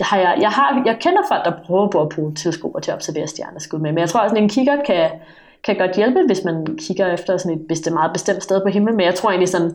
har 0.00 0.18
jeg, 0.18 0.38
jeg, 0.40 0.50
har, 0.50 0.82
jeg 0.86 0.96
kender 1.00 1.22
folk, 1.28 1.44
der 1.44 1.52
prøver 1.66 1.88
på 1.88 2.00
at 2.00 2.08
bruge 2.08 2.34
teleskoper 2.34 2.80
til 2.80 2.90
at 2.90 2.94
observere 2.94 3.26
stjerneskud 3.26 3.78
med, 3.78 3.92
men 3.92 3.98
jeg 3.98 4.08
tror 4.08 4.20
også, 4.20 4.36
at 4.36 4.42
en 4.42 4.48
kikkert 4.48 4.78
kan, 4.86 5.10
kan 5.64 5.76
godt 5.76 5.96
hjælpe, 5.96 6.20
hvis 6.26 6.44
man 6.44 6.78
kigger 6.78 7.12
efter 7.12 7.36
sådan 7.36 7.58
et 7.58 7.68
bestemt, 7.68 7.94
meget 7.94 8.12
bestemt 8.12 8.42
sted 8.42 8.60
på 8.60 8.68
himlen, 8.68 8.96
men 8.96 9.06
jeg 9.06 9.14
tror 9.14 9.30
egentlig 9.30 9.48
sådan, 9.48 9.72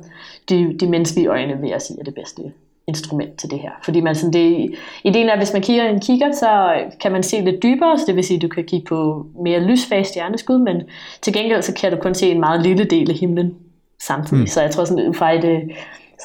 de, 0.50 0.78
de 0.80 0.88
menneskelige 0.88 1.28
øjne, 1.28 1.62
vil 1.62 1.70
jeg 1.70 1.82
sige, 1.82 2.00
er 2.00 2.04
det 2.04 2.16
bedste 2.16 2.42
instrument 2.88 3.40
til 3.40 3.52
det 3.52 3.60
her. 3.60 3.72
Fordi 3.84 4.02
man 4.02 4.16
sådan 4.16 4.34
det, 4.34 4.76
ideen 5.04 5.30
er, 5.30 5.34
at 5.34 5.40
hvis 5.40 5.54
man 5.54 5.62
kigger 5.62 5.84
en 5.84 6.00
kigger, 6.00 6.32
så 6.32 6.82
kan 7.02 7.12
man 7.12 7.24
se 7.24 7.42
lidt 7.42 7.64
dybere, 7.64 7.98
så 7.98 8.04
det 8.08 8.16
vil 8.16 8.24
sige, 8.24 8.36
at 8.36 8.42
du 8.42 8.48
kan 8.48 8.64
kigge 8.64 8.86
på 8.86 9.26
mere 9.44 9.60
lysfag 9.60 10.06
stjerneskud, 10.06 10.58
men 10.58 10.82
til 11.22 11.34
gengæld 11.34 11.62
så 11.62 11.74
kan 11.74 11.92
du 11.92 11.98
kun 11.98 12.14
se 12.14 12.32
en 12.32 12.40
meget 12.40 12.62
lille 12.62 12.84
del 12.84 13.10
af 13.10 13.16
himlen 13.16 13.56
samtidig. 14.02 14.42
Mm. 14.42 14.48
Så 14.48 14.62
jeg 14.62 14.72
tror 14.72 14.86
sådan 14.86 15.14
fra 15.14 15.32
et 15.32 15.44
øh, 15.44 15.62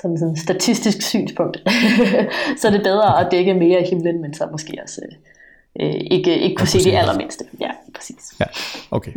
sådan, 0.03 0.19
sådan 0.19 0.37
statistisk 0.37 1.03
synspunkt, 1.03 1.57
så 2.59 2.69
er 2.69 2.73
det 2.73 2.83
bedre 2.83 3.21
at 3.21 3.33
dække 3.33 3.55
mere 3.55 3.79
af 3.79 3.89
himlen, 3.89 4.23
men 4.23 4.35
så 4.35 4.49
måske 4.53 4.79
også 4.83 5.01
øh, 5.81 5.95
ikke, 6.11 6.39
ikke 6.39 6.57
kunne 6.57 6.69
se 6.69 6.85
det 6.85 6.93
allermindste. 6.93 7.45
Ja, 7.61 7.71
præcis. 7.95 8.35
Ja, 8.41 8.45
okay. 8.91 9.13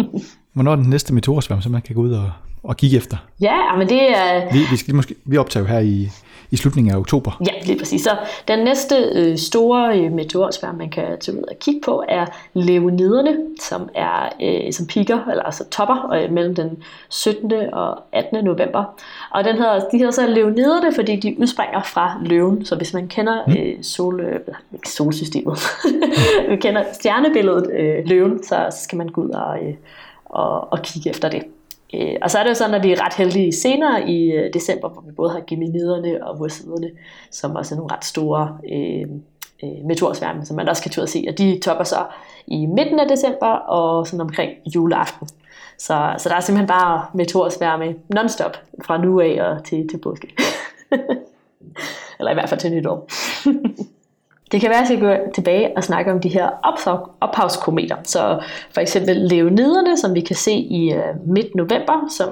Hvornår 0.54 0.72
er 0.72 0.76
den 0.76 0.90
næste 0.90 1.14
meteorsværm, 1.14 1.62
så 1.62 1.70
man 1.70 1.82
kan 1.82 1.96
gå 1.96 2.02
ud 2.02 2.12
og, 2.12 2.32
og 2.64 2.78
kigge 2.78 2.98
efter? 2.98 3.18
Ja, 3.42 3.76
men 3.78 3.90
det 3.90 4.18
er... 4.18 4.54
Vi, 4.54 4.60
vi, 4.72 4.78
skal 4.78 4.96
måske, 4.96 5.16
vi 5.26 5.38
optager 5.38 5.64
jo 5.64 5.70
her 5.70 5.80
i, 5.80 6.10
i 6.52 6.56
slutningen 6.56 6.94
af 6.94 6.98
oktober. 6.98 7.42
Ja, 7.48 7.66
lige 7.66 7.80
præcis. 7.80 8.02
Så 8.02 8.18
den 8.48 8.60
næste 8.60 8.96
øh, 8.96 9.38
store 9.38 10.00
øh, 10.00 10.12
meteorsværm, 10.12 10.76
man 10.76 10.90
kan 10.90 11.20
tage 11.20 11.38
ud 11.38 11.44
og 11.44 11.60
kigge 11.60 11.82
på, 11.86 12.04
er 12.10 12.26
Leoniderne, 12.54 13.38
som 13.62 13.90
er 13.96 14.30
øh, 14.42 14.74
som 14.74 14.88
piker, 14.88 15.26
eller 15.32 15.44
altså 15.44 15.70
topper, 15.70 16.12
øh, 16.14 16.32
mellem 16.32 16.56
den 16.56 16.84
17. 17.10 17.52
og 17.74 18.00
18. 18.12 18.46
november. 18.46 18.84
Og 19.32 19.44
den 19.44 19.56
hedder, 19.56 19.80
de 19.80 19.98
hedder 19.98 20.12
så 20.12 20.28
Leoniderne, 20.28 20.96
fordi 20.96 21.16
de 21.16 21.36
udspringer 21.40 21.84
fra 21.84 22.18
løven. 22.22 22.66
Så 22.66 22.76
hvis 22.76 22.94
man 22.94 23.08
kender 23.08 23.46
mm. 23.48 23.54
øh, 23.54 23.84
sol, 23.84 24.20
øh, 24.20 24.40
ikke 24.74 24.90
solsystemet, 24.90 25.60
vi 26.50 26.56
kender 26.56 26.84
stjernebilledet 26.94 27.72
øh, 27.80 28.06
løven, 28.06 28.44
så, 28.44 28.68
så 28.72 28.84
skal 28.84 28.98
man 28.98 29.08
gå 29.08 29.22
ud 29.22 29.30
og, 29.30 29.58
øh, 29.64 29.74
og, 30.26 30.74
og 30.74 30.82
kigge 30.82 31.10
efter 31.10 31.30
det. 31.30 31.44
Øh, 31.94 32.16
og 32.22 32.32
så 32.32 32.40
er 32.40 32.44
det 32.44 32.50
jo 32.50 32.56
sådan, 32.56 32.76
at 32.76 32.84
vi 32.84 32.92
er 32.92 33.06
ret 33.06 33.14
heldige 33.14 33.54
senere 33.54 34.10
i 34.10 34.32
øh, 34.32 34.54
december, 34.54 34.90
hvor 34.90 35.02
vi 35.02 35.12
både 35.12 35.32
har 35.32 35.42
geminiderne 35.48 36.28
og 36.28 36.40
vorsiderne, 36.40 36.90
som 37.32 37.56
også 37.56 37.76
er 37.76 37.78
nogle 37.78 37.96
ret 37.96 38.06
store 38.06 38.58
øh, 38.72 39.08
øh, 39.64 39.86
meteorsværme, 39.86 40.46
som 40.46 40.56
man 40.56 40.70
også 40.70 40.82
kan 40.84 40.92
turde 40.92 41.08
se. 41.08 41.26
Og 41.28 41.38
de 41.38 41.60
topper 41.60 41.84
så 41.84 42.06
i 42.48 42.66
midten 42.66 43.00
af 43.00 43.08
december 43.08 43.48
og 43.48 44.08
sådan 44.08 44.22
omkring 44.22 44.52
juleaften. 44.76 45.28
Så, 45.78 46.16
så 46.18 46.30
der 46.30 46.36
er 46.36 46.40
simpelthen 46.40 46.68
bare 46.68 47.06
meteorsværme 47.14 47.96
non-stop 48.16 48.58
fra 48.86 48.98
nu 48.98 49.20
af 49.20 49.42
og 49.42 49.64
til, 49.64 49.88
til 49.90 49.98
påske. 49.98 50.28
Eller 52.20 52.32
i 52.32 52.34
hvert 52.34 52.50
fald 52.50 52.60
til 52.60 52.72
nytår. 52.72 53.08
Det 54.52 54.62
kan 54.62 54.70
være, 54.70 54.80
at 54.80 54.90
jeg 54.90 54.98
skal 54.98 55.00
gå 55.00 55.32
tilbage 55.36 55.78
og 55.78 55.84
snakke 55.84 56.12
om 56.12 56.20
de 56.20 56.30
her 56.30 56.50
ophavskometer. 57.22 57.96
Så 58.04 58.44
for 58.72 58.82
eksempel 58.82 59.16
Leoniderne, 59.16 59.98
som 59.98 60.16
vi 60.16 60.22
kan 60.22 60.36
se 60.36 60.52
i 60.52 60.94
uh, 60.96 61.30
midt 61.30 61.56
november, 61.56 62.08
som, 62.18 62.30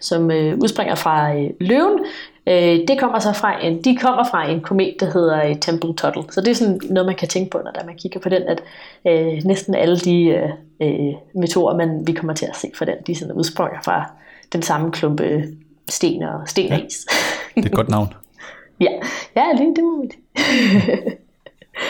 som 0.00 0.24
uh, 0.24 0.58
udspringer 0.62 0.94
fra 0.94 1.34
uh, 1.34 1.50
løven, 1.60 1.98
uh, 2.46 2.52
det 2.88 2.96
kommer 2.98 3.18
så 3.18 3.32
fra 3.32 3.64
en, 3.64 3.82
de 3.84 3.96
kommer 3.96 4.24
fra 4.30 4.50
en 4.50 4.60
komet, 4.60 4.94
der 5.00 5.06
hedder 5.06 5.50
uh, 5.50 5.56
Temple 5.60 5.94
Tuttle. 5.94 6.22
Så 6.30 6.40
det 6.40 6.48
er 6.48 6.54
sådan 6.54 6.80
noget, 6.90 7.06
man 7.06 7.16
kan 7.16 7.28
tænke 7.28 7.50
på, 7.50 7.58
når 7.58 7.86
man 7.86 7.96
kigger 7.96 8.20
på 8.20 8.28
den, 8.28 8.42
at 8.42 8.62
uh, 9.04 9.44
næsten 9.44 9.74
alle 9.74 9.96
de 9.96 10.42
uh, 10.80 10.86
uh, 10.88 11.14
meteorer, 11.34 11.76
man, 11.76 12.06
vi 12.06 12.12
kommer 12.12 12.34
til 12.34 12.46
at 12.46 12.56
se 12.56 12.70
fra 12.74 12.84
den, 12.84 12.96
de 13.06 13.14
sådan 13.14 13.34
udspringer 13.34 13.80
fra 13.84 14.10
den 14.52 14.62
samme 14.62 14.92
klumpe 14.92 15.44
sten 15.88 16.22
og 16.22 16.48
sten 16.48 16.72
og 16.72 16.78
is. 16.78 17.06
det 17.54 17.62
er 17.62 17.66
et 17.66 17.72
godt 17.72 17.88
navn. 17.88 18.14
ja, 18.80 18.90
ja 19.36 19.52
lige 19.56 19.74
det 19.76 19.84
må 19.84 20.04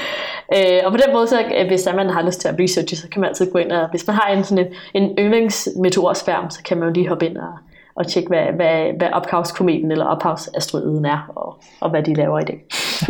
Øh, 0.56 0.80
og 0.84 0.92
på 0.92 0.96
den 0.96 1.12
måde, 1.12 1.26
så, 1.26 1.42
øh, 1.58 1.66
hvis 1.66 1.88
man 1.96 2.10
har 2.10 2.22
lyst 2.22 2.40
til 2.40 2.48
at 2.48 2.54
researche, 2.60 2.96
så 2.96 3.08
kan 3.08 3.20
man 3.20 3.28
altid 3.28 3.52
gå 3.52 3.58
ind 3.58 3.72
og, 3.72 3.90
hvis 3.90 4.06
man 4.06 4.16
har 4.16 4.28
en, 4.28 4.44
sådan 4.44 4.66
en, 4.66 5.02
en 5.02 5.18
yndlingsmeteorsværm, 5.18 6.50
så 6.50 6.62
kan 6.62 6.78
man 6.78 6.88
jo 6.88 6.94
lige 6.94 7.08
hoppe 7.08 7.26
ind 7.26 7.36
og, 7.36 7.52
og 7.94 8.06
tjekke, 8.06 8.28
hvad, 8.28 8.46
hvad, 8.56 8.98
hvad 8.98 9.08
ophavskometen 9.12 9.92
eller 9.92 10.04
ophavsasteroiden 10.04 11.04
er, 11.04 11.32
og, 11.36 11.62
og 11.80 11.90
hvad 11.90 12.02
de 12.02 12.14
laver 12.14 12.38
i 12.38 12.44
det. 12.44 12.54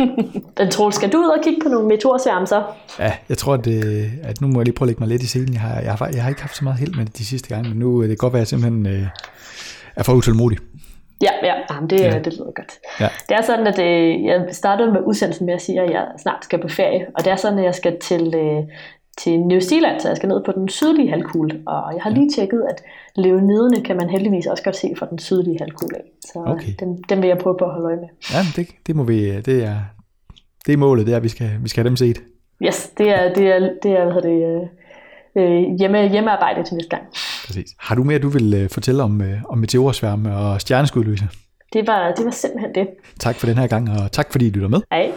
Den 0.57 0.71
tror, 0.71 0.89
skal 0.89 1.11
du 1.11 1.17
ud 1.17 1.27
og 1.37 1.43
kigge 1.43 1.61
på 1.63 1.69
nogle 1.69 1.87
meteorsværm 1.87 2.45
så? 2.45 2.63
Ja, 2.99 3.13
jeg 3.29 3.37
tror, 3.37 3.53
at, 3.53 3.65
det, 3.65 4.11
at 4.23 4.41
nu 4.41 4.47
må 4.47 4.59
jeg 4.59 4.65
lige 4.65 4.75
prøve 4.75 4.85
at 4.85 4.87
lægge 4.87 4.99
mig 4.99 5.09
lidt 5.09 5.23
i 5.23 5.27
scenen. 5.27 5.53
Jeg 5.53 5.61
har, 5.61 5.81
jeg 5.81 5.93
har, 5.93 6.07
jeg 6.13 6.23
har 6.23 6.29
ikke 6.29 6.41
haft 6.41 6.55
så 6.55 6.63
meget 6.63 6.79
held 6.79 6.95
med 6.95 7.05
det 7.05 7.17
de 7.17 7.25
sidste 7.25 7.49
gange, 7.49 7.69
men 7.69 7.79
nu 7.79 8.03
øh, 8.03 8.09
det 8.09 8.19
kan 8.19 8.23
godt 8.23 8.33
være, 8.33 8.41
at 8.41 8.51
jeg 8.51 8.59
simpelthen 8.59 8.87
øh, 8.87 9.07
er 9.95 10.03
for 10.03 10.13
utålmodig. 10.13 10.57
Ja, 11.21 11.29
ja 11.43 11.53
Jamen, 11.69 11.89
det, 11.89 11.99
ja. 11.99 12.19
det 12.19 12.33
lyder 12.33 12.51
godt. 12.51 12.79
Ja. 12.99 13.09
Det 13.29 13.37
er 13.37 13.41
sådan, 13.41 13.67
at 13.67 13.79
øh, 13.79 14.25
jeg 14.25 14.45
startede 14.51 14.91
med 14.91 15.01
udsendelsen 15.05 15.45
med 15.45 15.53
at 15.53 15.61
sige, 15.61 15.81
at 15.81 15.91
jeg 15.91 16.07
snart 16.17 16.43
skal 16.43 16.61
på 16.61 16.67
ferie. 16.67 17.05
Og 17.17 17.25
det 17.25 17.31
er 17.31 17.35
sådan, 17.35 17.59
at 17.59 17.65
jeg 17.65 17.75
skal 17.75 17.99
til, 17.99 18.35
øh, 18.35 18.63
til 19.17 19.39
New 19.39 19.59
Zealand, 19.59 19.99
så 19.99 20.07
jeg 20.07 20.17
skal 20.17 20.29
ned 20.29 20.43
på 20.43 20.51
den 20.51 20.69
sydlige 20.69 21.09
halvkugle. 21.09 21.61
Og 21.67 21.93
jeg 21.93 22.03
har 22.03 22.09
lige 22.09 22.29
tjekket, 22.29 22.63
at 22.69 22.83
leoniderne 23.15 23.81
kan 23.83 23.97
man 23.97 24.09
heldigvis 24.09 24.45
også 24.45 24.63
godt 24.63 24.75
se 24.75 24.93
fra 24.97 25.07
den 25.09 25.19
sydlige 25.19 25.57
halvkugle 25.59 25.97
af. 25.97 26.03
Så 26.25 26.43
okay. 26.47 26.73
den, 26.79 27.03
den 27.09 27.21
vil 27.21 27.27
jeg 27.27 27.37
prøve 27.37 27.55
på 27.59 27.65
at 27.65 27.71
holde 27.71 27.85
øje 27.85 27.95
med. 27.95 28.09
Ja, 28.33 28.39
det, 28.55 28.67
det 28.87 28.95
må 28.95 29.03
vi, 29.03 29.41
det 29.41 29.63
er, 29.63 29.77
det 30.65 30.73
er 30.73 30.77
målet, 30.77 31.05
det 31.05 31.13
er, 31.13 31.17
at 31.17 31.23
vi 31.23 31.29
skal, 31.29 31.49
vi 31.61 31.69
skal 31.69 31.81
have 31.83 31.89
dem 31.89 31.95
set. 31.95 32.21
Yes, 32.65 32.89
det 32.97 33.09
er, 33.09 33.33
det 33.33 33.47
er, 33.47 33.69
det 33.83 33.91
er 33.91 34.11
hvad 34.11 34.21
det, 34.21 34.69
øh, 35.37 35.63
hjemme, 35.79 36.09
hjemmearbejde 36.09 36.63
til 36.63 36.75
næste 36.75 36.89
gang. 36.89 37.03
Præcis. 37.45 37.69
Har 37.79 37.95
du 37.95 38.03
mere, 38.03 38.19
du 38.19 38.29
vil 38.29 38.53
øh, 38.53 38.69
fortælle 38.69 39.03
om, 39.03 39.21
øh, 39.21 39.37
om 39.49 39.57
meteorsværme 39.57 40.35
og 40.37 40.61
stjerneskud, 40.61 41.03
Louise? 41.03 41.27
Det 41.73 41.87
var, 41.87 42.11
det 42.17 42.25
var 42.25 42.31
simpelthen 42.31 42.75
det. 42.75 42.87
Tak 43.19 43.35
for 43.35 43.47
den 43.47 43.57
her 43.57 43.67
gang, 43.67 43.89
og 43.89 44.11
tak 44.11 44.31
fordi 44.31 44.49
du 44.49 44.55
lytter 44.55 44.69
med. 44.69 44.81
Hej. 44.91 45.11